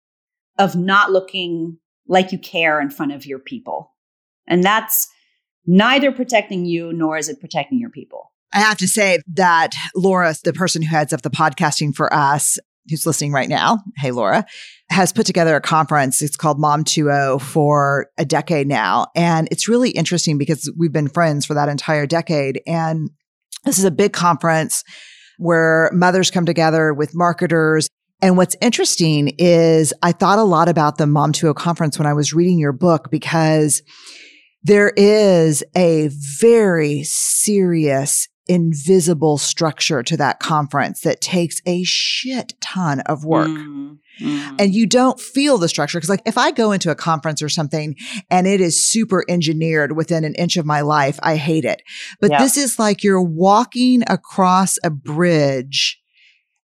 of 0.57 0.75
not 0.75 1.11
looking 1.11 1.77
like 2.07 2.31
you 2.31 2.39
care 2.39 2.79
in 2.79 2.89
front 2.89 3.11
of 3.11 3.25
your 3.25 3.39
people. 3.39 3.93
And 4.47 4.63
that's 4.63 5.07
neither 5.65 6.11
protecting 6.11 6.65
you 6.65 6.93
nor 6.93 7.17
is 7.17 7.29
it 7.29 7.39
protecting 7.39 7.79
your 7.79 7.89
people. 7.89 8.31
I 8.55 8.59
have 8.59 8.77
to 8.77 8.87
say 8.87 9.19
that 9.33 9.73
Laura, 9.95 10.33
the 10.45 10.53
person 10.53 10.81
who 10.81 10.87
heads 10.87 11.11
up 11.11 11.23
the 11.23 11.29
podcasting 11.29 11.93
for 11.93 12.11
us, 12.13 12.57
who's 12.89 13.05
listening 13.05 13.33
right 13.33 13.49
now, 13.49 13.79
hey 13.97 14.11
Laura, 14.11 14.45
has 14.89 15.11
put 15.11 15.25
together 15.25 15.57
a 15.57 15.61
conference. 15.61 16.21
It's 16.21 16.37
called 16.37 16.57
Mom 16.57 16.85
2.0 16.85 17.41
for 17.41 18.07
a 18.17 18.23
decade 18.23 18.67
now. 18.67 19.07
And 19.13 19.49
it's 19.51 19.67
really 19.67 19.89
interesting 19.89 20.37
because 20.37 20.71
we've 20.77 20.93
been 20.93 21.09
friends 21.09 21.45
for 21.45 21.53
that 21.53 21.67
entire 21.67 22.07
decade. 22.07 22.61
And 22.65 23.09
this 23.65 23.77
is 23.77 23.83
a 23.83 23.91
big 23.91 24.13
conference 24.13 24.85
where 25.37 25.89
mothers 25.91 26.31
come 26.31 26.45
together 26.45 26.93
with 26.93 27.13
marketers. 27.13 27.89
And 28.21 28.37
what's 28.37 28.55
interesting 28.61 29.35
is 29.37 29.93
I 30.01 30.13
thought 30.13 30.39
a 30.39 30.43
lot 30.43 30.69
about 30.69 30.97
the 30.97 31.07
Mom 31.07 31.33
2.0 31.33 31.55
conference 31.55 31.99
when 31.99 32.07
I 32.07 32.13
was 32.13 32.33
reading 32.33 32.57
your 32.57 32.71
book 32.71 33.11
because 33.11 33.81
there 34.63 34.93
is 34.95 35.61
a 35.75 36.09
very 36.39 37.03
serious 37.03 38.29
invisible 38.47 39.37
structure 39.37 40.03
to 40.03 40.17
that 40.17 40.39
conference 40.39 41.01
that 41.01 41.21
takes 41.21 41.61
a 41.65 41.83
shit 41.83 42.53
ton 42.61 42.99
of 43.01 43.25
work. 43.25 43.47
Mm, 43.47 43.97
mm. 44.21 44.55
And 44.59 44.73
you 44.73 44.85
don't 44.85 45.19
feel 45.19 45.57
the 45.57 45.67
structure. 45.67 45.99
Cause 45.99 46.09
like 46.09 46.21
if 46.25 46.37
I 46.37 46.51
go 46.51 46.71
into 46.71 46.91
a 46.91 46.95
conference 46.95 47.41
or 47.41 47.49
something 47.49 47.95
and 48.29 48.45
it 48.47 48.61
is 48.61 48.83
super 48.83 49.25
engineered 49.27 49.95
within 49.95 50.23
an 50.23 50.35
inch 50.35 50.57
of 50.57 50.65
my 50.65 50.81
life, 50.81 51.19
I 51.23 51.37
hate 51.37 51.65
it. 51.65 51.81
But 52.21 52.31
Yeah. 52.31 52.43
this 52.43 52.55
is 52.57 52.77
like 52.77 53.03
you're 53.03 53.21
walking 53.21 54.03
across 54.07 54.77
a 54.83 54.89
bridge 54.89 55.99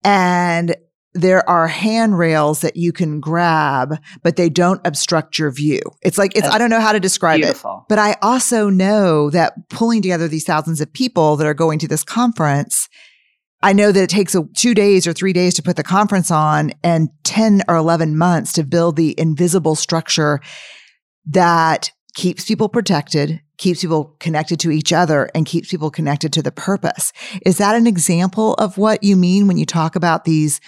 and 0.04 0.76
there 1.14 1.48
are 1.48 1.68
handrails 1.68 2.60
that 2.60 2.76
you 2.76 2.92
can 2.92 3.20
grab, 3.20 3.96
but 4.22 4.36
they 4.36 4.48
don't 4.48 4.80
obstruct 4.84 5.38
your 5.38 5.50
view. 5.52 5.80
It's 6.02 6.18
like, 6.18 6.32
it's, 6.32 6.42
That's 6.42 6.54
I 6.54 6.58
don't 6.58 6.70
know 6.70 6.80
how 6.80 6.92
to 6.92 7.00
describe 7.00 7.40
it. 7.40 7.62
But 7.88 7.98
I 7.98 8.16
also 8.20 8.68
know 8.68 9.30
that 9.30 9.54
pulling 9.70 10.02
together 10.02 10.26
these 10.26 10.44
thousands 10.44 10.80
of 10.80 10.92
people 10.92 11.36
that 11.36 11.46
are 11.46 11.54
going 11.54 11.78
to 11.78 11.88
this 11.88 12.02
conference, 12.02 12.88
I 13.62 13.72
know 13.72 13.92
that 13.92 14.02
it 14.02 14.10
takes 14.10 14.34
a, 14.34 14.44
two 14.56 14.74
days 14.74 15.06
or 15.06 15.12
three 15.12 15.32
days 15.32 15.54
to 15.54 15.62
put 15.62 15.76
the 15.76 15.84
conference 15.84 16.30
on 16.32 16.72
and 16.82 17.08
10 17.22 17.62
or 17.68 17.76
11 17.76 18.18
months 18.18 18.52
to 18.54 18.64
build 18.64 18.96
the 18.96 19.18
invisible 19.18 19.76
structure 19.76 20.40
that 21.26 21.92
keeps 22.14 22.44
people 22.44 22.68
protected, 22.68 23.40
keeps 23.56 23.82
people 23.82 24.16
connected 24.18 24.58
to 24.60 24.70
each 24.70 24.92
other 24.92 25.30
and 25.34 25.46
keeps 25.46 25.70
people 25.70 25.90
connected 25.90 26.32
to 26.32 26.42
the 26.42 26.52
purpose. 26.52 27.12
Is 27.46 27.58
that 27.58 27.76
an 27.76 27.86
example 27.86 28.54
of 28.54 28.76
what 28.78 29.02
you 29.04 29.16
mean 29.16 29.46
when 29.46 29.56
you 29.56 29.66
talk 29.66 29.96
about 29.96 30.24
these 30.24 30.60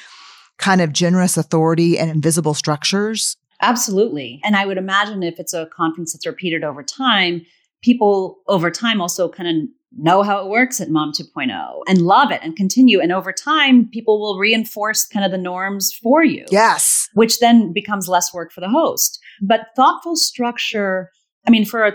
kind 0.58 0.80
of 0.80 0.92
generous 0.92 1.36
authority 1.36 1.98
and 1.98 2.10
invisible 2.10 2.54
structures? 2.54 3.36
Absolutely. 3.62 4.40
And 4.44 4.56
I 4.56 4.66
would 4.66 4.78
imagine 4.78 5.22
if 5.22 5.38
it's 5.38 5.54
a 5.54 5.66
conference 5.66 6.12
that's 6.12 6.26
repeated 6.26 6.64
over 6.64 6.82
time, 6.82 7.46
people 7.82 8.38
over 8.48 8.70
time 8.70 9.00
also 9.00 9.28
kind 9.28 9.48
of 9.48 9.68
know 9.98 10.22
how 10.22 10.44
it 10.44 10.50
works 10.50 10.80
at 10.80 10.90
Mom 10.90 11.12
2.0 11.12 11.82
and 11.88 12.02
love 12.02 12.30
it 12.30 12.40
and 12.42 12.56
continue. 12.56 13.00
And 13.00 13.12
over 13.12 13.32
time, 13.32 13.88
people 13.88 14.20
will 14.20 14.38
reinforce 14.38 15.06
kind 15.06 15.24
of 15.24 15.30
the 15.30 15.38
norms 15.38 15.92
for 15.92 16.22
you. 16.22 16.44
Yes. 16.50 17.08
Which 17.14 17.38
then 17.38 17.72
becomes 17.72 18.08
less 18.08 18.32
work 18.34 18.52
for 18.52 18.60
the 18.60 18.68
host. 18.68 19.18
But 19.40 19.68
thoughtful 19.74 20.16
structure, 20.16 21.10
I 21.46 21.50
mean, 21.50 21.64
for 21.64 21.84
a 21.84 21.92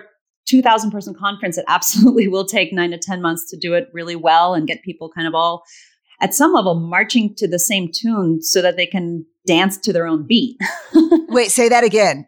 2000 0.47 0.91
person 0.91 1.13
conference, 1.13 1.57
it 1.57 1.65
absolutely 1.67 2.27
will 2.27 2.45
take 2.45 2.73
nine 2.73 2.91
to 2.91 2.97
10 2.97 3.21
months 3.21 3.49
to 3.51 3.57
do 3.57 3.73
it 3.73 3.89
really 3.93 4.15
well 4.15 4.53
and 4.53 4.67
get 4.67 4.83
people 4.83 5.09
kind 5.09 5.27
of 5.27 5.35
all 5.35 5.63
at 6.21 6.33
some 6.33 6.53
level 6.53 6.75
marching 6.75 7.35
to 7.35 7.47
the 7.47 7.59
same 7.59 7.89
tune 7.91 8.41
so 8.41 8.61
that 8.61 8.77
they 8.77 8.85
can 8.85 9.25
dance 9.45 9.77
to 9.77 9.91
their 9.91 10.07
own 10.07 10.25
beat. 10.25 10.57
Wait, 11.29 11.51
say 11.51 11.67
that 11.67 11.83
again. 11.83 12.27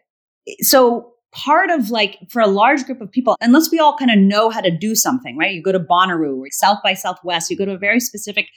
So 0.60 1.12
part 1.32 1.70
of 1.70 1.90
like 1.90 2.18
for 2.28 2.42
a 2.42 2.46
large 2.46 2.84
group 2.84 3.00
of 3.00 3.10
people, 3.10 3.36
unless 3.40 3.70
we 3.70 3.78
all 3.78 3.96
kind 3.96 4.10
of 4.10 4.18
know 4.18 4.50
how 4.50 4.60
to 4.60 4.70
do 4.70 4.94
something, 4.94 5.38
right? 5.38 5.54
You 5.54 5.62
go 5.62 5.72
to 5.72 5.80
Bonnaroo 5.80 6.38
or 6.38 6.48
South 6.50 6.78
by 6.82 6.94
Southwest, 6.94 7.50
you 7.50 7.56
go 7.56 7.64
to 7.64 7.72
a 7.72 7.78
very 7.78 8.00
specific 8.00 8.48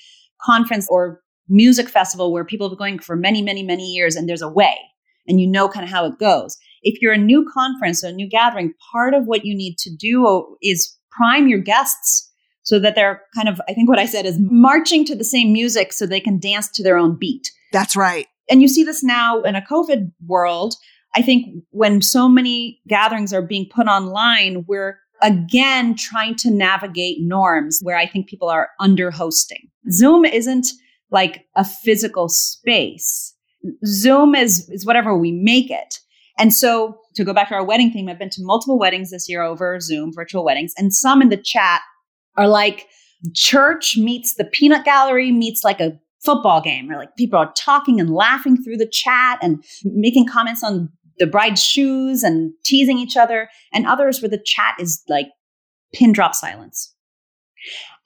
conference 0.42 0.88
or 0.90 1.22
music 1.48 1.88
festival 1.88 2.34
where 2.34 2.44
people 2.44 2.68
have 2.68 2.78
been 2.78 2.86
going 2.86 3.00
for 3.00 3.16
many, 3.16 3.42
many, 3.42 3.64
many 3.64 3.86
years 3.86 4.16
and 4.16 4.28
there's 4.28 4.42
a 4.42 4.50
way 4.50 4.76
and 5.28 5.40
you 5.40 5.48
know 5.48 5.68
kind 5.70 5.84
of 5.84 5.90
how 5.90 6.06
it 6.06 6.20
goes. 6.20 6.58
If 6.84 7.02
you're 7.02 7.14
a 7.14 7.18
new 7.18 7.48
conference 7.52 8.04
or 8.04 8.08
a 8.08 8.14
new 8.14 8.30
gathering, 8.30 8.74
part 8.92 9.14
of 9.14 9.26
what 9.26 9.46
you 9.46 9.56
need 9.56 9.78
to 9.80 9.96
do 9.96 10.58
is 10.62 10.96
prime 11.12 11.48
your 11.48 11.60
guests 11.60 12.27
so 12.68 12.80
that 12.80 12.96
they're 12.96 13.22
kind 13.34 13.48
of, 13.48 13.62
I 13.70 13.74
think 13.74 13.88
what 13.88 13.98
I 13.98 14.06
said 14.06 14.26
is 14.26 14.38
marching 14.42 15.06
to 15.06 15.16
the 15.16 15.24
same 15.24 15.54
music 15.54 15.94
so 15.94 16.06
they 16.06 16.20
can 16.20 16.38
dance 16.38 16.68
to 16.72 16.84
their 16.84 16.98
own 16.98 17.18
beat. 17.18 17.50
That's 17.72 17.96
right. 17.96 18.28
And 18.50 18.62
you 18.62 18.68
see 18.68 18.84
this 18.84 19.02
now 19.02 19.42
in 19.42 19.56
a 19.56 19.62
COVID 19.62 20.12
world. 20.26 20.76
I 21.16 21.22
think 21.22 21.64
when 21.70 22.02
so 22.02 22.28
many 22.28 22.82
gatherings 22.86 23.34
are 23.34 23.42
being 23.42 23.70
put 23.74 23.88
online, 23.88 24.66
we're 24.68 25.00
again 25.22 25.96
trying 25.96 26.36
to 26.36 26.52
navigate 26.52 27.20
norms 27.22 27.80
where 27.84 27.96
I 27.96 28.06
think 28.06 28.28
people 28.28 28.50
are 28.50 28.68
under 28.82 29.12
hosting. 29.12 29.70
Zoom 29.90 30.26
isn't 30.26 30.68
like 31.10 31.46
a 31.56 31.64
physical 31.64 32.28
space. 32.28 33.34
Zoom 33.86 34.36
is, 34.36 34.70
is 34.70 34.86
whatever 34.86 35.18
we 35.18 35.32
make 35.32 35.72
it. 35.72 36.00
And 36.38 36.54
so 36.54 37.00
to 37.16 37.24
go 37.24 37.34
back 37.34 37.48
to 37.48 37.56
our 37.56 37.64
wedding 37.64 37.92
theme, 37.92 38.10
I've 38.10 38.20
been 38.20 38.30
to 38.32 38.44
multiple 38.44 38.78
weddings 38.78 39.10
this 39.10 39.30
year 39.30 39.42
over 39.42 39.80
Zoom, 39.80 40.12
virtual 40.14 40.44
weddings, 40.44 40.74
and 40.78 40.94
some 40.94 41.22
in 41.22 41.30
the 41.30 41.38
chat 41.38 41.80
are 42.38 42.48
like 42.48 42.88
church 43.34 43.98
meets 43.98 44.36
the 44.36 44.46
peanut 44.46 44.86
gallery 44.86 45.32
meets 45.32 45.64
like 45.64 45.80
a 45.80 45.98
football 46.24 46.62
game 46.62 46.88
where 46.88 46.98
like 46.98 47.16
people 47.16 47.40
are 47.40 47.52
talking 47.54 48.00
and 48.00 48.14
laughing 48.14 48.62
through 48.62 48.78
the 48.78 48.88
chat 48.88 49.40
and 49.42 49.64
making 49.84 50.28
comments 50.28 50.64
on 50.64 50.90
the 51.20 51.28
bride's 51.28 51.64
shoes 51.64 52.24
and 52.24 52.54
teasing 52.64 52.98
each 52.98 53.18
other 53.18 53.50
and 53.74 53.88
others 53.88 54.22
where 54.22 54.30
the 54.30 54.42
chat 54.44 54.76
is 54.80 55.02
like 55.08 55.28
pin 55.94 56.12
drop 56.12 56.36
silence. 56.36 56.94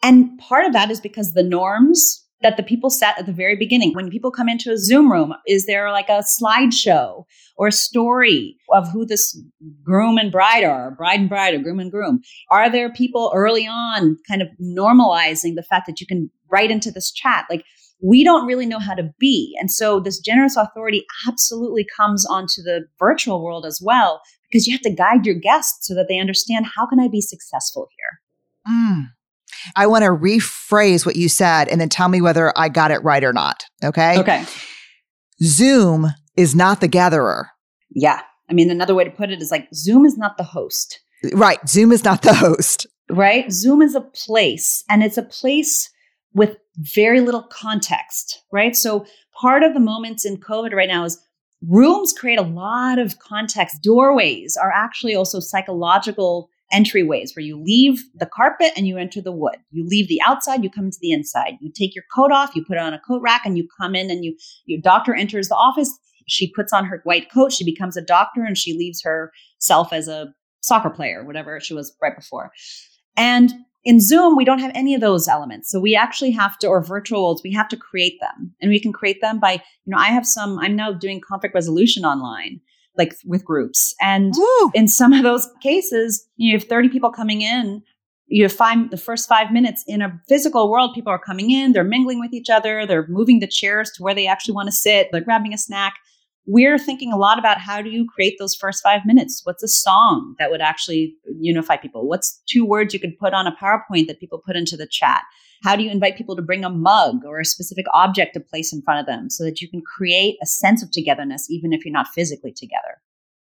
And 0.03 0.37
part 0.39 0.65
of 0.65 0.73
that 0.73 0.89
is 0.89 1.01
because 1.01 1.33
the 1.33 1.43
norms 1.43 2.20
that 2.41 2.57
the 2.57 2.63
people 2.63 2.89
set 2.89 3.17
at 3.19 3.25
the 3.25 3.33
very 3.33 3.55
beginning. 3.55 3.93
When 3.93 4.09
people 4.09 4.31
come 4.31 4.49
into 4.49 4.71
a 4.71 4.77
Zoom 4.77 5.11
room, 5.11 5.33
is 5.47 5.65
there 5.65 5.91
like 5.91 6.09
a 6.09 6.23
slideshow 6.41 7.25
or 7.55 7.67
a 7.67 7.71
story 7.71 8.57
of 8.73 8.89
who 8.91 9.05
this 9.05 9.39
groom 9.83 10.17
and 10.17 10.31
bride 10.31 10.63
are, 10.63 10.91
bride 10.91 11.19
and 11.19 11.29
bride, 11.29 11.53
or 11.53 11.59
groom 11.59 11.79
and 11.79 11.91
groom? 11.91 12.21
Are 12.49 12.69
there 12.69 12.91
people 12.91 13.31
early 13.35 13.67
on 13.67 14.17
kind 14.27 14.41
of 14.41 14.47
normalizing 14.61 15.55
the 15.55 15.63
fact 15.63 15.85
that 15.87 16.01
you 16.01 16.07
can 16.07 16.31
write 16.49 16.71
into 16.71 16.91
this 16.91 17.11
chat? 17.11 17.45
Like, 17.49 17.63
we 18.03 18.23
don't 18.23 18.47
really 18.47 18.65
know 18.65 18.79
how 18.79 18.95
to 18.95 19.13
be. 19.19 19.55
And 19.59 19.69
so 19.69 19.99
this 19.99 20.19
generous 20.19 20.57
authority 20.57 21.05
absolutely 21.27 21.85
comes 21.95 22.25
onto 22.25 22.63
the 22.63 22.85
virtual 22.97 23.43
world 23.43 23.63
as 23.63 23.79
well, 23.83 24.21
because 24.49 24.65
you 24.65 24.73
have 24.73 24.81
to 24.81 24.89
guide 24.95 25.25
your 25.25 25.35
guests 25.35 25.87
so 25.87 25.93
that 25.93 26.07
they 26.09 26.17
understand 26.17 26.65
how 26.75 26.87
can 26.87 26.99
I 26.99 27.07
be 27.07 27.21
successful 27.21 27.87
here? 27.95 28.73
Mm. 28.75 29.03
I 29.75 29.87
want 29.87 30.03
to 30.03 30.09
rephrase 30.09 31.05
what 31.05 31.15
you 31.15 31.29
said 31.29 31.67
and 31.67 31.79
then 31.79 31.89
tell 31.89 32.07
me 32.07 32.21
whether 32.21 32.57
I 32.57 32.69
got 32.69 32.91
it 32.91 33.03
right 33.03 33.23
or 33.23 33.33
not. 33.33 33.63
Okay. 33.83 34.19
Okay. 34.19 34.45
Zoom 35.43 36.07
is 36.35 36.55
not 36.55 36.81
the 36.81 36.87
gatherer. 36.87 37.49
Yeah. 37.89 38.21
I 38.49 38.53
mean, 38.53 38.69
another 38.69 38.95
way 38.95 39.03
to 39.03 39.11
put 39.11 39.31
it 39.31 39.41
is 39.41 39.51
like 39.51 39.67
Zoom 39.73 40.05
is 40.05 40.17
not 40.17 40.37
the 40.37 40.43
host. 40.43 40.99
Right. 41.33 41.59
Zoom 41.67 41.91
is 41.91 42.03
not 42.03 42.21
the 42.21 42.33
host. 42.33 42.87
Right. 43.09 43.51
Zoom 43.51 43.81
is 43.81 43.95
a 43.95 44.01
place 44.01 44.83
and 44.89 45.03
it's 45.03 45.17
a 45.17 45.23
place 45.23 45.89
with 46.33 46.57
very 46.77 47.21
little 47.21 47.43
context. 47.43 48.43
Right. 48.51 48.75
So 48.75 49.05
part 49.39 49.63
of 49.63 49.73
the 49.73 49.79
moments 49.79 50.25
in 50.25 50.37
COVID 50.37 50.73
right 50.73 50.87
now 50.87 51.03
is 51.05 51.19
rooms 51.67 52.13
create 52.13 52.39
a 52.39 52.43
lot 52.43 52.99
of 52.99 53.19
context. 53.19 53.81
Doorways 53.83 54.57
are 54.57 54.71
actually 54.71 55.15
also 55.15 55.39
psychological 55.39 56.49
entryways 56.73 57.35
where 57.35 57.43
you 57.43 57.61
leave 57.61 58.03
the 58.15 58.25
carpet 58.25 58.71
and 58.75 58.87
you 58.87 58.97
enter 58.97 59.21
the 59.21 59.31
wood. 59.31 59.57
You 59.71 59.85
leave 59.85 60.07
the 60.07 60.21
outside, 60.25 60.63
you 60.63 60.69
come 60.69 60.85
into 60.85 60.99
the 61.01 61.11
inside. 61.11 61.53
You 61.61 61.71
take 61.71 61.95
your 61.95 62.05
coat 62.13 62.31
off, 62.31 62.55
you 62.55 62.63
put 62.65 62.77
it 62.77 62.81
on 62.81 62.93
a 62.93 62.99
coat 62.99 63.21
rack, 63.21 63.41
and 63.45 63.57
you 63.57 63.67
come 63.79 63.95
in 63.95 64.09
and 64.09 64.23
you 64.23 64.37
your 64.65 64.81
doctor 64.81 65.13
enters 65.13 65.47
the 65.47 65.55
office. 65.55 65.97
She 66.27 66.51
puts 66.51 66.71
on 66.71 66.85
her 66.85 67.01
white 67.03 67.31
coat, 67.31 67.51
she 67.51 67.65
becomes 67.65 67.97
a 67.97 68.01
doctor, 68.01 68.43
and 68.43 68.57
she 68.57 68.73
leaves 68.73 69.03
herself 69.03 69.91
as 69.91 70.07
a 70.07 70.33
soccer 70.61 70.89
player, 70.89 71.25
whatever 71.25 71.59
she 71.59 71.73
was 71.73 71.95
right 72.01 72.15
before. 72.15 72.51
And 73.17 73.51
in 73.83 73.99
Zoom, 73.99 74.37
we 74.37 74.45
don't 74.45 74.59
have 74.59 74.71
any 74.75 74.93
of 74.93 75.01
those 75.01 75.27
elements. 75.27 75.71
So 75.71 75.79
we 75.79 75.95
actually 75.95 76.31
have 76.31 76.57
to, 76.59 76.67
or 76.67 76.83
virtual 76.83 77.23
worlds, 77.23 77.41
we 77.43 77.51
have 77.53 77.67
to 77.69 77.77
create 77.77 78.19
them. 78.21 78.53
And 78.61 78.69
we 78.69 78.79
can 78.79 78.93
create 78.93 79.21
them 79.21 79.39
by, 79.39 79.53
you 79.53 79.59
know, 79.87 79.97
I 79.97 80.09
have 80.09 80.27
some, 80.27 80.59
I'm 80.59 80.75
now 80.75 80.93
doing 80.93 81.19
conflict 81.19 81.55
resolution 81.55 82.05
online 82.05 82.61
like 82.97 83.13
with 83.25 83.45
groups. 83.45 83.93
And 84.01 84.33
Woo! 84.35 84.71
in 84.73 84.87
some 84.87 85.13
of 85.13 85.23
those 85.23 85.47
cases, 85.61 86.27
you 86.37 86.57
have 86.57 86.67
30 86.67 86.89
people 86.89 87.11
coming 87.11 87.41
in. 87.41 87.81
You 88.27 88.43
have 88.43 88.53
five, 88.53 88.91
the 88.91 88.97
first 88.97 89.27
five 89.27 89.51
minutes 89.51 89.83
in 89.87 90.01
a 90.01 90.21
physical 90.29 90.71
world, 90.71 90.93
people 90.95 91.11
are 91.11 91.19
coming 91.19 91.51
in, 91.51 91.73
they're 91.73 91.83
mingling 91.83 92.19
with 92.19 92.33
each 92.33 92.49
other, 92.49 92.85
they're 92.85 93.07
moving 93.07 93.39
the 93.39 93.47
chairs 93.47 93.91
to 93.95 94.03
where 94.03 94.13
they 94.13 94.25
actually 94.25 94.53
want 94.55 94.67
to 94.67 94.71
sit, 94.71 95.09
they're 95.11 95.19
grabbing 95.19 95.53
a 95.53 95.57
snack. 95.57 95.95
We're 96.45 96.79
thinking 96.79 97.11
a 97.11 97.17
lot 97.17 97.37
about 97.37 97.59
how 97.59 97.81
do 97.81 97.89
you 97.89 98.07
create 98.07 98.37
those 98.39 98.55
first 98.55 98.81
five 98.81 99.01
minutes? 99.05 99.41
What's 99.43 99.63
a 99.63 99.67
song 99.67 100.35
that 100.39 100.49
would 100.49 100.61
actually 100.61 101.13
unify 101.39 101.75
people? 101.75 102.07
What's 102.07 102.41
two 102.47 102.65
words 102.65 102.93
you 102.93 102.99
could 103.01 103.19
put 103.19 103.33
on 103.33 103.47
a 103.47 103.55
PowerPoint 103.55 104.07
that 104.07 104.19
people 104.19 104.41
put 104.43 104.55
into 104.55 104.77
the 104.77 104.87
chat? 104.87 105.23
How 105.63 105.75
do 105.75 105.83
you 105.83 105.91
invite 105.91 106.17
people 106.17 106.35
to 106.35 106.41
bring 106.41 106.63
a 106.63 106.69
mug 106.69 107.23
or 107.25 107.39
a 107.39 107.45
specific 107.45 107.85
object 107.93 108.33
to 108.33 108.39
place 108.39 108.73
in 108.73 108.81
front 108.81 108.99
of 108.99 109.05
them 109.05 109.29
so 109.29 109.43
that 109.43 109.61
you 109.61 109.69
can 109.69 109.81
create 109.81 110.37
a 110.41 110.45
sense 110.45 110.81
of 110.81 110.91
togetherness, 110.91 111.49
even 111.49 111.71
if 111.71 111.85
you're 111.85 111.93
not 111.93 112.07
physically 112.07 112.51
together? 112.51 113.01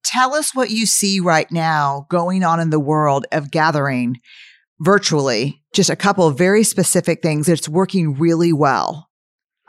Tell 0.06 0.36
us 0.36 0.54
what 0.54 0.70
you 0.70 0.86
see 0.86 1.20
right 1.20 1.52
now 1.52 2.06
going 2.10 2.44
on 2.44 2.60
in 2.60 2.70
the 2.70 2.80
world 2.80 3.26
of 3.32 3.52
gathering 3.52 4.18
virtually. 4.80 5.62
Just 5.74 5.90
a 5.90 5.96
couple 5.96 6.28
of 6.28 6.38
very 6.38 6.64
specific 6.64 7.22
things 7.22 7.48
that's 7.48 7.70
working 7.70 8.14
really 8.14 8.54
well. 8.54 9.10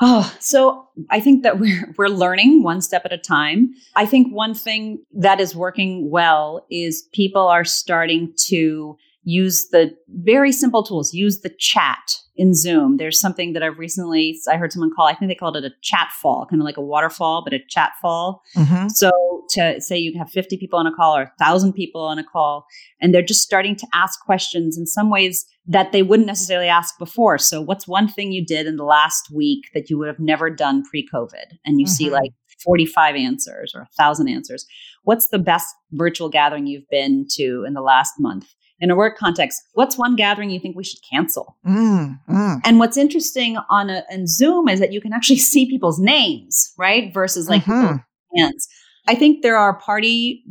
Oh, 0.02 0.34
so 0.40 0.88
I 1.08 1.20
think 1.20 1.44
that 1.44 1.58
we're 1.58 1.94
we're 1.98 2.08
learning 2.08 2.62
one 2.62 2.80
step 2.80 3.02
at 3.04 3.12
a 3.12 3.18
time. 3.18 3.70
I 3.96 4.06
think 4.06 4.32
one 4.32 4.54
thing 4.54 5.04
that 5.12 5.40
is 5.40 5.54
working 5.54 6.10
well 6.10 6.66
is 6.70 7.08
people 7.12 7.46
are 7.46 7.64
starting 7.64 8.34
to 8.46 8.96
use 9.24 9.68
the 9.70 9.90
very 10.08 10.52
simple 10.52 10.82
tools, 10.82 11.14
use 11.14 11.40
the 11.40 11.52
chat 11.58 12.16
in 12.36 12.54
Zoom. 12.54 12.96
There's 12.96 13.20
something 13.20 13.52
that 13.52 13.62
I've 13.62 13.78
recently, 13.78 14.38
I 14.50 14.56
heard 14.56 14.72
someone 14.72 14.90
call, 14.94 15.06
I 15.06 15.14
think 15.14 15.30
they 15.30 15.34
called 15.34 15.56
it 15.56 15.64
a 15.64 15.72
chat 15.82 16.08
fall, 16.20 16.46
kind 16.48 16.60
of 16.60 16.64
like 16.64 16.76
a 16.76 16.82
waterfall, 16.82 17.42
but 17.44 17.54
a 17.54 17.60
chat 17.68 17.92
fall. 18.02 18.42
Mm-hmm. 18.56 18.88
So 18.88 19.44
to 19.50 19.80
say 19.80 19.96
you 19.96 20.16
have 20.18 20.30
50 20.30 20.58
people 20.58 20.78
on 20.78 20.86
a 20.86 20.94
call 20.94 21.16
or 21.16 21.32
1,000 21.38 21.72
people 21.72 22.02
on 22.02 22.18
a 22.18 22.24
call, 22.24 22.66
and 23.00 23.14
they're 23.14 23.22
just 23.22 23.42
starting 23.42 23.76
to 23.76 23.86
ask 23.94 24.20
questions 24.20 24.76
in 24.76 24.86
some 24.86 25.10
ways 25.10 25.46
that 25.66 25.92
they 25.92 26.02
wouldn't 26.02 26.26
necessarily 26.26 26.68
ask 26.68 26.98
before. 26.98 27.38
So 27.38 27.62
what's 27.62 27.88
one 27.88 28.08
thing 28.08 28.32
you 28.32 28.44
did 28.44 28.66
in 28.66 28.76
the 28.76 28.84
last 28.84 29.30
week 29.32 29.70
that 29.72 29.88
you 29.88 29.96
would 29.98 30.08
have 30.08 30.18
never 30.18 30.50
done 30.50 30.82
pre-COVID? 30.84 31.58
And 31.64 31.80
you 31.80 31.86
mm-hmm. 31.86 31.92
see 31.92 32.10
like 32.10 32.32
45 32.62 33.14
answers 33.14 33.72
or 33.74 33.82
1,000 33.82 34.28
answers. 34.28 34.66
What's 35.04 35.28
the 35.28 35.38
best 35.38 35.74
virtual 35.92 36.28
gathering 36.28 36.66
you've 36.66 36.88
been 36.90 37.26
to 37.36 37.64
in 37.66 37.74
the 37.74 37.80
last 37.80 38.14
month? 38.18 38.54
In 38.80 38.90
a 38.90 38.96
work 38.96 39.16
context, 39.16 39.62
what's 39.74 39.96
one 39.96 40.16
gathering 40.16 40.50
you 40.50 40.60
think 40.60 40.76
we 40.76 40.84
should 40.84 41.00
cancel? 41.10 41.56
Mm, 41.66 42.18
mm. 42.28 42.60
And 42.64 42.78
what's 42.78 42.96
interesting 42.96 43.56
on 43.70 43.90
a 43.90 44.02
in 44.10 44.26
Zoom 44.26 44.68
is 44.68 44.80
that 44.80 44.92
you 44.92 45.00
can 45.00 45.12
actually 45.12 45.38
see 45.52 45.68
people's 45.68 45.98
names, 45.98 46.72
right? 46.78 47.12
Versus 47.12 47.48
like 47.48 47.64
mm-hmm. 47.64 47.96
hands. 48.36 48.68
I 49.06 49.14
think 49.14 49.42
there 49.42 49.56
are 49.56 49.78
party 49.78 50.42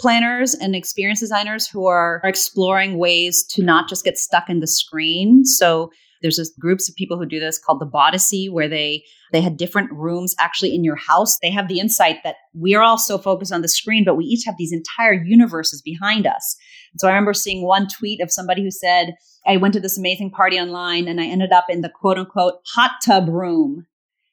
planners 0.00 0.54
and 0.54 0.76
experience 0.76 1.20
designers 1.20 1.66
who 1.66 1.86
are 1.86 2.20
exploring 2.24 2.98
ways 2.98 3.44
to 3.50 3.62
not 3.62 3.88
just 3.88 4.04
get 4.04 4.16
stuck 4.16 4.48
in 4.48 4.60
the 4.60 4.66
screen. 4.66 5.44
So 5.44 5.90
There's 6.22 6.36
this 6.36 6.52
groups 6.58 6.88
of 6.88 6.96
people 6.96 7.18
who 7.18 7.26
do 7.26 7.40
this 7.40 7.58
called 7.58 7.80
the 7.80 7.86
Bodyssey, 7.86 8.50
where 8.50 8.68
they 8.68 9.04
they 9.32 9.40
had 9.40 9.56
different 9.56 9.92
rooms 9.92 10.34
actually 10.38 10.74
in 10.74 10.84
your 10.84 10.96
house. 10.96 11.38
They 11.40 11.50
have 11.50 11.68
the 11.68 11.80
insight 11.80 12.18
that 12.24 12.36
we 12.54 12.74
are 12.74 12.82
all 12.82 12.98
so 12.98 13.18
focused 13.18 13.52
on 13.52 13.62
the 13.62 13.68
screen, 13.68 14.04
but 14.04 14.16
we 14.16 14.24
each 14.24 14.44
have 14.46 14.56
these 14.58 14.72
entire 14.72 15.12
universes 15.12 15.82
behind 15.82 16.26
us. 16.26 16.56
So 16.96 17.06
I 17.06 17.10
remember 17.10 17.34
seeing 17.34 17.64
one 17.64 17.88
tweet 17.88 18.20
of 18.20 18.32
somebody 18.32 18.62
who 18.62 18.70
said, 18.70 19.14
I 19.46 19.58
went 19.58 19.74
to 19.74 19.80
this 19.80 19.98
amazing 19.98 20.30
party 20.30 20.58
online 20.58 21.08
and 21.08 21.20
I 21.20 21.26
ended 21.26 21.52
up 21.52 21.66
in 21.68 21.82
the 21.82 21.90
quote 21.90 22.18
unquote 22.18 22.54
hot 22.74 22.92
tub 23.04 23.28
room. 23.28 23.86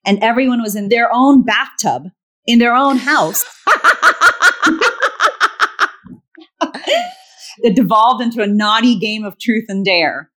And 0.06 0.24
everyone 0.24 0.62
was 0.62 0.76
in 0.76 0.90
their 0.90 1.10
own 1.12 1.44
bathtub 1.44 2.04
in 2.46 2.60
their 2.60 2.76
own 2.76 2.98
house. 2.98 3.44
it 7.60 7.76
devolved 7.76 8.24
into 8.24 8.42
a 8.42 8.48
naughty 8.48 8.98
game 8.98 9.24
of 9.24 9.40
truth 9.40 9.66
and 9.68 9.86
dare. 9.86 10.32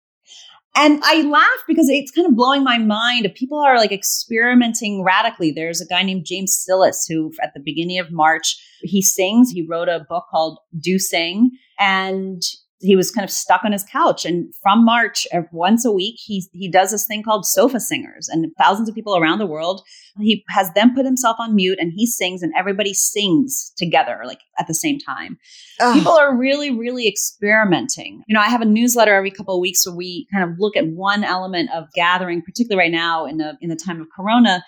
And 0.81 1.01
I 1.03 1.23
laugh 1.23 1.63
because 1.67 1.89
it's 1.89 2.09
kind 2.09 2.25
of 2.25 2.37
blowing 2.37 2.63
my 2.63 2.77
mind. 2.77 3.29
People 3.35 3.59
are 3.59 3.77
like 3.77 3.91
experimenting 3.91 5.03
radically. 5.03 5.51
There's 5.51 5.81
a 5.81 5.85
guy 5.85 6.03
named 6.03 6.23
James 6.25 6.55
Sills 6.57 7.05
who, 7.05 7.33
at 7.43 7.53
the 7.53 7.59
beginning 7.59 7.99
of 7.99 8.13
March, 8.13 8.55
he 8.81 9.01
sings. 9.01 9.51
He 9.51 9.67
wrote 9.67 9.89
a 9.89 10.05
book 10.07 10.23
called 10.31 10.57
Do 10.79 10.97
Sing. 10.97 11.51
And 11.79 12.41
he 12.81 12.95
was 12.95 13.11
kind 13.11 13.25
of 13.25 13.31
stuck 13.31 13.63
on 13.65 13.71
his 13.71 13.83
couch. 13.83 14.25
And 14.25 14.53
from 14.55 14.85
March, 14.85 15.27
uh, 15.33 15.41
once 15.51 15.85
a 15.85 15.91
week, 15.91 16.15
he 16.17 16.43
he 16.53 16.69
does 16.69 16.91
this 16.91 17.05
thing 17.05 17.23
called 17.23 17.45
sofa 17.45 17.79
singers, 17.79 18.29
and 18.29 18.51
thousands 18.57 18.87
of 18.87 18.95
people 18.95 19.17
around 19.17 19.39
the 19.39 19.45
world. 19.45 19.81
He 20.19 20.43
has 20.49 20.71
them 20.73 20.95
put 20.95 21.05
himself 21.05 21.37
on 21.39 21.55
mute, 21.55 21.77
and 21.79 21.91
he 21.93 22.05
sings, 22.05 22.41
and 22.41 22.53
everybody 22.57 22.93
sings 22.93 23.71
together, 23.77 24.21
like 24.25 24.39
at 24.57 24.67
the 24.67 24.73
same 24.73 24.99
time. 24.99 25.37
Ugh. 25.79 25.93
People 25.95 26.13
are 26.13 26.35
really, 26.35 26.71
really 26.71 27.07
experimenting. 27.07 28.23
You 28.27 28.33
know, 28.33 28.41
I 28.41 28.49
have 28.49 28.61
a 28.61 28.65
newsletter 28.65 29.13
every 29.13 29.31
couple 29.31 29.55
of 29.55 29.61
weeks 29.61 29.85
where 29.85 29.95
we 29.95 30.27
kind 30.33 30.49
of 30.49 30.57
look 30.57 30.77
at 30.77 30.87
one 30.87 31.23
element 31.23 31.69
of 31.73 31.85
gathering, 31.93 32.41
particularly 32.41 32.85
right 32.85 32.91
now 32.91 33.25
in 33.25 33.37
the 33.37 33.57
in 33.61 33.69
the 33.69 33.75
time 33.75 33.99
of 33.99 34.07
Corona, 34.15 34.63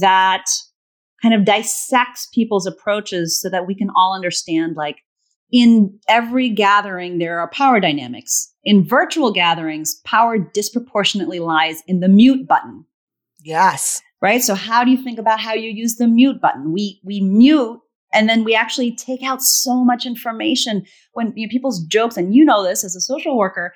that 0.00 0.44
kind 1.22 1.34
of 1.34 1.46
dissects 1.46 2.28
people's 2.34 2.66
approaches 2.66 3.40
so 3.40 3.48
that 3.48 3.66
we 3.66 3.74
can 3.74 3.88
all 3.96 4.14
understand 4.14 4.76
like 4.76 4.98
in 5.54 5.96
every 6.08 6.48
gathering, 6.48 7.18
there 7.18 7.38
are 7.38 7.48
power 7.50 7.78
dynamics. 7.78 8.52
In 8.64 8.84
virtual 8.84 9.30
gatherings, 9.30 9.94
power 10.04 10.36
disproportionately 10.36 11.38
lies 11.38 11.80
in 11.86 12.00
the 12.00 12.08
mute 12.08 12.48
button. 12.48 12.84
Yes. 13.40 14.02
Right. 14.20 14.42
So 14.42 14.56
how 14.56 14.82
do 14.82 14.90
you 14.90 14.96
think 14.96 15.16
about 15.16 15.38
how 15.38 15.54
you 15.54 15.70
use 15.70 15.94
the 15.94 16.08
mute 16.08 16.40
button? 16.40 16.72
We 16.72 17.00
we 17.04 17.20
mute 17.20 17.78
and 18.12 18.28
then 18.28 18.42
we 18.42 18.56
actually 18.56 18.96
take 18.96 19.22
out 19.22 19.42
so 19.42 19.84
much 19.84 20.04
information 20.04 20.84
when 21.12 21.32
you 21.36 21.46
know, 21.46 21.50
people's 21.50 21.84
jokes, 21.84 22.16
and 22.16 22.34
you 22.34 22.44
know 22.44 22.64
this 22.64 22.82
as 22.82 22.96
a 22.96 23.00
social 23.00 23.38
worker, 23.38 23.72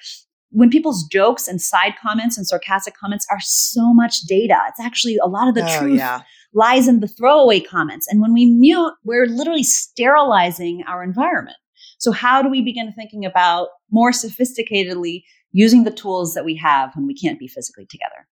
when 0.51 0.71
people's 0.71 1.07
jokes 1.09 1.47
and 1.47 1.61
side 1.63 1.95
comments 2.03 2.37
and 2.37 2.47
sarcastic 2.47 2.95
comments 2.97 3.27
are 3.31 3.41
so 3.41 3.95
much 3.95 4.23
data. 4.23 4.57
It's 4.69 4.81
actually 4.81 5.17
a 5.23 5.29
lot 5.29 5.47
of 5.47 5.55
the 5.55 5.65
oh, 5.65 5.79
truth 5.79 5.99
yeah. 5.99 6.23
lies 6.55 6.89
in 6.89 6.99
the 6.99 7.09
throwaway 7.09 7.61
comments. 7.61 8.09
And 8.09 8.21
when 8.21 8.33
we 8.33 8.47
mute, 8.47 8.95
we're 9.05 9.27
literally 9.27 9.63
sterilizing 9.63 10.83
our 10.89 11.05
environment. 11.05 11.57
So 11.99 12.13
how 12.13 12.43
do 12.43 12.49
we 12.49 12.63
begin 12.63 12.93
thinking 12.93 13.25
about 13.25 13.69
more 13.91 14.13
sophisticatedly 14.13 15.25
using 15.53 15.85
the 15.85 15.91
tools 15.91 16.35
that 16.35 16.45
we 16.45 16.57
have 16.57 16.95
when 16.95 17.07
we 17.07 17.15
can't 17.15 17.39
be 17.39 17.49
physically 17.49 17.87
together? 17.87 18.27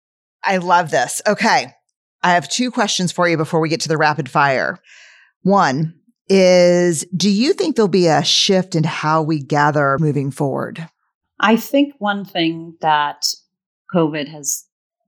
I 0.43 0.57
love 0.57 0.91
this. 0.91 1.21
Okay. 1.27 1.73
I 2.23 2.33
have 2.33 2.49
two 2.49 2.71
questions 2.71 3.11
for 3.11 3.27
you 3.27 3.37
before 3.37 3.59
we 3.59 3.69
get 3.69 3.81
to 3.81 3.87
the 3.87 3.97
rapid 3.97 4.29
fire. 4.29 4.79
One 5.41 5.93
is 6.27 7.05
Do 7.15 7.29
you 7.29 7.53
think 7.53 7.75
there'll 7.75 7.87
be 7.87 8.07
a 8.07 8.23
shift 8.23 8.75
in 8.75 8.83
how 8.83 9.21
we 9.21 9.41
gather 9.41 9.97
moving 9.99 10.31
forward? 10.31 10.87
I 11.39 11.55
think 11.57 11.93
one 11.99 12.25
thing 12.25 12.77
that 12.81 13.27
COVID 13.93 14.27
has 14.29 14.65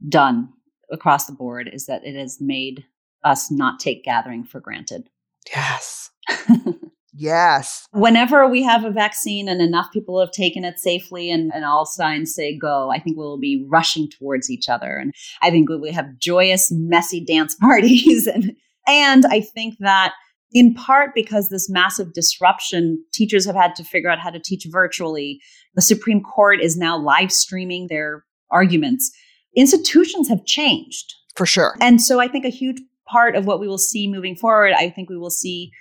done 0.07 0.49
across 0.91 1.25
the 1.25 1.33
board 1.33 1.69
is 1.71 1.85
that 1.85 2.05
it 2.05 2.15
has 2.15 2.37
made 2.39 2.85
us 3.23 3.49
not 3.51 3.79
take 3.79 4.03
gathering 4.03 4.43
for 4.43 4.59
granted. 4.59 5.09
Yes. 5.53 6.11
Yes. 7.19 7.87
Whenever 7.91 8.47
we 8.47 8.61
have 8.61 8.85
a 8.85 8.91
vaccine 8.91 9.49
and 9.49 9.59
enough 9.59 9.87
people 9.91 10.19
have 10.19 10.31
taken 10.31 10.63
it 10.63 10.79
safely 10.79 11.31
and, 11.31 11.51
and 11.53 11.65
all 11.65 11.85
signs 11.85 12.35
say 12.35 12.55
go, 12.55 12.91
I 12.91 12.99
think 12.99 13.17
we'll 13.17 13.39
be 13.39 13.65
rushing 13.67 14.07
towards 14.07 14.51
each 14.51 14.69
other. 14.69 14.95
And 14.97 15.13
I 15.41 15.49
think 15.49 15.67
we 15.67 15.77
will 15.77 15.93
have 15.93 16.19
joyous, 16.19 16.71
messy 16.71 17.25
dance 17.25 17.55
parties. 17.61 18.27
and, 18.27 18.55
and 18.87 19.25
I 19.25 19.41
think 19.41 19.75
that 19.79 20.13
in 20.51 20.75
part 20.75 21.11
because 21.15 21.49
this 21.49 21.69
massive 21.69 22.13
disruption, 22.13 23.03
teachers 23.13 23.45
have 23.45 23.55
had 23.55 23.75
to 23.75 23.83
figure 23.83 24.09
out 24.09 24.19
how 24.19 24.29
to 24.29 24.39
teach 24.39 24.65
virtually. 24.69 25.41
The 25.73 25.81
Supreme 25.81 26.21
Court 26.21 26.61
is 26.61 26.77
now 26.77 26.97
live 26.97 27.31
streaming 27.31 27.87
their 27.87 28.23
arguments. 28.51 29.11
Institutions 29.55 30.29
have 30.29 30.45
changed. 30.45 31.13
For 31.35 31.45
sure. 31.45 31.75
And 31.81 32.01
so 32.01 32.19
I 32.19 32.27
think 32.27 32.45
a 32.45 32.49
huge 32.49 32.79
part 33.07 33.35
of 33.35 33.45
what 33.45 33.59
we 33.59 33.67
will 33.67 33.77
see 33.77 34.07
moving 34.07 34.35
forward, 34.35 34.73
I 34.73 34.89
think 34.89 35.09
we 35.09 35.17
will 35.17 35.31
see 35.31 35.71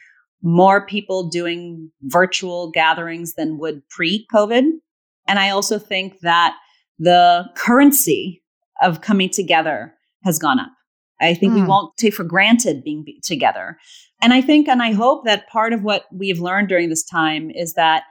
more 0.46 0.86
people 0.86 1.28
doing 1.28 1.90
virtual 2.02 2.70
gatherings 2.70 3.34
than 3.34 3.58
would 3.58 3.82
pre 3.88 4.24
COVID. 4.32 4.62
And 5.26 5.38
I 5.40 5.50
also 5.50 5.76
think 5.76 6.20
that 6.20 6.54
the 7.00 7.46
currency 7.56 8.44
of 8.80 9.00
coming 9.00 9.28
together 9.28 9.92
has 10.22 10.38
gone 10.38 10.60
up. 10.60 10.70
I 11.20 11.34
think 11.34 11.52
mm. 11.52 11.56
we 11.56 11.60
hmm. 11.62 11.66
won't 11.66 11.96
take 11.96 12.14
for 12.14 12.22
granted 12.22 12.84
being 12.84 13.04
together. 13.24 13.76
And 14.22 14.32
I 14.32 14.40
think 14.40 14.68
and 14.68 14.82
I 14.82 14.92
hope 14.92 15.24
that 15.24 15.48
part 15.48 15.72
of 15.72 15.82
what 15.82 16.04
we've 16.12 16.38
learned 16.38 16.68
during 16.68 16.90
this 16.90 17.04
time 17.04 17.50
is 17.50 17.74
that 17.74 18.04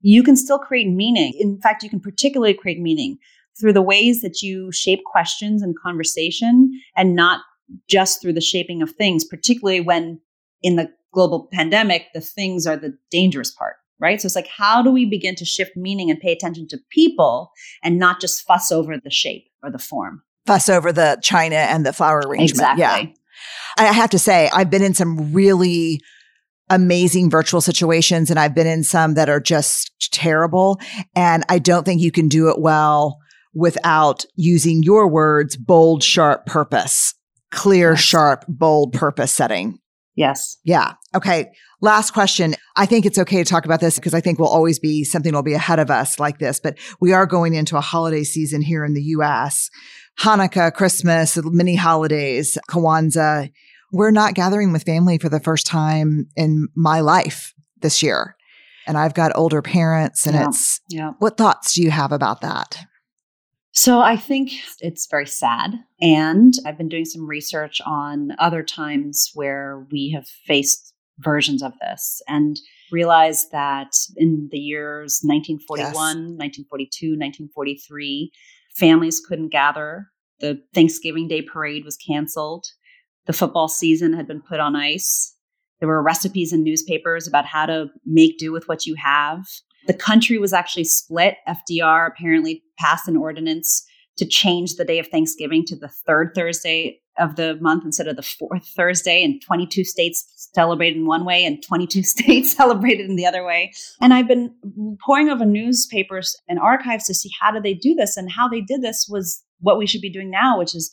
you 0.00 0.24
can 0.24 0.34
still 0.34 0.58
create 0.58 0.88
meaning. 0.88 1.34
In 1.38 1.60
fact, 1.60 1.84
you 1.84 1.90
can 1.90 2.00
particularly 2.00 2.54
create 2.54 2.80
meaning 2.80 3.18
through 3.60 3.74
the 3.74 3.82
ways 3.82 4.22
that 4.22 4.42
you 4.42 4.72
shape 4.72 5.04
questions 5.04 5.62
and 5.62 5.78
conversation 5.78 6.72
and 6.96 7.14
not 7.14 7.42
just 7.88 8.20
through 8.20 8.32
the 8.32 8.40
shaping 8.40 8.82
of 8.82 8.90
things, 8.90 9.24
particularly 9.24 9.80
when 9.80 10.20
in 10.62 10.74
the 10.74 10.90
global 11.16 11.48
pandemic, 11.50 12.08
the 12.12 12.20
things 12.20 12.66
are 12.66 12.76
the 12.76 12.96
dangerous 13.10 13.50
part, 13.50 13.76
right? 13.98 14.20
So 14.20 14.26
it's 14.26 14.36
like, 14.36 14.48
how 14.48 14.82
do 14.82 14.90
we 14.90 15.06
begin 15.06 15.34
to 15.36 15.46
shift 15.46 15.74
meaning 15.74 16.10
and 16.10 16.20
pay 16.20 16.30
attention 16.30 16.68
to 16.68 16.78
people 16.90 17.50
and 17.82 17.98
not 17.98 18.20
just 18.20 18.46
fuss 18.46 18.70
over 18.70 18.98
the 19.02 19.10
shape 19.10 19.46
or 19.62 19.70
the 19.70 19.78
form? 19.78 20.22
Fuss 20.44 20.68
over 20.68 20.92
the 20.92 21.18
china 21.22 21.56
and 21.56 21.86
the 21.86 21.94
flower 21.94 22.20
arrangement. 22.20 22.50
Exactly. 22.50 22.84
Yeah. 22.84 23.88
I 23.88 23.92
have 23.92 24.10
to 24.10 24.18
say, 24.18 24.50
I've 24.52 24.68
been 24.68 24.82
in 24.82 24.92
some 24.92 25.32
really 25.32 26.02
amazing 26.68 27.30
virtual 27.30 27.62
situations 27.62 28.28
and 28.30 28.38
I've 28.38 28.54
been 28.54 28.66
in 28.66 28.84
some 28.84 29.14
that 29.14 29.30
are 29.30 29.40
just 29.40 29.90
terrible. 30.12 30.78
And 31.14 31.44
I 31.48 31.58
don't 31.58 31.84
think 31.84 32.02
you 32.02 32.12
can 32.12 32.28
do 32.28 32.50
it 32.50 32.60
well 32.60 33.18
without 33.54 34.26
using 34.34 34.82
your 34.82 35.08
words, 35.08 35.56
bold, 35.56 36.02
sharp 36.02 36.44
purpose, 36.44 37.14
clear, 37.50 37.92
yes. 37.92 38.00
sharp, 38.00 38.44
bold 38.48 38.92
purpose 38.92 39.32
setting. 39.32 39.78
Yes. 40.16 40.56
Yeah. 40.64 40.94
Okay. 41.14 41.52
Last 41.82 42.12
question. 42.12 42.54
I 42.74 42.86
think 42.86 43.04
it's 43.04 43.18
okay 43.18 43.36
to 43.36 43.44
talk 43.44 43.66
about 43.66 43.80
this 43.80 43.96
because 43.96 44.14
I 44.14 44.20
think 44.20 44.38
we'll 44.38 44.48
always 44.48 44.78
be 44.78 45.04
something 45.04 45.32
will 45.32 45.42
be 45.42 45.52
ahead 45.52 45.78
of 45.78 45.90
us 45.90 46.18
like 46.18 46.38
this, 46.38 46.58
but 46.58 46.78
we 47.00 47.12
are 47.12 47.26
going 47.26 47.54
into 47.54 47.76
a 47.76 47.82
holiday 47.82 48.24
season 48.24 48.62
here 48.62 48.84
in 48.84 48.94
the 48.94 49.02
US. 49.02 49.70
Hanukkah, 50.18 50.72
Christmas, 50.72 51.38
many 51.44 51.76
holidays, 51.76 52.56
Kwanzaa. 52.70 53.52
We're 53.92 54.10
not 54.10 54.34
gathering 54.34 54.72
with 54.72 54.84
family 54.84 55.18
for 55.18 55.28
the 55.28 55.40
first 55.40 55.66
time 55.66 56.28
in 56.34 56.68
my 56.74 57.00
life 57.00 57.54
this 57.82 58.02
year. 58.02 58.36
And 58.86 58.96
I've 58.96 59.14
got 59.14 59.32
older 59.34 59.62
parents 59.62 60.26
and 60.26 60.34
yeah. 60.34 60.48
it's, 60.48 60.80
yeah. 60.88 61.10
what 61.18 61.36
thoughts 61.36 61.74
do 61.74 61.82
you 61.82 61.90
have 61.90 62.12
about 62.12 62.40
that? 62.40 62.78
So 63.76 64.00
I 64.00 64.16
think 64.16 64.52
it's 64.80 65.06
very 65.06 65.26
sad. 65.26 65.74
And 66.00 66.54
I've 66.64 66.78
been 66.78 66.88
doing 66.88 67.04
some 67.04 67.28
research 67.28 67.78
on 67.84 68.30
other 68.38 68.62
times 68.62 69.30
where 69.34 69.86
we 69.92 70.10
have 70.14 70.26
faced 70.46 70.94
versions 71.18 71.62
of 71.62 71.74
this 71.82 72.22
and 72.26 72.58
realized 72.90 73.52
that 73.52 73.92
in 74.16 74.48
the 74.50 74.58
years 74.58 75.20
1941, 75.22 75.88
yes. 75.88 75.94
1942, 75.94 77.18
1943, 77.18 78.32
families 78.74 79.20
couldn't 79.20 79.50
gather. 79.52 80.06
The 80.40 80.58
Thanksgiving 80.74 81.28
Day 81.28 81.42
parade 81.42 81.84
was 81.84 81.98
canceled. 81.98 82.64
The 83.26 83.34
football 83.34 83.68
season 83.68 84.14
had 84.14 84.26
been 84.26 84.40
put 84.40 84.58
on 84.58 84.74
ice. 84.74 85.36
There 85.80 85.88
were 85.88 86.02
recipes 86.02 86.50
in 86.50 86.64
newspapers 86.64 87.28
about 87.28 87.44
how 87.44 87.66
to 87.66 87.88
make 88.06 88.38
do 88.38 88.52
with 88.52 88.68
what 88.68 88.86
you 88.86 88.94
have. 88.94 89.44
The 89.86 89.94
country 89.94 90.38
was 90.38 90.52
actually 90.52 90.84
split. 90.84 91.36
FDR 91.48 92.08
apparently 92.08 92.62
passed 92.78 93.08
an 93.08 93.16
ordinance 93.16 93.86
to 94.16 94.26
change 94.26 94.74
the 94.74 94.84
day 94.84 94.98
of 94.98 95.08
Thanksgiving 95.08 95.64
to 95.66 95.76
the 95.76 95.88
third 95.88 96.32
Thursday 96.34 97.00
of 97.18 97.36
the 97.36 97.56
month 97.60 97.84
instead 97.84 98.08
of 98.08 98.16
the 98.16 98.22
fourth 98.22 98.66
Thursday. 98.76 99.22
And 99.22 99.40
22 99.42 99.84
states 99.84 100.50
celebrated 100.54 100.98
in 100.98 101.06
one 101.06 101.24
way 101.24 101.44
and 101.44 101.62
22 101.62 102.02
states 102.02 102.52
celebrated 102.52 103.08
in 103.08 103.16
the 103.16 103.26
other 103.26 103.44
way. 103.44 103.72
And 104.00 104.12
I've 104.12 104.28
been 104.28 104.54
pouring 105.04 105.28
over 105.28 105.44
newspapers 105.44 106.36
and 106.48 106.58
archives 106.58 107.04
to 107.06 107.14
see 107.14 107.30
how 107.40 107.50
did 107.50 107.62
they 107.62 107.74
do 107.74 107.94
this. 107.94 108.16
And 108.16 108.30
how 108.30 108.48
they 108.48 108.60
did 108.60 108.82
this 108.82 109.06
was 109.08 109.42
what 109.60 109.78
we 109.78 109.86
should 109.86 110.00
be 110.00 110.10
doing 110.10 110.30
now, 110.30 110.58
which 110.58 110.74
is 110.74 110.92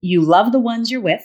you 0.00 0.20
love 0.22 0.52
the 0.52 0.58
ones 0.58 0.90
you're 0.90 1.00
with 1.00 1.24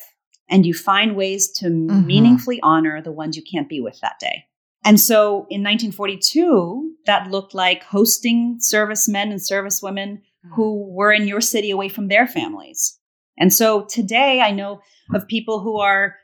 and 0.49 0.65
you 0.65 0.73
find 0.73 1.15
ways 1.15 1.51
to 1.51 1.65
mm-hmm. 1.65 2.05
meaningfully 2.05 2.59
honor 2.61 3.01
the 3.01 3.11
ones 3.11 3.35
you 3.35 3.43
can't 3.43 3.69
be 3.69 3.81
with 3.81 3.99
that 4.01 4.15
day. 4.19 4.45
And 4.87 5.01
so 5.01 5.45
in 5.49 5.63
1942, 5.63 6.93
that 7.07 7.29
looked 7.29 7.53
like 7.53 7.83
hosting 7.83 8.55
servicemen 8.61 9.31
and 9.31 9.41
servicewomen 9.41 10.21
hmm. 10.43 10.53
who 10.53 10.87
were 10.89 11.11
in 11.11 11.27
your 11.27 11.41
city 11.41 11.71
away 11.71 11.89
from 11.89 12.07
their 12.07 12.25
families. 12.25 12.97
And 13.37 13.53
so 13.53 13.85
today 13.85 14.39
I 14.39 14.51
know 14.51 14.79
of 15.13 15.27
people 15.27 15.59
who 15.59 15.77
are 15.77 16.15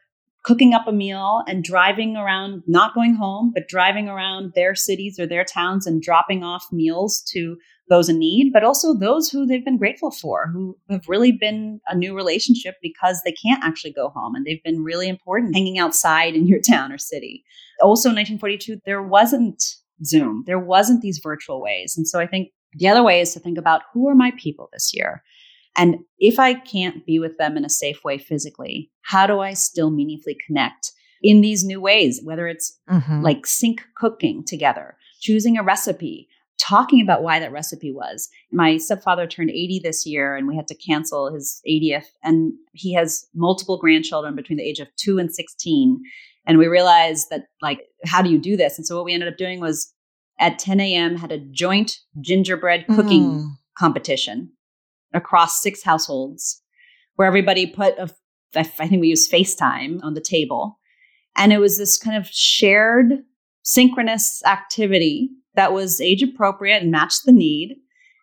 cooking 0.45 0.73
up 0.73 0.87
a 0.87 0.93
meal 0.93 1.41
and 1.45 1.61
driving 1.61 2.15
around, 2.15 2.63
not 2.65 2.95
going 2.95 3.15
home, 3.15 3.51
but 3.53 3.67
driving 3.67 4.07
around 4.07 4.53
their 4.55 4.75
cities 4.75 5.19
or 5.19 5.27
their 5.27 5.43
towns 5.43 5.85
and 5.85 6.01
dropping 6.01 6.41
off 6.43 6.65
meals 6.71 7.21
to 7.33 7.57
those 7.89 8.09
in 8.09 8.17
need, 8.17 8.51
but 8.53 8.63
also 8.63 8.93
those 8.93 9.29
who 9.29 9.45
they've 9.45 9.65
been 9.65 9.77
grateful 9.77 10.11
for, 10.11 10.47
who 10.47 10.77
have 10.89 11.07
really 11.07 11.31
been 11.31 11.81
a 11.87 11.95
new 11.95 12.15
relationship 12.15 12.75
because 12.81 13.21
they 13.23 13.33
can't 13.33 13.63
actually 13.63 13.91
go 13.91 14.09
home 14.09 14.35
and 14.35 14.45
they've 14.45 14.63
been 14.63 14.83
really 14.83 15.09
important 15.09 15.55
hanging 15.55 15.77
outside 15.77 16.35
in 16.35 16.47
your 16.47 16.61
town 16.69 16.91
or 16.91 16.97
city. 16.97 17.43
Also, 17.81 18.09
in 18.09 18.15
1942, 18.15 18.79
there 18.85 19.03
wasn't 19.03 19.61
Zoom, 20.03 20.43
there 20.47 20.59
wasn't 20.59 21.01
these 21.01 21.19
virtual 21.21 21.61
ways. 21.61 21.95
And 21.97 22.07
so 22.07 22.19
I 22.19 22.27
think 22.27 22.49
the 22.73 22.87
other 22.87 23.03
way 23.03 23.21
is 23.21 23.33
to 23.33 23.39
think 23.39 23.57
about 23.57 23.83
who 23.93 24.07
are 24.07 24.15
my 24.15 24.31
people 24.37 24.69
this 24.71 24.91
year? 24.93 25.23
And 25.75 25.97
if 26.19 26.39
I 26.39 26.53
can't 26.53 27.05
be 27.05 27.19
with 27.19 27.37
them 27.37 27.57
in 27.57 27.65
a 27.65 27.69
safe 27.69 28.03
way 28.03 28.17
physically, 28.17 28.91
how 29.01 29.25
do 29.25 29.39
I 29.39 29.53
still 29.53 29.89
meaningfully 29.89 30.37
connect 30.45 30.91
in 31.21 31.41
these 31.41 31.63
new 31.63 31.81
ways, 31.81 32.19
whether 32.23 32.47
it's 32.47 32.77
mm-hmm. 32.89 33.21
like 33.21 33.45
sync 33.45 33.83
cooking 33.95 34.43
together, 34.45 34.97
choosing 35.21 35.57
a 35.57 35.63
recipe, 35.63 36.27
talking 36.63 37.01
about 37.01 37.23
why 37.23 37.39
that 37.39 37.51
recipe 37.51 37.91
was. 37.91 38.29
My 38.51 38.77
stepfather 38.77 39.27
turned 39.27 39.49
80 39.49 39.81
this 39.83 40.05
year 40.05 40.35
and 40.35 40.47
we 40.47 40.55
had 40.55 40.67
to 40.67 40.75
cancel 40.75 41.33
his 41.33 41.61
80th. 41.69 42.07
And 42.23 42.53
he 42.71 42.93
has 42.93 43.27
multiple 43.35 43.77
grandchildren 43.77 44.35
between 44.35 44.57
the 44.57 44.63
age 44.63 44.79
of 44.79 44.87
two 44.95 45.19
and 45.19 45.33
16. 45.33 46.01
And 46.45 46.57
we 46.57 46.67
realized 46.67 47.27
that, 47.31 47.47
like, 47.61 47.81
how 48.05 48.21
do 48.21 48.29
you 48.29 48.39
do 48.39 48.55
this? 48.55 48.77
And 48.77 48.87
so 48.87 48.95
what 48.95 49.05
we 49.05 49.13
ended 49.13 49.29
up 49.29 49.37
doing 49.37 49.59
was 49.59 49.93
at 50.39 50.59
10 50.59 50.79
a.m. 50.79 51.17
had 51.17 51.31
a 51.31 51.39
joint 51.51 51.97
gingerbread 52.21 52.85
cooking 52.87 53.23
mm. 53.23 53.49
competition 53.77 54.51
across 55.13 55.61
six 55.61 55.83
households 55.83 56.61
where 57.15 57.27
everybody 57.27 57.67
put 57.67 57.97
a, 57.97 58.09
I 58.55 58.63
think 58.63 59.01
we 59.01 59.09
used 59.09 59.31
FaceTime 59.31 60.03
on 60.03 60.13
the 60.13 60.21
table. 60.21 60.79
And 61.35 61.51
it 61.51 61.59
was 61.59 61.77
this 61.77 61.97
kind 61.97 62.15
of 62.15 62.27
shared 62.27 63.23
synchronous 63.63 64.41
activity 64.45 65.29
that 65.55 65.73
was 65.73 66.01
age 66.01 66.23
appropriate 66.23 66.81
and 66.81 66.91
matched 66.91 67.25
the 67.25 67.31
need. 67.31 67.77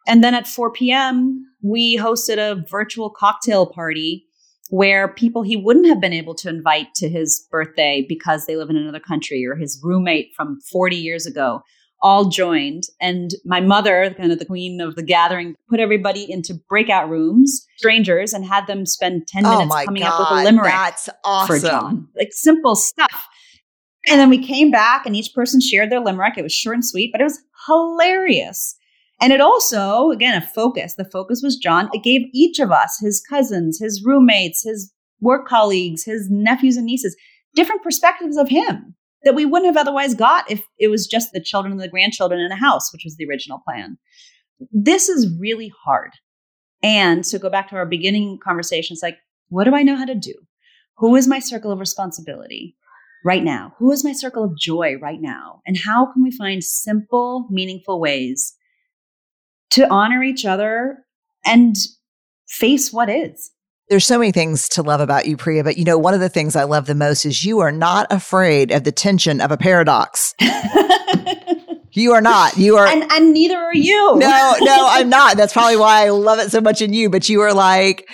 And 0.06 0.24
then 0.24 0.34
at 0.34 0.46
4 0.46 0.72
p.m., 0.72 1.46
we 1.62 1.98
hosted 1.98 2.38
a 2.38 2.64
virtual 2.68 3.10
cocktail 3.10 3.66
party 3.66 4.26
where 4.70 5.08
people 5.08 5.42
he 5.42 5.56
wouldn't 5.56 5.86
have 5.86 6.00
been 6.00 6.12
able 6.12 6.34
to 6.34 6.48
invite 6.48 6.94
to 6.94 7.08
his 7.08 7.46
birthday 7.50 8.04
because 8.08 8.46
they 8.46 8.56
live 8.56 8.70
in 8.70 8.76
another 8.76 9.00
country 9.00 9.44
or 9.44 9.56
his 9.56 9.80
roommate 9.82 10.32
from 10.36 10.60
40 10.72 10.96
years 10.96 11.26
ago 11.26 11.62
all 12.02 12.26
joined. 12.26 12.84
And 13.00 13.32
my 13.44 13.60
mother, 13.60 14.14
kind 14.16 14.32
of 14.32 14.38
the 14.38 14.44
queen 14.44 14.80
of 14.80 14.96
the 14.96 15.02
gathering, 15.02 15.54
put 15.68 15.80
everybody 15.80 16.30
into 16.30 16.54
breakout 16.68 17.08
rooms, 17.08 17.66
strangers, 17.76 18.32
and 18.32 18.44
had 18.44 18.66
them 18.66 18.86
spend 18.86 19.26
10 19.28 19.42
minutes 19.42 19.74
oh 19.74 19.84
coming 19.84 20.02
God, 20.02 20.12
up 20.12 20.30
with 20.32 20.40
a 20.40 20.44
limerick 20.44 20.72
that's 20.72 21.08
awesome. 21.24 21.60
for 21.60 21.66
John. 21.66 22.08
Like 22.16 22.30
simple 22.32 22.76
stuff. 22.76 23.28
And 24.08 24.18
then 24.18 24.30
we 24.30 24.44
came 24.44 24.70
back 24.70 25.04
and 25.04 25.14
each 25.14 25.34
person 25.34 25.60
shared 25.60 25.90
their 25.90 26.00
limerick. 26.00 26.38
It 26.38 26.42
was 26.42 26.52
short 26.52 26.76
and 26.76 26.84
sweet, 26.84 27.10
but 27.12 27.20
it 27.20 27.24
was 27.24 27.42
hilarious. 27.66 28.76
And 29.20 29.32
it 29.32 29.40
also, 29.40 30.10
again, 30.10 30.34
a 30.34 30.46
focus. 30.46 30.94
The 30.94 31.04
focus 31.04 31.42
was 31.42 31.56
John. 31.56 31.90
It 31.92 32.02
gave 32.02 32.22
each 32.32 32.58
of 32.58 32.70
us, 32.70 32.98
his 33.00 33.22
cousins, 33.28 33.78
his 33.78 34.02
roommates, 34.04 34.62
his 34.62 34.92
work 35.20 35.46
colleagues, 35.46 36.04
his 36.04 36.28
nephews 36.30 36.78
and 36.78 36.86
nieces, 36.86 37.14
different 37.54 37.82
perspectives 37.82 38.38
of 38.38 38.48
him 38.48 38.94
that 39.22 39.34
we 39.34 39.44
wouldn't 39.44 39.74
have 39.74 39.80
otherwise 39.80 40.14
got 40.14 40.50
if 40.50 40.64
it 40.78 40.88
was 40.88 41.06
just 41.06 41.32
the 41.32 41.42
children 41.42 41.72
and 41.72 41.80
the 41.80 41.88
grandchildren 41.88 42.40
in 42.40 42.50
a 42.50 42.56
house, 42.56 42.90
which 42.92 43.02
was 43.04 43.16
the 43.16 43.28
original 43.28 43.60
plan. 43.66 43.98
This 44.72 45.10
is 45.10 45.38
really 45.38 45.70
hard. 45.84 46.12
And 46.82 47.22
to 47.24 47.38
go 47.38 47.50
back 47.50 47.68
to 47.68 47.76
our 47.76 47.84
beginning 47.84 48.38
conversations, 48.42 49.00
like, 49.02 49.18
what 49.50 49.64
do 49.64 49.74
I 49.74 49.82
know 49.82 49.96
how 49.96 50.06
to 50.06 50.14
do? 50.14 50.34
Who 50.96 51.16
is 51.16 51.28
my 51.28 51.38
circle 51.38 51.70
of 51.70 51.78
responsibility 51.78 52.76
right 53.24 53.42
now? 53.42 53.74
Who 53.78 53.90
is 53.92 54.04
my 54.04 54.12
circle 54.12 54.44
of 54.44 54.56
joy 54.56 54.96
right 55.00 55.20
now? 55.20 55.60
And 55.66 55.76
how 55.76 56.12
can 56.12 56.22
we 56.22 56.30
find 56.30 56.62
simple, 56.62 57.46
meaningful 57.50 58.00
ways 58.00 58.54
to 59.70 59.88
honor 59.88 60.22
each 60.22 60.44
other 60.44 61.04
and 61.44 61.76
face 62.48 62.92
what 62.92 63.08
is? 63.08 63.50
There's 63.88 64.06
so 64.06 64.18
many 64.18 64.30
things 64.30 64.68
to 64.70 64.82
love 64.82 65.00
about 65.00 65.26
you, 65.26 65.36
Priya, 65.36 65.64
but 65.64 65.76
you 65.76 65.84
know, 65.84 65.98
one 65.98 66.14
of 66.14 66.20
the 66.20 66.28
things 66.28 66.54
I 66.54 66.62
love 66.62 66.86
the 66.86 66.94
most 66.94 67.26
is 67.26 67.44
you 67.44 67.58
are 67.58 67.72
not 67.72 68.06
afraid 68.12 68.70
of 68.70 68.84
the 68.84 68.92
tension 68.92 69.40
of 69.40 69.50
a 69.50 69.56
paradox. 69.56 70.32
you 71.92 72.12
are 72.12 72.20
not. 72.20 72.56
You 72.56 72.76
are 72.76 72.86
and, 72.86 73.10
and 73.10 73.32
neither 73.32 73.56
are 73.56 73.74
you. 73.74 74.16
No, 74.16 74.56
no, 74.60 74.86
I'm 74.90 75.08
not. 75.08 75.36
That's 75.36 75.52
probably 75.52 75.76
why 75.76 76.06
I 76.06 76.10
love 76.10 76.38
it 76.38 76.52
so 76.52 76.60
much 76.60 76.80
in 76.80 76.92
you. 76.92 77.10
But 77.10 77.28
you 77.28 77.40
are 77.40 77.52
like, 77.52 78.08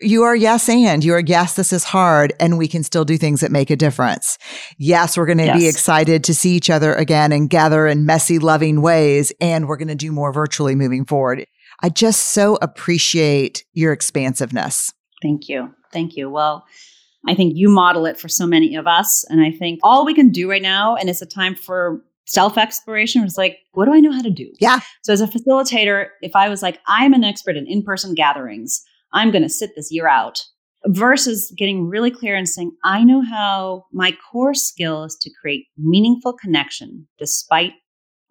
you 0.00 0.22
are 0.22 0.36
yes 0.36 0.68
and 0.68 1.04
you 1.04 1.14
are 1.14 1.22
yes 1.26 1.54
this 1.54 1.72
is 1.72 1.84
hard 1.84 2.32
and 2.38 2.58
we 2.58 2.68
can 2.68 2.82
still 2.82 3.04
do 3.04 3.16
things 3.16 3.40
that 3.40 3.50
make 3.50 3.70
a 3.70 3.76
difference 3.76 4.38
yes 4.78 5.16
we're 5.16 5.26
going 5.26 5.38
to 5.38 5.44
yes. 5.44 5.58
be 5.58 5.68
excited 5.68 6.24
to 6.24 6.34
see 6.34 6.54
each 6.54 6.70
other 6.70 6.94
again 6.94 7.32
and 7.32 7.50
gather 7.50 7.86
in 7.86 8.06
messy 8.06 8.38
loving 8.38 8.82
ways 8.82 9.32
and 9.40 9.68
we're 9.68 9.76
going 9.76 9.88
to 9.88 9.94
do 9.94 10.12
more 10.12 10.32
virtually 10.32 10.74
moving 10.74 11.04
forward 11.04 11.46
i 11.82 11.88
just 11.88 12.32
so 12.32 12.58
appreciate 12.60 13.64
your 13.72 13.92
expansiveness 13.92 14.92
Thank 15.22 15.48
you. 15.48 15.74
Thank 15.92 16.16
you. 16.16 16.30
Well, 16.30 16.64
I 17.26 17.34
think 17.34 17.54
you 17.56 17.68
model 17.68 18.06
it 18.06 18.18
for 18.18 18.28
so 18.28 18.46
many 18.46 18.76
of 18.76 18.86
us. 18.86 19.24
And 19.28 19.40
I 19.40 19.50
think 19.50 19.80
all 19.82 20.04
we 20.04 20.14
can 20.14 20.30
do 20.30 20.48
right 20.48 20.62
now, 20.62 20.96
and 20.96 21.08
it's 21.08 21.22
a 21.22 21.26
time 21.26 21.54
for 21.54 22.02
self 22.26 22.58
exploration, 22.58 23.22
was 23.22 23.38
like, 23.38 23.58
what 23.72 23.86
do 23.86 23.94
I 23.94 24.00
know 24.00 24.12
how 24.12 24.22
to 24.22 24.30
do? 24.30 24.52
Yeah. 24.60 24.80
So, 25.02 25.12
as 25.12 25.20
a 25.20 25.26
facilitator, 25.26 26.08
if 26.22 26.36
I 26.36 26.48
was 26.48 26.62
like, 26.62 26.80
I'm 26.86 27.14
an 27.14 27.24
expert 27.24 27.56
in 27.56 27.66
in 27.66 27.82
person 27.82 28.14
gatherings, 28.14 28.82
I'm 29.16 29.32
going 29.32 29.42
to 29.42 29.48
sit 29.48 29.70
this 29.74 29.88
year 29.90 30.06
out, 30.06 30.40
versus 30.88 31.52
getting 31.58 31.88
really 31.88 32.12
clear 32.12 32.36
and 32.36 32.48
saying, 32.48 32.70
I 32.84 33.02
know 33.02 33.22
how 33.22 33.86
my 33.92 34.12
core 34.30 34.54
skill 34.54 35.02
is 35.04 35.16
to 35.22 35.30
create 35.40 35.66
meaningful 35.76 36.32
connection 36.32 37.08
despite 37.18 37.72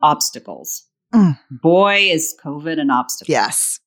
obstacles. 0.01 0.83
Mm. 1.13 1.37
Boy, 1.51 1.97
is 2.11 2.33
COVID 2.43 2.79
an 2.79 2.91
obstacle. 2.91 3.31
Yes. 3.31 3.79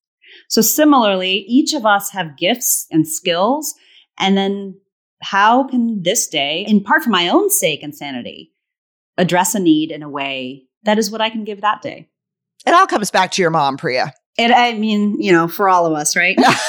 So 0.49 0.61
similarly, 0.61 1.47
each 1.49 1.73
of 1.73 1.87
us 1.87 2.11
have 2.11 2.37
gifts 2.37 2.87
and 2.91 3.09
skills. 3.09 3.75
And 4.19 4.37
then 4.37 4.79
how 5.23 5.67
can 5.67 6.03
this 6.03 6.29
day, 6.29 6.67
in 6.69 6.83
part 6.83 7.03
for 7.03 7.11
my 7.11 7.29
own 7.29 7.49
sake 7.51 7.83
and 7.83 7.95
sanity, 7.95 8.53
address 9.17 9.55
a 9.55 9.61
need 9.61 9.91
in 9.91 10.03
a 10.03 10.11
way 10.11 10.65
that 10.83 10.99
is 10.99 11.11
what 11.11 11.21
I 11.21 11.31
can 11.31 11.45
give 11.45 11.61
that 11.63 11.81
day? 11.81 12.09
It 12.67 12.75
all 12.75 12.87
comes 12.87 13.11
back 13.11 13.31
to 13.33 13.43
your 13.43 13.51
mom, 13.51 13.77
Priya. 13.77 14.13
It, 14.39 14.53
I 14.53 14.75
mean, 14.75 15.21
you 15.21 15.33
know, 15.33 15.49
for 15.49 15.69
all 15.69 15.85
of 15.85 15.93
us, 15.93 16.15
right? 16.17 16.37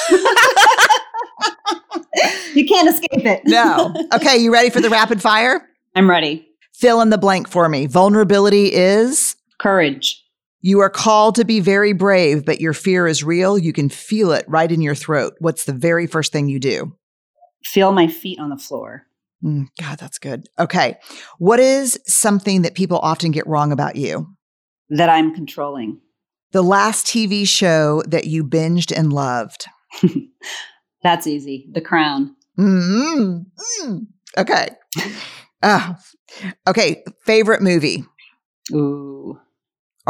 you 2.54 2.66
can't 2.66 2.88
escape 2.88 3.24
it. 3.24 3.42
no. 3.44 3.94
Okay, 4.14 4.36
you 4.38 4.52
ready 4.52 4.70
for 4.70 4.80
the 4.80 4.90
rapid 4.90 5.22
fire? 5.22 5.68
I'm 5.94 6.10
ready. 6.10 6.46
Fill 6.74 7.00
in 7.00 7.10
the 7.10 7.18
blank 7.18 7.48
for 7.48 7.68
me. 7.68 7.86
Vulnerability 7.86 8.72
is 8.72 9.36
courage. 9.58 10.22
You 10.62 10.80
are 10.80 10.90
called 10.90 11.36
to 11.36 11.44
be 11.44 11.60
very 11.60 11.92
brave, 11.92 12.44
but 12.44 12.60
your 12.60 12.72
fear 12.74 13.06
is 13.06 13.24
real. 13.24 13.56
You 13.56 13.72
can 13.72 13.88
feel 13.88 14.32
it 14.32 14.44
right 14.48 14.70
in 14.70 14.82
your 14.82 14.94
throat. 14.94 15.34
What's 15.38 15.64
the 15.64 15.72
very 15.72 16.06
first 16.06 16.32
thing 16.32 16.48
you 16.48 16.58
do? 16.58 16.96
Feel 17.64 17.92
my 17.92 18.08
feet 18.08 18.38
on 18.38 18.50
the 18.50 18.58
floor. 18.58 19.06
Mm, 19.44 19.68
God, 19.80 19.98
that's 19.98 20.18
good. 20.18 20.48
Okay. 20.58 20.98
What 21.38 21.60
is 21.60 21.98
something 22.06 22.62
that 22.62 22.74
people 22.74 22.98
often 22.98 23.30
get 23.30 23.46
wrong 23.46 23.72
about 23.72 23.96
you? 23.96 24.26
That 24.90 25.08
I'm 25.08 25.34
controlling. 25.34 26.00
The 26.52 26.62
last 26.62 27.06
TV 27.06 27.46
show 27.46 28.02
that 28.08 28.26
you 28.26 28.44
binged 28.44 28.96
and 28.96 29.12
loved? 29.12 29.66
that's 31.02 31.26
easy. 31.26 31.68
The 31.72 31.80
Crown. 31.80 32.34
Mm-hmm. 32.58 33.88
Mm. 33.88 34.06
Okay. 34.38 34.70
Uh, 35.62 35.94
okay. 36.66 37.04
Favorite 37.24 37.62
movie? 37.62 38.04
Ooh 38.72 39.38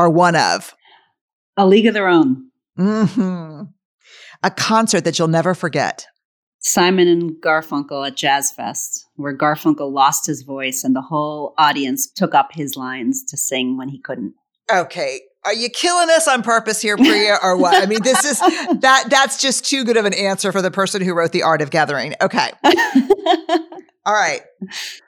are 0.01 0.11
one 0.11 0.37
of? 0.37 0.75
A 1.57 1.67
League 1.67 1.87
of 1.87 1.95
Their 1.95 2.09
Own. 2.09 2.51
Mm-hmm. 2.79 3.65
A 4.43 4.51
concert 4.51 5.05
that 5.05 5.19
you'll 5.19 5.29
never 5.29 5.55
forget. 5.55 6.07
Simon 6.61 7.09
and 7.09 7.33
Garfunkel 7.43 8.07
at 8.07 8.17
Jazz 8.17 8.51
Fest, 8.51 9.07
where 9.17 9.37
Garfunkel 9.37 9.93
lost 9.93 10.27
his 10.27 10.43
voice 10.43 10.85
and 10.85 10.97
the 10.97 11.03
whole 11.03 11.55
audience 11.59 12.11
took 12.11 12.35
up 12.35 12.51
his 12.53 12.77
lines 12.77 13.25
to 13.25 13.37
sing 13.37 13.77
when 13.77 13.89
he 13.89 14.01
couldn't. 14.01 14.35
Okay. 14.73 15.21
Are 15.45 15.55
you 15.55 15.71
killing 15.71 16.11
us 16.11 16.29
on 16.29 16.43
purpose 16.43 16.83
here, 16.83 16.97
Priya, 16.97 17.39
or 17.43 17.57
what? 17.57 17.83
I 17.83 17.87
mean, 17.87 18.03
this 18.03 18.25
is 18.25 18.39
that 18.81 19.07
that's 19.09 19.41
just 19.41 19.65
too 19.65 19.85
good 19.85 19.97
of 19.97 20.05
an 20.05 20.15
answer 20.15 20.53
for 20.53 20.61
the 20.61 20.71
person 20.71 21.03
who 21.03 21.15
wrote 21.15 21.33
The 21.33 21.43
Art 21.43 21.63
of 21.63 21.71
Gathering. 21.71 22.15
Okay. 22.21 22.51
All 24.05 24.15
right. 24.15 24.43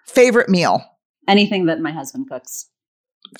Favorite 0.07 0.49
meal? 0.49 0.83
Anything 1.29 1.67
that 1.67 1.81
my 1.81 1.93
husband 1.93 2.29
cooks. 2.31 2.69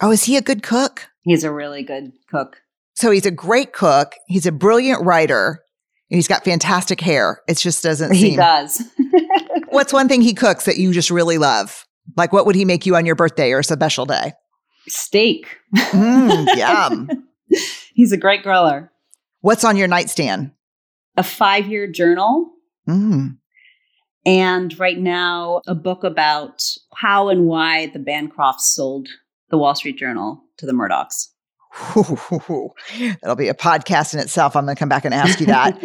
Oh, 0.01 0.11
is 0.11 0.25
he 0.25 0.37
a 0.37 0.43
good 0.43 0.63
cook? 0.63 1.09
He's 1.23 1.45
a 1.45 1.53
really 1.53 1.83
good 1.83 2.13
cook. 2.31 2.59
So 2.95 3.11
he's 3.11 3.27
a 3.27 3.31
great 3.31 3.73
cook. 3.73 4.15
He's 4.27 4.47
a 4.47 4.53
brilliant 4.53 5.05
writer. 5.05 5.63
And 6.11 6.19
he's 6.19 6.29
got 6.29 6.45
fantastic 6.45 7.01
hair. 7.01 7.41
It 7.49 7.57
just 7.57 7.83
doesn't 7.83 8.13
he 8.13 8.21
seem. 8.31 8.37
does. 8.37 8.83
What's 9.71 9.95
one 9.95 10.09
thing 10.09 10.21
he 10.21 10.35
cooks 10.35 10.67
that 10.67 10.77
you 10.77 10.93
just 10.93 11.11
really 11.11 11.39
love? 11.39 11.87
Like, 12.17 12.33
what 12.33 12.45
would 12.45 12.55
he 12.55 12.67
make 12.67 12.85
you 12.85 12.97
on 12.97 13.07
your 13.07 13.15
birthday 13.15 13.53
or 13.53 13.61
a 13.61 13.65
special 13.65 14.05
day? 14.05 14.35
Steak. 14.89 15.59
Mm, 15.75 16.57
yum. 16.57 17.29
he's 17.95 18.13
a 18.13 18.17
great 18.17 18.45
griller. 18.45 18.89
What's 19.41 19.65
on 19.65 19.77
your 19.77 19.89
nightstand? 19.89 20.53
A 21.17 21.23
five 21.23 21.67
year 21.67 21.87
journal. 21.87 22.51
Mm. 22.89 23.39
And 24.25 24.79
right 24.79 24.99
now, 24.99 25.63
a 25.67 25.75
book 25.75 26.05
about 26.05 26.65
how 26.95 27.29
and 27.29 27.47
why 27.47 27.87
the 27.87 27.99
Bancrofts 27.99 28.61
sold 28.61 29.09
the 29.51 29.59
Wall 29.59 29.75
Street 29.75 29.99
Journal 29.99 30.43
to 30.59 30.67
the 30.67 30.73
Murdochs. 30.73 31.29
That'll 33.23 33.37
be 33.37 33.49
a 33.49 33.55
podcast 33.55 34.15
in 34.15 34.21
itself. 34.21 34.55
I'm 34.55 34.65
going 34.65 34.77
to 34.77 34.79
come 34.79 34.89
back 34.89 35.05
and 35.05 35.15
ask 35.15 35.41
you 35.41 35.47
that. 35.47 35.83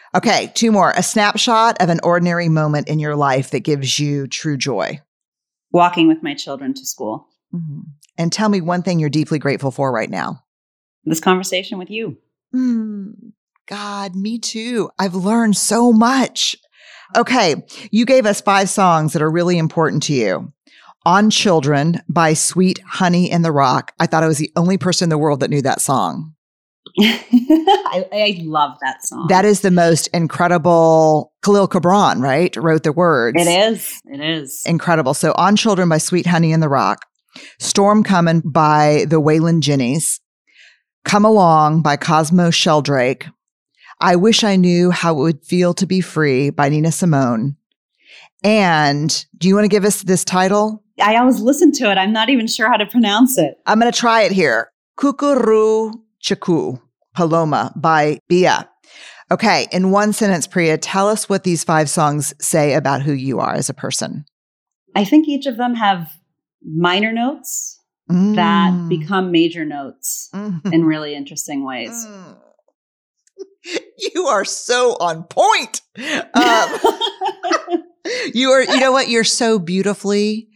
okay, 0.14 0.50
two 0.54 0.72
more. 0.72 0.92
A 0.96 1.02
snapshot 1.02 1.80
of 1.80 1.90
an 1.90 2.00
ordinary 2.02 2.48
moment 2.48 2.88
in 2.88 2.98
your 2.98 3.16
life 3.16 3.50
that 3.50 3.60
gives 3.60 3.98
you 3.98 4.26
true 4.26 4.56
joy. 4.56 5.00
Walking 5.72 6.08
with 6.08 6.22
my 6.22 6.34
children 6.34 6.72
to 6.74 6.86
school. 6.86 7.28
Mm-hmm. 7.54 7.80
And 8.18 8.32
tell 8.32 8.48
me 8.48 8.60
one 8.60 8.82
thing 8.82 8.98
you're 8.98 9.10
deeply 9.10 9.38
grateful 9.38 9.70
for 9.70 9.92
right 9.92 10.10
now. 10.10 10.42
This 11.04 11.20
conversation 11.20 11.78
with 11.78 11.90
you. 11.90 12.18
Mm, 12.54 13.32
God, 13.68 14.14
me 14.14 14.38
too. 14.38 14.90
I've 14.98 15.14
learned 15.14 15.56
so 15.56 15.92
much. 15.92 16.56
Okay, 17.14 17.56
you 17.90 18.04
gave 18.04 18.26
us 18.26 18.40
five 18.40 18.68
songs 18.68 19.12
that 19.12 19.22
are 19.22 19.30
really 19.30 19.58
important 19.58 20.02
to 20.04 20.12
you. 20.12 20.52
On 21.04 21.30
Children 21.30 22.00
by 22.08 22.32
Sweet 22.32 22.80
Honey 22.84 23.30
in 23.30 23.42
the 23.42 23.52
Rock. 23.52 23.92
I 24.00 24.06
thought 24.06 24.24
I 24.24 24.28
was 24.28 24.38
the 24.38 24.50
only 24.56 24.76
person 24.76 25.06
in 25.06 25.10
the 25.10 25.18
world 25.18 25.38
that 25.40 25.50
knew 25.50 25.62
that 25.62 25.80
song. 25.80 26.34
I, 27.00 28.06
I, 28.12 28.40
love 28.44 28.76
that 28.80 29.04
song. 29.04 29.26
That 29.28 29.44
is 29.44 29.60
the 29.60 29.70
most 29.70 30.08
incredible. 30.08 31.32
Kahlil 31.44 31.68
Gibran, 31.68 32.20
right? 32.20 32.56
Wrote 32.56 32.82
the 32.82 32.92
words. 32.92 33.36
It 33.40 33.48
is. 33.48 34.00
It 34.06 34.20
is. 34.20 34.62
Incredible. 34.64 35.14
So, 35.14 35.32
On 35.36 35.56
Children 35.56 35.88
by 35.88 35.98
Sweet 35.98 36.26
Honey 36.26 36.52
in 36.52 36.60
the 36.60 36.68
Rock. 36.68 37.04
Storm 37.58 38.02
Coming 38.02 38.40
by 38.44 39.06
the 39.08 39.20
Wailin' 39.20 39.60
Jennys. 39.60 40.20
Come 41.04 41.24
Along 41.24 41.82
by 41.82 41.96
Cosmo 41.96 42.50
Sheldrake. 42.50 43.26
I 44.00 44.16
Wish 44.16 44.44
I 44.44 44.56
Knew 44.56 44.90
How 44.90 45.12
It 45.12 45.22
Would 45.22 45.44
Feel 45.44 45.72
to 45.74 45.86
Be 45.86 46.00
Free 46.00 46.50
by 46.50 46.68
Nina 46.68 46.92
Simone. 46.92 47.56
And 48.44 49.24
do 49.38 49.48
you 49.48 49.54
want 49.54 49.64
to 49.64 49.68
give 49.68 49.84
us 49.84 50.02
this 50.02 50.24
title? 50.24 50.82
I 51.00 51.16
always 51.16 51.40
listen 51.40 51.72
to 51.72 51.90
it. 51.90 51.96
I'm 51.98 52.12
not 52.12 52.28
even 52.28 52.46
sure 52.46 52.68
how 52.68 52.76
to 52.76 52.86
pronounce 52.86 53.38
it. 53.38 53.56
I'm 53.66 53.80
going 53.80 53.90
to 53.90 53.98
try 53.98 54.22
it 54.22 54.32
here. 54.32 54.70
Kukuru 54.98 55.92
Chiku 56.22 56.80
Paloma 57.14 57.72
by 57.76 58.18
Bia. 58.28 58.68
Okay, 59.30 59.66
in 59.72 59.90
one 59.90 60.12
sentence, 60.12 60.46
Priya, 60.46 60.78
tell 60.78 61.08
us 61.08 61.28
what 61.28 61.42
these 61.42 61.64
five 61.64 61.90
songs 61.90 62.32
say 62.40 62.74
about 62.74 63.02
who 63.02 63.12
you 63.12 63.40
are 63.40 63.54
as 63.54 63.68
a 63.68 63.74
person. 63.74 64.24
I 64.94 65.04
think 65.04 65.26
each 65.26 65.46
of 65.46 65.56
them 65.56 65.74
have 65.74 66.10
minor 66.62 67.12
notes 67.12 67.80
mm. 68.10 68.34
that 68.36 68.88
become 68.88 69.30
major 69.30 69.64
notes 69.64 70.28
mm. 70.34 70.72
in 70.72 70.84
really 70.84 71.14
interesting 71.14 71.64
ways. 71.64 72.06
Mm. 72.06 72.38
You 74.14 74.26
are 74.28 74.44
so 74.44 74.96
on 75.00 75.24
point. 75.24 75.80
Um, 75.98 76.22
you 78.34 78.50
are, 78.50 78.62
you 78.62 78.78
know 78.78 78.92
what? 78.92 79.08
You're 79.08 79.24
so 79.24 79.58
beautifully 79.58 80.48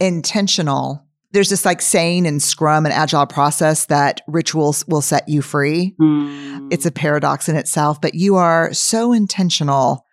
intentional. 0.00 1.06
There's 1.30 1.50
this 1.50 1.64
like 1.64 1.80
saying 1.80 2.26
in 2.26 2.40
Scrum 2.40 2.84
and 2.86 2.92
Agile 2.92 3.26
process 3.26 3.86
that 3.86 4.22
rituals 4.26 4.84
will 4.88 5.02
set 5.02 5.28
you 5.28 5.42
free. 5.42 5.94
Mm. 6.00 6.72
It's 6.72 6.86
a 6.86 6.90
paradox 6.90 7.48
in 7.48 7.56
itself, 7.56 8.00
but 8.00 8.14
you 8.14 8.36
are 8.36 8.72
so 8.72 9.12
intentional 9.12 10.04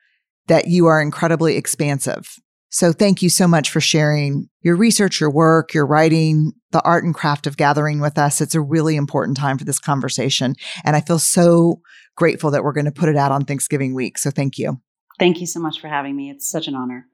that 0.48 0.68
you 0.68 0.86
are 0.86 1.02
incredibly 1.02 1.58
expansive. 1.58 2.38
So 2.76 2.92
thank 2.92 3.22
you 3.22 3.30
so 3.30 3.48
much 3.48 3.70
for 3.70 3.80
sharing 3.80 4.50
your 4.60 4.76
research, 4.76 5.22
your 5.22 5.32
work, 5.32 5.74
your 5.74 5.86
writing, 5.86 6.52
the 6.72 6.82
art 6.84 7.06
and 7.06 7.16
craft 7.16 7.48
of 7.48 7.56
gathering 7.56 8.02
with 8.02 8.18
us. 8.18 8.42
It's 8.42 8.54
a 8.54 8.60
really 8.60 8.98
important 8.98 9.38
time 9.38 9.58
for 9.58 9.64
this 9.64 9.80
conversation. 9.80 10.56
And 10.84 10.94
I 10.94 11.00
feel 11.00 11.18
so 11.18 11.80
grateful 12.18 12.52
that 12.52 12.66
we're 12.66 12.74
going 12.74 12.84
to 12.84 12.92
put 12.92 13.08
it 13.08 13.16
out 13.16 13.32
on 13.32 13.46
Thanksgiving 13.46 13.94
week. 13.94 14.18
So 14.18 14.30
thank 14.30 14.58
you. 14.58 14.82
Thank 15.20 15.40
you 15.40 15.48
so 15.48 15.62
much 15.62 15.80
for 15.80 15.88
having 15.88 16.18
me. 16.18 16.30
It's 16.30 16.52
such 16.52 16.68
an 16.68 16.76
honor. 16.76 17.08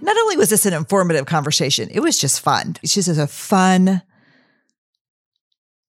Not 0.00 0.16
only 0.16 0.36
was 0.36 0.50
this 0.50 0.66
an 0.66 0.72
informative 0.72 1.26
conversation, 1.26 1.88
it 1.90 1.98
was 1.98 2.16
just 2.16 2.40
fun. 2.40 2.76
It's 2.80 2.94
just 2.94 3.08
a 3.08 3.26
fun, 3.26 4.02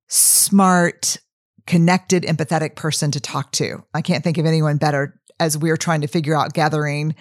smart, 0.07 1.19
connected, 1.71 2.23
empathetic 2.23 2.75
person 2.75 3.11
to 3.11 3.21
talk 3.21 3.49
to. 3.53 3.81
I 3.93 4.01
can't 4.01 4.25
think 4.25 4.37
of 4.37 4.45
anyone 4.45 4.75
better 4.75 5.17
as 5.39 5.57
we're 5.57 5.77
trying 5.77 6.01
to 6.01 6.07
figure 6.07 6.35
out 6.35 6.51
gathering 6.51 7.15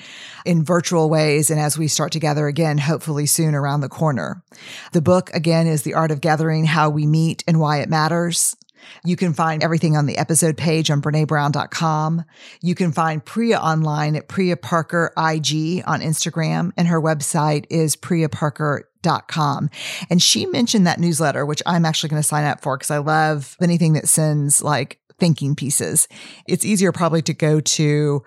in 0.45 0.65
virtual 0.65 1.09
ways 1.09 1.51
and 1.51 1.61
as 1.61 1.79
we 1.79 1.87
start 1.87 2.11
to 2.11 2.19
gather 2.19 2.49
again, 2.49 2.77
hopefully 2.77 3.27
soon 3.27 3.55
around 3.55 3.81
the 3.81 3.89
corner. 3.89 4.43
The 4.91 5.03
book, 5.03 5.31
again, 5.35 5.69
is 5.69 5.85
The 5.85 5.95
Art 5.95 6.11
of 6.11 6.21
Gathering 6.21 6.65
How 6.65 6.91
We 6.91 7.07
Meet 7.07 7.45
and 7.47 7.61
Why 7.61 7.79
It 7.79 7.89
Matters. 7.89 8.57
You 9.05 9.15
can 9.15 9.35
find 9.35 9.63
everything 9.63 9.97
on 9.97 10.07
the 10.07 10.19
episode 10.19 10.57
page 10.57 10.91
on 10.91 11.01
BreneBrown.com. 11.01 12.25
You 12.61 12.75
can 12.75 12.91
find 12.91 13.25
Priya 13.25 13.59
online 13.59 14.17
at 14.17 14.27
Priya 14.27 14.57
Parker 14.57 15.13
IG 15.17 15.85
on 15.87 16.01
Instagram, 16.01 16.73
and 16.77 16.89
her 16.89 17.01
website 17.01 17.67
is 17.71 17.95
priyaparker.com. 17.95 18.90
And 19.03 20.23
she 20.23 20.47
mentioned 20.47 20.87
that 20.87 21.01
newsletter, 21.01 21.47
which 21.47 21.63
I'm 21.67 21.85
actually 21.85 22.11
going 22.11 22.23
to 22.23 22.29
sign 22.29 22.45
up 22.45 22.61
for 22.61 22.77
because 22.77 22.91
I 22.91 22.99
love 22.99 23.57
anything 23.63 23.95
that 23.95 24.09
sends 24.09 24.63
like 24.63 25.01
thinking 25.19 25.55
pieces. 25.55 26.09
It's 26.49 26.65
easier 26.65 26.93
probably 26.93 27.23
to 27.23 27.35
go 27.35 27.61
to 27.61 28.23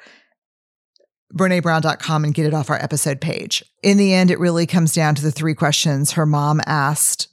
BreneBrown.com 1.34 2.24
and 2.24 2.34
get 2.34 2.46
it 2.46 2.54
off 2.54 2.70
our 2.70 2.82
episode 2.82 3.20
page. 3.20 3.64
In 3.82 3.98
the 3.98 4.14
end, 4.14 4.30
it 4.30 4.40
really 4.40 4.68
comes 4.68 4.94
down 4.94 5.16
to 5.16 5.22
the 5.22 5.32
three 5.32 5.56
questions 5.56 6.12
her 6.12 6.26
mom 6.26 6.62
asked 6.66 7.28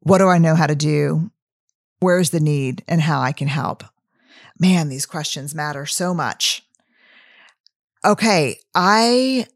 What 0.00 0.18
do 0.18 0.28
I 0.28 0.38
know 0.38 0.54
how 0.54 0.66
to 0.66 0.76
do? 0.76 1.30
Where's 1.98 2.30
the 2.30 2.40
need 2.40 2.84
and 2.88 3.00
how 3.00 3.20
I 3.20 3.32
can 3.32 3.48
help? 3.48 3.84
Man, 4.58 4.88
these 4.88 5.06
questions 5.06 5.54
matter 5.54 5.86
so 5.86 6.14
much. 6.14 6.62
Okay, 8.04 8.56
I 8.74 9.46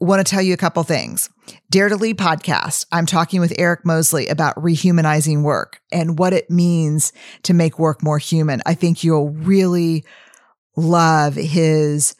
want 0.00 0.24
to 0.24 0.30
tell 0.30 0.42
you 0.42 0.54
a 0.54 0.58
couple 0.58 0.82
things. 0.82 1.30
Dare 1.70 1.88
to 1.88 1.96
Lead 1.96 2.18
podcast. 2.18 2.86
I'm 2.92 3.06
talking 3.06 3.40
with 3.40 3.54
Eric 3.58 3.84
Mosley 3.84 4.28
about 4.28 4.56
rehumanizing 4.56 5.42
work 5.42 5.80
and 5.92 6.18
what 6.18 6.32
it 6.32 6.50
means 6.50 7.12
to 7.44 7.54
make 7.54 7.78
work 7.78 8.02
more 8.02 8.18
human. 8.18 8.60
I 8.66 8.74
think 8.74 9.04
you'll 9.04 9.30
really 9.30 10.04
love 10.76 11.34
his 11.34 12.16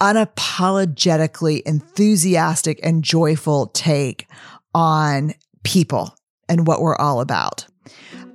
unapologetically 0.00 1.62
enthusiastic 1.62 2.80
and 2.82 3.04
joyful 3.04 3.68
take 3.68 4.28
on 4.74 5.34
people 5.62 6.14
and 6.48 6.66
what 6.66 6.80
we're 6.80 6.96
all 6.96 7.20
about. 7.20 7.66